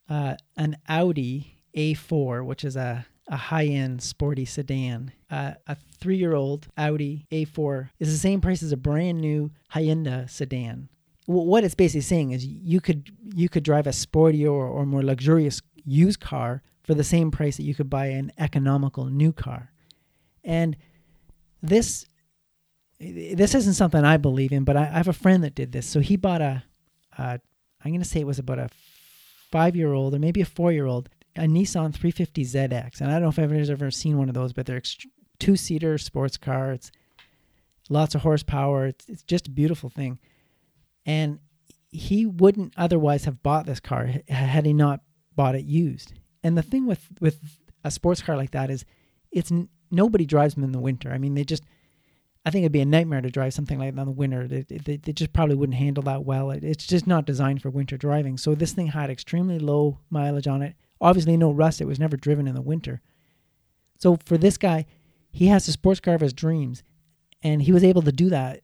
uh, 0.07 0.35
an 0.55 0.77
Audi 0.87 1.57
A4, 1.75 2.45
which 2.45 2.63
is 2.63 2.75
a 2.75 3.07
a 3.27 3.37
high 3.37 3.65
end 3.65 4.01
sporty 4.01 4.45
sedan. 4.45 5.11
Uh, 5.29 5.53
a 5.67 5.75
three 5.99 6.17
year 6.17 6.33
old 6.33 6.67
Audi 6.77 7.27
A4 7.31 7.89
is 7.99 8.11
the 8.11 8.17
same 8.17 8.41
price 8.41 8.63
as 8.63 8.71
a 8.71 8.77
brand 8.77 9.19
new 9.19 9.51
Hyundai 9.73 10.29
sedan. 10.29 10.89
What 11.27 11.63
it's 11.63 11.75
basically 11.75 12.01
saying 12.01 12.31
is 12.31 12.45
you 12.45 12.81
could 12.81 13.11
you 13.33 13.47
could 13.47 13.63
drive 13.63 13.87
a 13.87 13.93
sporty 13.93 14.45
or, 14.45 14.65
or 14.65 14.85
more 14.85 15.03
luxurious 15.03 15.61
used 15.85 16.19
car 16.19 16.61
for 16.83 16.93
the 16.93 17.03
same 17.03 17.31
price 17.31 17.57
that 17.57 17.63
you 17.63 17.75
could 17.75 17.89
buy 17.89 18.07
an 18.07 18.31
economical 18.37 19.05
new 19.05 19.31
car. 19.31 19.71
And 20.43 20.75
this 21.61 22.05
this 22.99 23.55
isn't 23.55 23.73
something 23.73 24.03
I 24.03 24.17
believe 24.17 24.51
in, 24.51 24.63
but 24.63 24.77
I, 24.77 24.83
I 24.83 24.97
have 24.97 25.07
a 25.07 25.13
friend 25.13 25.43
that 25.43 25.55
did 25.55 25.71
this. 25.71 25.87
So 25.87 26.01
he 26.01 26.17
bought 26.17 26.41
a, 26.41 26.63
a 27.17 27.39
I'm 27.83 27.91
going 27.91 28.01
to 28.01 28.07
say 28.07 28.19
it 28.19 28.27
was 28.27 28.39
about 28.39 28.59
a 28.59 28.69
five 29.51 29.75
year 29.75 29.93
old 29.93 30.13
or 30.15 30.19
maybe 30.19 30.41
a 30.41 30.45
four 30.45 30.71
year 30.71 30.85
old 30.85 31.09
a 31.35 31.41
Nissan 31.41 31.93
350ZX, 31.93 33.01
and 33.01 33.09
I 33.09 33.13
don't 33.13 33.23
know 33.23 33.29
if 33.29 33.39
anyone's 33.39 33.69
ever 33.69 33.91
seen 33.91 34.17
one 34.17 34.29
of 34.29 34.35
those, 34.35 34.53
but 34.53 34.65
they're 34.65 34.81
ext- 34.81 35.07
two-seater 35.39 35.97
sports 35.97 36.37
car. 36.37 36.71
It's 36.73 36.91
lots 37.89 38.15
of 38.15 38.21
horsepower. 38.21 38.87
It's, 38.87 39.07
it's 39.07 39.23
just 39.23 39.47
a 39.47 39.51
beautiful 39.51 39.89
thing, 39.89 40.19
and 41.05 41.39
he 41.89 42.25
wouldn't 42.25 42.73
otherwise 42.77 43.25
have 43.25 43.43
bought 43.43 43.65
this 43.65 43.79
car 43.79 44.09
had 44.27 44.65
he 44.65 44.73
not 44.73 45.01
bought 45.35 45.55
it 45.55 45.65
used. 45.65 46.13
And 46.43 46.57
the 46.57 46.61
thing 46.61 46.85
with 46.85 47.07
with 47.19 47.59
a 47.83 47.91
sports 47.91 48.21
car 48.21 48.35
like 48.37 48.51
that 48.51 48.69
is, 48.69 48.85
it's 49.31 49.51
nobody 49.89 50.25
drives 50.25 50.55
them 50.55 50.63
in 50.63 50.71
the 50.71 50.79
winter. 50.79 51.11
I 51.11 51.17
mean, 51.17 51.35
they 51.35 51.43
just 51.43 51.63
I 52.45 52.49
think 52.49 52.63
it'd 52.63 52.71
be 52.71 52.81
a 52.81 52.85
nightmare 52.85 53.21
to 53.21 53.29
drive 53.29 53.53
something 53.53 53.77
like 53.77 53.93
that 53.93 54.01
in 54.01 54.07
the 54.07 54.11
winter. 54.11 54.47
They, 54.47 54.63
they, 54.63 54.97
they 54.97 55.13
just 55.13 55.31
probably 55.31 55.55
wouldn't 55.55 55.77
handle 55.77 56.03
that 56.03 56.25
well. 56.25 56.49
It, 56.49 56.63
it's 56.63 56.87
just 56.87 57.05
not 57.05 57.25
designed 57.25 57.61
for 57.61 57.69
winter 57.69 57.97
driving. 57.97 58.37
So 58.37 58.55
this 58.55 58.73
thing 58.73 58.87
had 58.87 59.09
extremely 59.09 59.59
low 59.59 59.99
mileage 60.09 60.47
on 60.47 60.63
it. 60.63 60.75
Obviously, 61.01 61.35
no 61.35 61.51
rust. 61.51 61.81
It 61.81 61.87
was 61.87 61.99
never 61.99 62.15
driven 62.15 62.47
in 62.47 62.55
the 62.55 62.61
winter. 62.61 63.01
So 63.97 64.17
for 64.25 64.37
this 64.37 64.57
guy, 64.57 64.85
he 65.31 65.47
has 65.47 65.65
the 65.65 65.71
sports 65.71 65.99
car 65.99 66.13
of 66.13 66.21
his 66.21 66.33
dreams, 66.33 66.83
and 67.41 67.61
he 67.61 67.71
was 67.71 67.83
able 67.83 68.03
to 68.03 68.11
do 68.11 68.29
that 68.29 68.61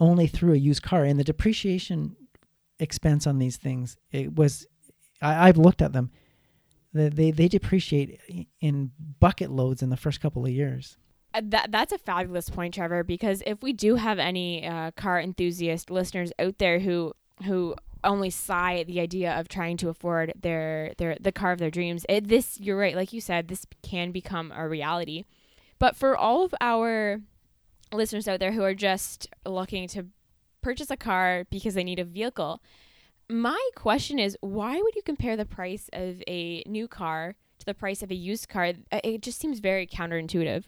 only 0.00 0.26
through 0.26 0.54
a 0.54 0.56
used 0.56 0.82
car. 0.82 1.04
And 1.04 1.20
the 1.20 1.24
depreciation 1.24 2.16
expense 2.78 3.26
on 3.26 3.38
these 3.38 3.56
things, 3.56 3.96
it 4.10 4.34
was, 4.36 4.66
I, 5.20 5.48
I've 5.48 5.58
looked 5.58 5.82
at 5.82 5.92
them. 5.92 6.10
They, 6.94 7.10
they 7.10 7.30
they 7.30 7.48
depreciate 7.48 8.20
in 8.60 8.92
bucket 9.20 9.50
loads 9.50 9.82
in 9.82 9.90
the 9.90 9.96
first 9.98 10.20
couple 10.20 10.46
of 10.46 10.50
years. 10.52 10.96
Uh, 11.34 11.42
That 11.44 11.70
that's 11.70 11.92
a 11.92 11.98
fabulous 11.98 12.48
point, 12.48 12.72
Trevor. 12.74 13.04
Because 13.04 13.42
if 13.44 13.62
we 13.62 13.74
do 13.74 13.96
have 13.96 14.18
any 14.18 14.66
uh, 14.66 14.92
car 14.92 15.20
enthusiast 15.20 15.90
listeners 15.90 16.32
out 16.38 16.56
there 16.58 16.78
who 16.78 17.12
who 17.44 17.74
only 18.04 18.30
sigh 18.30 18.76
at 18.78 18.86
the 18.86 19.00
idea 19.00 19.38
of 19.38 19.48
trying 19.48 19.76
to 19.78 19.88
afford 19.88 20.32
their 20.40 20.92
their 20.98 21.16
the 21.20 21.32
car 21.32 21.52
of 21.52 21.58
their 21.58 21.70
dreams, 21.70 22.04
it, 22.08 22.28
this 22.28 22.60
you're 22.60 22.78
right. 22.78 22.96
Like 22.96 23.12
you 23.12 23.20
said, 23.20 23.48
this 23.48 23.66
can 23.82 24.12
become 24.12 24.52
a 24.54 24.68
reality. 24.68 25.24
But 25.78 25.96
for 25.96 26.16
all 26.16 26.44
of 26.44 26.54
our 26.60 27.20
listeners 27.92 28.26
out 28.26 28.40
there 28.40 28.52
who 28.52 28.62
are 28.62 28.74
just 28.74 29.28
looking 29.44 29.88
to 29.88 30.06
purchase 30.62 30.90
a 30.90 30.96
car 30.96 31.44
because 31.50 31.74
they 31.74 31.84
need 31.84 31.98
a 31.98 32.04
vehicle, 32.04 32.62
my 33.28 33.60
question 33.74 34.18
is, 34.18 34.36
why 34.40 34.80
would 34.80 34.94
you 34.94 35.02
compare 35.02 35.36
the 35.36 35.44
price 35.44 35.90
of 35.92 36.22
a 36.28 36.62
new 36.66 36.88
car 36.88 37.34
to 37.58 37.66
the 37.66 37.74
price 37.74 38.02
of 38.02 38.10
a 38.10 38.14
used 38.14 38.48
car? 38.48 38.72
Uh, 38.90 39.00
It 39.04 39.22
just 39.22 39.40
seems 39.40 39.58
very 39.58 39.86
counterintuitive. 39.86 40.64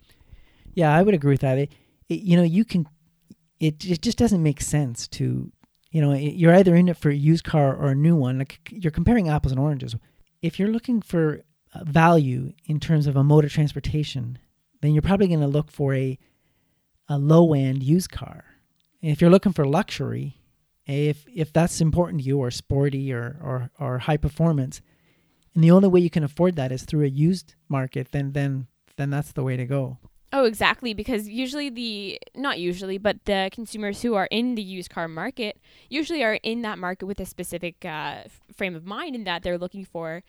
Yeah, 0.75 0.95
I 0.95 1.03
would 1.03 1.15
agree 1.15 1.33
with 1.33 1.41
that. 1.41 1.59
It, 1.59 1.73
it, 2.09 2.21
you 2.21 2.37
know, 2.37 2.43
you 2.43 2.65
can. 2.65 2.87
It 3.61 3.85
it 3.85 4.03
just 4.03 4.19
doesn't 4.19 4.43
make 4.43 4.61
sense 4.61 5.09
to, 5.09 5.51
you 5.99 6.05
know, 6.05 6.13
you're 6.15 6.55
either 6.55 6.77
in 6.77 6.89
it 6.89 6.97
for 6.97 7.11
a 7.11 7.15
used 7.17 7.43
car 7.43 7.75
or 7.75 7.89
a 7.89 7.95
new 7.97 8.15
one. 8.15 8.39
Like 8.39 8.61
you're 8.71 8.93
comparing 8.93 9.29
apples 9.29 9.51
and 9.51 9.61
oranges. 9.61 9.97
If 10.43 10.57
you're 10.57 10.69
looking 10.69 11.03
for 11.03 11.41
uh, 11.75 11.83
value 11.83 12.53
in 12.67 12.79
terms 12.79 13.09
of 13.09 13.17
a 13.17 13.25
mode 13.25 13.45
of 13.45 13.53
transportation, 13.53 14.39
then 14.81 14.93
you're 14.93 15.03
probably 15.03 15.27
going 15.27 15.41
to 15.41 15.49
look 15.49 15.73
for 15.73 15.97
a 15.97 16.17
a 17.09 17.19
low 17.19 17.53
end 17.53 17.83
used 17.83 18.13
car. 18.13 18.45
If 19.03 19.21
you're 19.21 19.29
looking 19.29 19.53
for 19.53 19.67
luxury, 19.67 20.37
if 20.87 21.27
if 21.35 21.53
that's 21.53 21.81
important 21.81 22.23
to 22.23 22.29
you, 22.29 22.39
or 22.39 22.53
sporty, 22.53 23.13
or 23.13 23.37
or 23.43 23.71
or 23.81 23.99
high 23.99 24.19
performance, 24.19 24.81
and 25.53 25.65
the 25.65 25.73
only 25.73 25.89
way 25.89 25.99
you 25.99 26.11
can 26.11 26.23
afford 26.23 26.55
that 26.55 26.71
is 26.71 26.85
through 26.85 27.07
a 27.07 27.09
used 27.09 27.57
market, 27.69 28.13
then 28.13 28.35
then 28.35 28.69
then 28.97 29.11
that's 29.11 29.33
the 29.33 29.43
way 29.43 29.57
to 29.57 29.67
go. 29.67 29.99
Oh, 30.33 30.45
exactly. 30.45 30.93
Because 30.93 31.29
usually 31.29 31.71
the 31.71 32.21
not 32.35 32.59
usually, 32.59 32.99
but 32.99 33.25
the 33.25 33.49
consumers 33.53 34.03
who 34.03 34.15
are 34.15 34.29
in 34.31 34.55
the 34.57 34.63
used 34.63 34.91
car 34.91 35.09
market 35.09 35.59
usually 35.89 36.23
are 36.23 36.35
in 36.43 36.63
that 36.63 36.79
market 36.79 37.07
with 37.07 37.19
a 37.21 37.27
specific 37.27 37.85
uh, 37.85 38.25
frame 38.55 38.75
of 38.75 38.85
mind, 38.85 39.15
in 39.15 39.25
that 39.25 39.43
they're 39.43 39.59
looking 39.59 39.85
for 39.87 40.23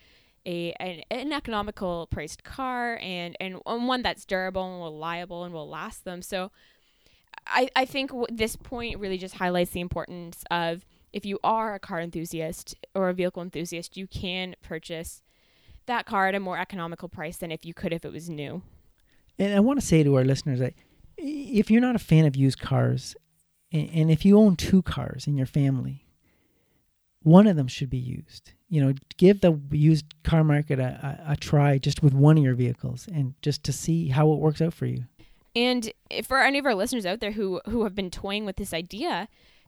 a 0.45 0.71
an, 0.79 1.01
an 1.11 1.33
economical 1.33 2.07
priced 2.07 2.43
car 2.45 2.97
and 3.01 3.35
and 3.41 3.59
one 3.65 4.01
that's 4.01 4.25
durable 4.25 4.73
and 4.73 4.83
reliable 4.83 5.43
and 5.43 5.53
will 5.53 5.67
last 5.67 6.05
them. 6.05 6.21
So, 6.21 6.51
I 7.45 7.69
I 7.75 7.85
think 7.85 8.11
w- 8.11 8.27
this 8.31 8.55
point 8.55 8.99
really 8.99 9.17
just 9.17 9.35
highlights 9.35 9.71
the 9.71 9.81
importance 9.81 10.45
of 10.49 10.85
if 11.11 11.25
you 11.25 11.39
are 11.43 11.73
a 11.73 11.79
car 11.79 11.99
enthusiast 11.99 12.75
or 12.95 13.09
a 13.09 13.13
vehicle 13.13 13.43
enthusiast, 13.43 13.97
you 13.97 14.07
can 14.07 14.55
purchase 14.61 15.23
that 15.87 16.05
car 16.05 16.27
at 16.27 16.35
a 16.35 16.39
more 16.39 16.57
economical 16.57 17.09
price 17.09 17.37
than 17.37 17.51
if 17.51 17.65
you 17.65 17.73
could 17.73 17.91
if 17.91 18.05
it 18.05 18.13
was 18.13 18.29
new. 18.29 18.61
And 19.39 19.55
I 19.55 19.61
want 19.61 19.79
to 19.79 19.85
say 19.85 20.03
to 20.03 20.15
our 20.15 20.25
listeners 20.25 20.59
that 20.59 20.73
if 21.17 21.71
you're 21.71 21.81
not 21.81 21.95
a 21.95 21.99
fan 21.99 22.25
of 22.25 22.35
used 22.35 22.59
cars, 22.59 23.15
and 23.71 24.11
if 24.11 24.25
you 24.25 24.37
own 24.37 24.55
two 24.55 24.81
cars 24.81 25.27
in 25.27 25.37
your 25.37 25.45
family, 25.45 26.05
one 27.23 27.47
of 27.47 27.55
them 27.55 27.67
should 27.67 27.89
be 27.89 27.97
used. 27.97 28.51
You 28.67 28.83
know, 28.83 28.93
give 29.17 29.41
the 29.41 29.59
used 29.71 30.05
car 30.23 30.43
market 30.43 30.79
a, 30.79 31.19
a, 31.27 31.33
a 31.33 31.35
try 31.35 31.77
just 31.77 32.03
with 32.03 32.13
one 32.13 32.37
of 32.37 32.43
your 32.43 32.55
vehicles 32.55 33.07
and 33.11 33.33
just 33.41 33.63
to 33.63 33.73
see 33.73 34.09
how 34.09 34.31
it 34.31 34.39
works 34.39 34.61
out 34.61 34.73
for 34.73 34.85
you. 34.85 35.05
And 35.55 35.91
for 36.23 36.39
any 36.39 36.59
of 36.59 36.65
our 36.65 36.75
listeners 36.75 37.05
out 37.05 37.19
there 37.19 37.31
who 37.31 37.61
who 37.65 37.83
have 37.83 37.95
been 37.95 38.11
toying 38.11 38.45
with 38.45 38.57
this 38.57 38.73
idea, 38.73 39.27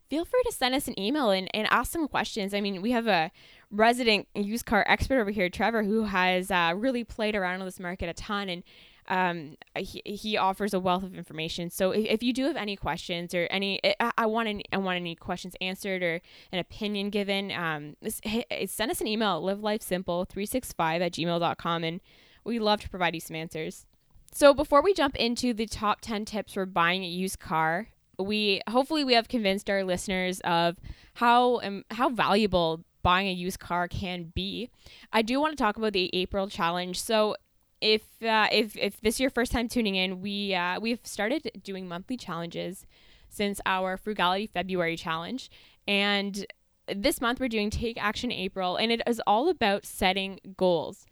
feel 0.10 0.26
free 0.26 0.44
to 0.46 0.52
send 0.52 0.76
us 0.76 0.88
an 0.88 1.00
email 1.00 1.32
and, 1.32 1.50
and 1.54 1.68
ask 1.72 1.92
some 1.92 2.08
questions. 2.08 2.54
I 2.54 2.62
mean, 2.62 2.82
we 2.82 2.92
have 2.92 3.08
a 3.08 3.32
resident 3.72 4.28
used 4.36 4.66
car 4.66 4.86
expert 4.88 5.20
over 5.20 5.32
here, 5.32 5.50
Trevor, 5.50 5.84
who 5.84 6.04
has 6.04 6.52
uh, 6.52 6.74
really 6.76 7.04
played 7.04 7.36
around 7.36 7.60
with 7.60 7.68
this 7.68 7.80
market 7.80 8.10
a 8.10 8.14
ton 8.14 8.50
and 8.50 8.64
um, 9.12 9.58
he, 9.76 10.02
he 10.06 10.38
offers 10.38 10.74
a 10.74 10.80
wealth 10.80 11.04
of 11.04 11.16
information. 11.16 11.70
So 11.70 11.92
if, 11.92 12.06
if 12.06 12.24
you 12.24 12.32
do 12.32 12.46
have 12.46 12.56
any 12.56 12.78
questions 12.78 13.34
or 13.34 13.46
any, 13.52 13.82
I, 14.00 14.12
I 14.18 14.26
want 14.26 14.48
any, 14.48 14.64
I 14.72 14.78
want 14.78 14.96
any 14.96 15.16
questions 15.16 15.54
answered 15.60 16.02
or 16.02 16.22
an 16.54 16.60
opinion 16.60 17.10
given, 17.10 17.52
um, 17.52 17.98
hey, 18.24 18.66
send 18.68 18.90
us 18.90 19.02
an 19.02 19.08
email, 19.08 19.50
at 19.50 19.58
livelifesimple365 19.58 21.02
at 21.02 21.12
gmail.com 21.12 21.84
and 21.84 22.00
we 22.46 22.58
love 22.58 22.80
to 22.80 22.90
provide 22.90 23.14
you 23.14 23.20
some 23.20 23.36
answers. 23.36 23.86
So 24.34 24.54
before 24.54 24.82
we 24.82 24.94
jump 24.94 25.18
into 25.18 25.54
the 25.54 25.66
top 25.66 26.00
10 26.00 26.24
tips 26.24 26.54
for 26.54 26.66
buying 26.66 27.04
a 27.04 27.08
used 27.08 27.40
car, 27.40 27.90
we 28.18 28.62
hopefully 28.70 29.04
we 29.04 29.14
have 29.14 29.28
convinced 29.28 29.70
our 29.70 29.84
listeners 29.84 30.40
of 30.42 30.78
how 31.16 31.60
um, 31.62 31.84
how 31.92 32.08
valuable 32.08 32.86
buying 33.04 33.28
a 33.28 33.34
used 33.34 33.60
car 33.60 33.88
can 33.90 34.32
be. 34.34 34.70
I 35.12 35.22
do 35.22 35.42
want 35.42 35.58
to 35.58 35.62
talk 35.62 35.76
about 35.76 35.94
the 35.94 36.10
April 36.14 36.48
challenge. 36.48 37.02
So 37.02 37.36
if 37.82 38.04
uh, 38.24 38.48
if 38.52 38.78
if 38.78 39.02
this 39.02 39.16
is 39.16 39.20
your 39.20 39.30
first 39.30 39.52
time 39.52 39.68
tuning 39.68 39.96
in, 39.96 40.22
we 40.22 40.54
uh, 40.54 40.80
we've 40.80 41.00
started 41.04 41.52
doing 41.64 41.88
monthly 41.88 42.18
challenges 42.18 42.86
since 43.30 43.60
our 43.66 43.98
frugality 43.98 44.48
February 44.48 44.96
challenge, 44.96 45.50
and 45.88 46.46
this 46.94 47.20
month 47.20 47.40
we're 47.40 47.48
doing 47.48 47.70
take 47.70 48.02
action 48.02 48.32
April, 48.32 48.76
and 48.76 48.92
it 48.92 49.02
is 49.08 49.22
all 49.26 49.50
about 49.50 49.86
setting 49.86 50.40
goals. 50.58 51.06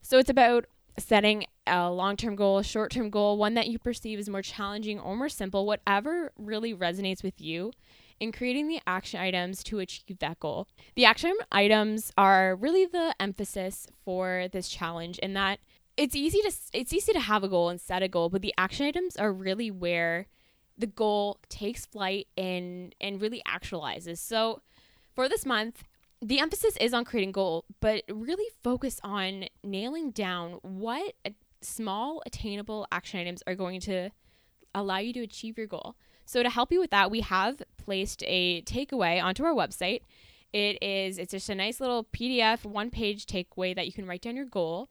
So 0.00 0.18
it's 0.18 0.30
about 0.30 0.66
setting 0.96 1.44
a 1.66 1.90
long-term 1.90 2.36
goal, 2.36 2.58
a 2.58 2.64
short-term 2.64 3.10
goal, 3.10 3.36
one 3.36 3.54
that 3.54 3.68
you 3.68 3.78
perceive 3.78 4.18
as 4.18 4.28
more 4.28 4.42
challenging 4.42 4.98
or 4.98 5.14
more 5.16 5.28
simple, 5.28 5.66
whatever 5.66 6.32
really 6.38 6.74
resonates 6.74 7.22
with 7.22 7.40
you. 7.40 7.72
In 8.20 8.32
creating 8.32 8.66
the 8.66 8.80
action 8.84 9.20
items 9.20 9.62
to 9.62 9.78
achieve 9.78 10.18
that 10.18 10.40
goal. 10.40 10.66
The 10.96 11.04
action 11.04 11.36
items 11.52 12.12
are 12.18 12.56
really 12.56 12.84
the 12.84 13.14
emphasis 13.20 13.86
for 14.04 14.48
this 14.50 14.68
challenge 14.68 15.20
in 15.20 15.34
that 15.34 15.60
it's 15.98 16.14
easy 16.14 16.40
to 16.42 16.52
it's 16.72 16.92
easy 16.92 17.12
to 17.12 17.20
have 17.20 17.42
a 17.42 17.48
goal 17.48 17.68
and 17.68 17.80
set 17.80 18.02
a 18.02 18.08
goal, 18.08 18.30
but 18.30 18.40
the 18.40 18.54
action 18.56 18.86
items 18.86 19.16
are 19.16 19.32
really 19.32 19.70
where 19.70 20.26
the 20.78 20.86
goal 20.86 21.40
takes 21.48 21.84
flight 21.84 22.28
and 22.36 22.94
and 23.00 23.20
really 23.20 23.42
actualizes. 23.46 24.18
So 24.18 24.62
for 25.14 25.28
this 25.28 25.44
month, 25.44 25.82
the 26.22 26.38
emphasis 26.38 26.76
is 26.80 26.94
on 26.94 27.04
creating 27.04 27.32
goal, 27.32 27.64
but 27.80 28.04
really 28.08 28.48
focus 28.62 29.00
on 29.02 29.46
nailing 29.64 30.12
down 30.12 30.60
what 30.62 31.14
small 31.60 32.22
attainable 32.24 32.86
action 32.92 33.18
items 33.18 33.42
are 33.48 33.56
going 33.56 33.80
to 33.80 34.10
allow 34.74 34.98
you 34.98 35.12
to 35.12 35.22
achieve 35.22 35.58
your 35.58 35.66
goal. 35.66 35.96
So 36.24 36.44
to 36.44 36.50
help 36.50 36.70
you 36.70 36.78
with 36.78 36.90
that, 36.90 37.10
we 37.10 37.22
have 37.22 37.60
placed 37.76 38.22
a 38.24 38.62
takeaway 38.62 39.20
onto 39.20 39.44
our 39.44 39.54
website. 39.54 40.02
It 40.52 40.80
is 40.80 41.18
it's 41.18 41.32
just 41.32 41.50
a 41.50 41.56
nice 41.56 41.80
little 41.80 42.04
PDF 42.04 42.64
one 42.64 42.90
page 42.90 43.26
takeaway 43.26 43.74
that 43.74 43.86
you 43.86 43.92
can 43.92 44.06
write 44.06 44.22
down 44.22 44.36
your 44.36 44.44
goal 44.44 44.88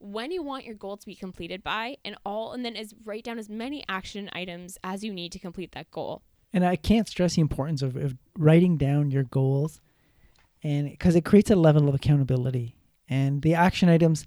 when 0.00 0.32
you 0.32 0.42
want 0.42 0.64
your 0.64 0.74
goal 0.74 0.96
to 0.96 1.06
be 1.06 1.14
completed 1.14 1.62
by 1.62 1.96
and 2.04 2.16
all 2.24 2.52
and 2.52 2.64
then 2.64 2.74
is 2.74 2.94
write 3.04 3.22
down 3.22 3.38
as 3.38 3.48
many 3.48 3.84
action 3.88 4.30
items 4.32 4.78
as 4.82 5.04
you 5.04 5.12
need 5.12 5.30
to 5.32 5.38
complete 5.38 5.72
that 5.72 5.90
goal. 5.90 6.22
And 6.52 6.64
I 6.64 6.74
can't 6.76 7.06
stress 7.06 7.34
the 7.34 7.42
importance 7.42 7.82
of, 7.82 7.94
of 7.96 8.16
writing 8.36 8.76
down 8.76 9.10
your 9.12 9.22
goals, 9.22 9.80
and 10.64 10.90
because 10.90 11.14
it 11.14 11.24
creates 11.24 11.50
a 11.50 11.56
level 11.56 11.88
of 11.88 11.94
accountability. 11.94 12.76
And 13.08 13.42
the 13.42 13.54
action 13.54 13.88
items 13.88 14.26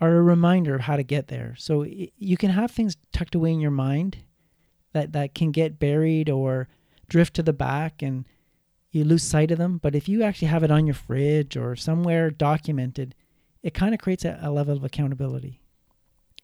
are 0.00 0.16
a 0.16 0.22
reminder 0.22 0.74
of 0.74 0.82
how 0.82 0.96
to 0.96 1.02
get 1.04 1.28
there. 1.28 1.54
So 1.58 1.80
y- 1.80 2.10
you 2.16 2.36
can 2.36 2.50
have 2.50 2.70
things 2.70 2.96
tucked 3.12 3.34
away 3.34 3.52
in 3.52 3.60
your 3.60 3.70
mind 3.70 4.18
that 4.92 5.12
that 5.12 5.34
can 5.34 5.52
get 5.52 5.78
buried 5.78 6.28
or 6.28 6.68
drift 7.08 7.34
to 7.34 7.42
the 7.42 7.52
back, 7.52 8.02
and 8.02 8.26
you 8.90 9.04
lose 9.04 9.22
sight 9.22 9.50
of 9.50 9.58
them. 9.58 9.78
But 9.78 9.94
if 9.94 10.08
you 10.08 10.22
actually 10.22 10.48
have 10.48 10.64
it 10.64 10.70
on 10.70 10.86
your 10.86 10.94
fridge 10.94 11.56
or 11.56 11.76
somewhere 11.76 12.30
documented, 12.30 13.14
it 13.62 13.74
kind 13.74 13.94
of 13.94 14.00
creates 14.00 14.24
a, 14.24 14.38
a 14.42 14.50
level 14.50 14.76
of 14.76 14.84
accountability. 14.84 15.60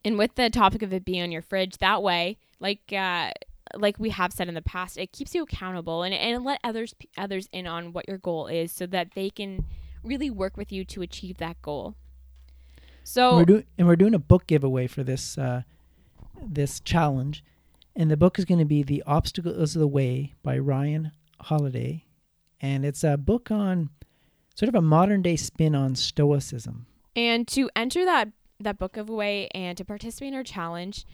And 0.05 0.17
with 0.17 0.35
the 0.35 0.49
topic 0.49 0.81
of 0.81 0.93
it 0.93 1.03
being 1.03 1.21
on 1.21 1.31
your 1.31 1.41
fridge, 1.41 1.77
that 1.77 2.01
way, 2.01 2.37
like 2.59 2.93
uh, 2.93 3.31
like 3.75 3.99
we 3.99 4.09
have 4.09 4.31
said 4.31 4.47
in 4.47 4.53
the 4.55 4.61
past, 4.61 4.97
it 4.97 5.11
keeps 5.11 5.35
you 5.35 5.43
accountable 5.43 6.03
and 6.03 6.13
and 6.13 6.43
let 6.43 6.59
others 6.63 6.93
others 7.17 7.49
in 7.51 7.67
on 7.67 7.91
what 7.91 8.07
your 8.07 8.17
goal 8.17 8.47
is, 8.47 8.71
so 8.71 8.85
that 8.87 9.13
they 9.15 9.29
can 9.29 9.65
really 10.03 10.29
work 10.29 10.55
with 10.55 10.71
you 10.71 10.85
to 10.85 11.01
achieve 11.01 11.37
that 11.37 11.61
goal. 11.61 11.95
So 13.03 13.29
And 13.29 13.37
we're 13.37 13.45
doing 13.45 13.65
and 13.77 13.87
we're 13.87 13.95
doing 13.95 14.13
a 14.13 14.19
book 14.19 14.47
giveaway 14.47 14.87
for 14.87 15.03
this 15.03 15.37
uh, 15.37 15.63
this 16.41 16.79
challenge, 16.79 17.43
and 17.95 18.09
the 18.09 18.17
book 18.17 18.39
is 18.39 18.45
going 18.45 18.59
to 18.59 18.65
be 18.65 18.83
"The 18.83 19.03
Obstacle 19.05 19.51
Is 19.51 19.73
the 19.73 19.87
Way" 19.87 20.33
by 20.43 20.57
Ryan 20.57 21.11
Holiday, 21.41 22.05
and 22.61 22.85
it's 22.85 23.03
a 23.03 23.17
book 23.17 23.51
on 23.51 23.89
sort 24.55 24.69
of 24.69 24.75
a 24.75 24.81
modern 24.81 25.21
day 25.21 25.35
spin 25.35 25.75
on 25.75 25.95
Stoicism. 25.95 26.85
And 27.19 27.45
to 27.49 27.69
enter 27.75 28.05
that 28.05 28.29
that 28.61 28.77
book 28.77 28.93
giveaway 28.93 29.49
and 29.53 29.77
to 29.77 29.83
participate 29.83 30.29
in 30.29 30.35
our 30.35 30.43
challenge, 30.43 31.05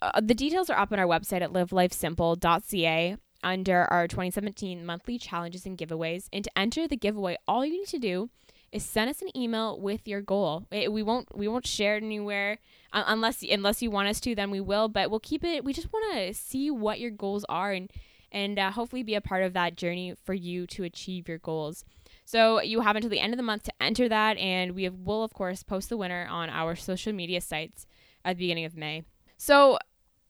uh, 0.00 0.22
the 0.22 0.34
details 0.34 0.70
are 0.70 0.78
up 0.78 0.90
on 0.90 0.98
our 0.98 1.06
website 1.06 1.42
at 1.42 1.52
livelifesimple.ca 1.52 3.16
under 3.44 3.84
our 3.84 4.08
2017 4.08 4.86
monthly 4.86 5.18
challenges 5.18 5.66
and 5.66 5.76
giveaways. 5.76 6.28
And 6.32 6.44
to 6.44 6.58
enter 6.58 6.88
the 6.88 6.96
giveaway, 6.96 7.36
all 7.46 7.62
you 7.64 7.72
need 7.72 7.88
to 7.88 7.98
do 7.98 8.30
is 8.72 8.82
send 8.82 9.10
us 9.10 9.20
an 9.20 9.36
email 9.36 9.78
with 9.78 10.08
your 10.08 10.22
goal. 10.22 10.66
We 10.72 11.02
won't 11.02 11.36
we 11.36 11.46
won't 11.46 11.66
share 11.66 11.96
it 11.98 12.02
anywhere 12.02 12.58
uh, 12.94 13.04
unless 13.06 13.42
unless 13.42 13.82
you 13.82 13.90
want 13.90 14.08
us 14.08 14.20
to. 14.20 14.34
Then 14.34 14.50
we 14.50 14.62
will. 14.62 14.88
But 14.88 15.10
we'll 15.10 15.20
keep 15.20 15.44
it. 15.44 15.62
We 15.62 15.74
just 15.74 15.92
want 15.92 16.14
to 16.14 16.32
see 16.32 16.70
what 16.70 17.00
your 17.00 17.10
goals 17.10 17.44
are 17.50 17.72
and 17.72 17.90
and 18.32 18.58
uh, 18.58 18.70
hopefully 18.70 19.02
be 19.02 19.14
a 19.14 19.20
part 19.20 19.42
of 19.42 19.52
that 19.52 19.76
journey 19.76 20.14
for 20.24 20.32
you 20.32 20.66
to 20.68 20.84
achieve 20.84 21.28
your 21.28 21.38
goals. 21.38 21.84
So 22.28 22.60
you 22.60 22.82
have 22.82 22.94
until 22.94 23.08
the 23.08 23.20
end 23.20 23.32
of 23.32 23.38
the 23.38 23.42
month 23.42 23.62
to 23.62 23.72
enter 23.80 24.06
that, 24.06 24.36
and 24.36 24.74
we 24.74 24.86
will 24.90 25.22
of 25.22 25.32
course 25.32 25.62
post 25.62 25.88
the 25.88 25.96
winner 25.96 26.28
on 26.30 26.50
our 26.50 26.76
social 26.76 27.10
media 27.10 27.40
sites 27.40 27.86
at 28.22 28.36
the 28.36 28.44
beginning 28.44 28.66
of 28.66 28.76
May. 28.76 29.04
So 29.38 29.78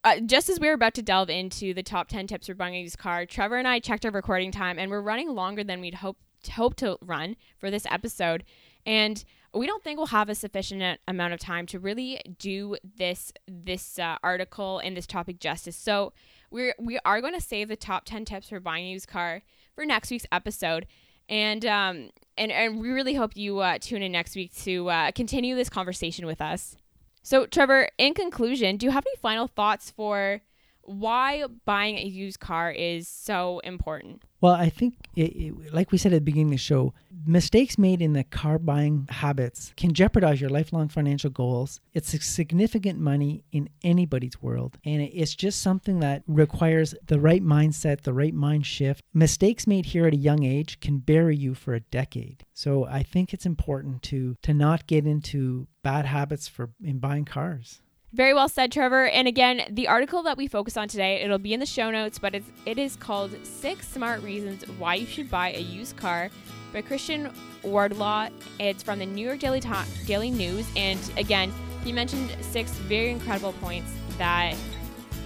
uh, 0.05 0.21
just 0.21 0.49
as 0.49 0.61
we 0.61 0.69
were 0.69 0.75
about 0.75 0.95
to 0.95 1.03
delve 1.03 1.29
into 1.29 1.75
the 1.75 1.83
top 1.83 2.07
10 2.07 2.29
tips 2.29 2.47
for 2.47 2.55
buying 2.55 2.77
a 2.77 2.83
used 2.83 2.99
car, 2.99 3.27
Trevor 3.27 3.57
and 3.57 3.67
I 3.67 3.81
checked 3.81 4.07
our 4.07 4.13
recording 4.13 4.53
time 4.53 4.79
and 4.79 4.93
we're 4.93 5.01
running 5.01 5.31
longer 5.31 5.65
than 5.65 5.81
we'd 5.81 5.95
hoped 5.95 6.21
hope 6.53 6.77
to 6.77 6.97
run 7.03 7.35
for 7.59 7.69
this 7.69 7.85
episode. 7.91 8.45
And 8.87 9.25
we 9.53 9.67
don't 9.67 9.83
think 9.83 9.97
we'll 9.97 10.07
have 10.07 10.29
a 10.29 10.37
sufficient 10.37 11.01
amount 11.09 11.35
of 11.35 11.41
time 11.41 11.67
to 11.67 11.81
really 11.81 12.21
do 12.39 12.77
this 12.97 13.33
this 13.49 13.99
uh, 13.99 14.19
article 14.23 14.79
and 14.79 14.97
this 14.97 15.09
topic 15.09 15.41
justice. 15.41 15.75
So 15.75 16.13
we're 16.49 16.77
we 16.79 17.01
are 17.05 17.21
going 17.21 17.35
to 17.35 17.41
save 17.41 17.67
the 17.67 17.75
top 17.75 18.05
10 18.05 18.25
tips 18.25 18.51
for 18.51 18.61
buying 18.61 18.87
a 18.87 18.91
used 18.91 19.09
car 19.09 19.43
for 19.75 19.85
next 19.85 20.13
week's 20.13 20.27
episode. 20.31 20.87
And 21.29 21.65
um 21.67 22.11
and, 22.39 22.53
and 22.53 22.81
we 22.81 22.91
really 22.91 23.15
hope 23.15 23.37
you 23.37 23.59
uh, 23.59 23.79
tune 23.81 24.03
in 24.03 24.13
next 24.13 24.37
week 24.37 24.55
to 24.63 24.89
uh, 24.89 25.11
continue 25.11 25.57
this 25.57 25.69
conversation 25.69 26.25
with 26.25 26.41
us. 26.41 26.77
So, 27.23 27.47
Trevor, 27.47 27.89
in 27.99 28.15
conclusion, 28.15 28.77
do 28.77 28.87
you 28.87 28.93
have 28.93 29.05
any 29.07 29.17
final 29.21 29.49
thoughts 29.49 29.91
for 29.91 30.41
why 30.89 31.45
buying 31.65 31.99
a 31.99 32.05
used 32.05 32.41
car 32.41 32.71
is 32.71 33.09
so 33.09 33.61
important? 33.61 34.23
Well, 34.41 34.55
I 34.55 34.69
think, 34.71 34.95
it, 35.17 35.35
it, 35.35 35.75
like 35.75 35.91
we 35.91 35.99
said 35.99 36.13
at 36.13 36.17
the 36.17 36.21
beginning 36.21 36.49
of 36.49 36.53
the 36.53 36.59
show, 36.59 36.95
mistakes 37.27 37.77
made 37.77 38.01
in 38.01 38.13
the 38.13 38.25
car 38.25 38.59
buying 38.59 39.07
habits 39.11 39.73
can 39.77 39.93
jeopardize 39.93 40.41
your 40.41 40.51
lifelong 40.51 40.89
financial 40.89 41.31
goals. 41.31 41.81
It's 41.93 42.25
significant 42.25 43.01
money 43.01 43.45
in 43.51 43.69
anybody's 43.83 44.41
world, 44.41 44.79
and 44.85 45.03
it's 45.03 45.35
just 45.35 45.61
something 45.61 46.01
that 46.01 46.23
requires 46.27 46.95
the 47.07 47.19
right 47.21 47.43
mindset, 47.43 48.03
the 48.03 48.13
right 48.13 48.35
mind 48.35 48.65
shift. 48.65 49.03
Mistakes 49.13 49.67
made 49.67 49.87
here 49.87 50.07
at 50.07 50.15
a 50.15 50.17
young 50.17 50.45
age 50.45 50.81
can 50.81 50.99
bury 50.99 51.37
you 51.37 51.55
for 51.55 51.75
a 51.75 51.81
decade. 51.81 52.45
So 52.55 52.85
I 52.85 53.03
think 53.03 53.35
it's 53.35 53.47
important 53.47 54.03
to 54.05 54.37
to 54.43 54.55
not 54.55 54.87
get 54.87 55.07
into 55.07 55.67
bad 55.83 56.07
habits 56.07 56.47
for 56.47 56.71
in 56.83 56.99
buying 56.99 57.25
cars. 57.25 57.83
Very 58.13 58.33
well 58.33 58.49
said, 58.49 58.73
Trevor. 58.73 59.07
And 59.07 59.29
again, 59.29 59.63
the 59.71 59.87
article 59.87 60.23
that 60.23 60.39
we 60.39 60.47
focus 60.47 60.77
on 60.77 60.89
today, 60.89 61.21
it'll 61.21 61.39
be 61.39 61.53
in 61.53 61.61
the 61.61 61.67
show 61.67 61.91
notes, 61.91 62.19
but 62.19 62.35
it's, 62.35 62.51
it 62.65 62.79
is 62.79 62.97
called 62.97 63.35
Six 63.45 63.87
Smart 63.87 64.23
Reasons 64.23 64.67
Why 64.79 64.95
You 64.95 65.07
Should 65.07 65.31
Buy 65.31 65.53
a 65.53 65.61
Used 65.61 65.97
Car 65.97 66.31
by 66.73 66.81
Christian 66.81 67.31
Wardlaw. 67.63 68.31
It's 68.59 68.83
from 68.83 68.99
the 68.99 69.07
New 69.07 69.27
York 69.27 69.41
Daily, 69.41 69.61
Ta- 69.61 69.87
Daily 70.07 70.31
News. 70.31 70.67
And 70.75 70.99
again, 71.19 71.53
he 71.85 71.93
mentioned 71.93 72.35
six 72.41 72.71
very 72.73 73.11
incredible 73.11 73.53
points 73.55 73.93
that 74.17 74.57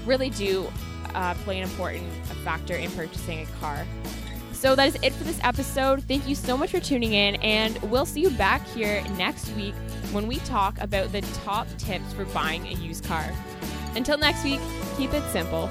really 0.04 0.30
do 0.30 0.68
uh, 1.14 1.34
play 1.34 1.58
an 1.58 1.64
important 1.64 2.12
factor 2.44 2.74
in 2.74 2.90
purchasing 2.90 3.42
a 3.42 3.46
car. 3.60 3.86
So 4.52 4.74
that 4.74 4.88
is 4.88 4.96
it 5.02 5.12
for 5.12 5.24
this 5.24 5.40
episode. 5.42 6.02
Thank 6.04 6.28
you 6.28 6.34
so 6.34 6.56
much 6.56 6.70
for 6.70 6.80
tuning 6.80 7.14
in, 7.14 7.36
and 7.36 7.76
we'll 7.90 8.06
see 8.06 8.20
you 8.20 8.30
back 8.30 8.66
here 8.68 9.02
next 9.16 9.50
week 9.56 9.74
when 10.10 10.26
we 10.26 10.38
talk 10.38 10.80
about 10.80 11.12
the 11.12 11.20
top 11.44 11.66
tips 11.78 12.12
for 12.12 12.24
buying 12.26 12.66
a 12.66 12.72
used 12.72 13.04
car. 13.04 13.30
Until 13.94 14.18
next 14.18 14.44
week, 14.44 14.60
keep 14.96 15.12
it 15.14 15.22
simple. 15.30 15.68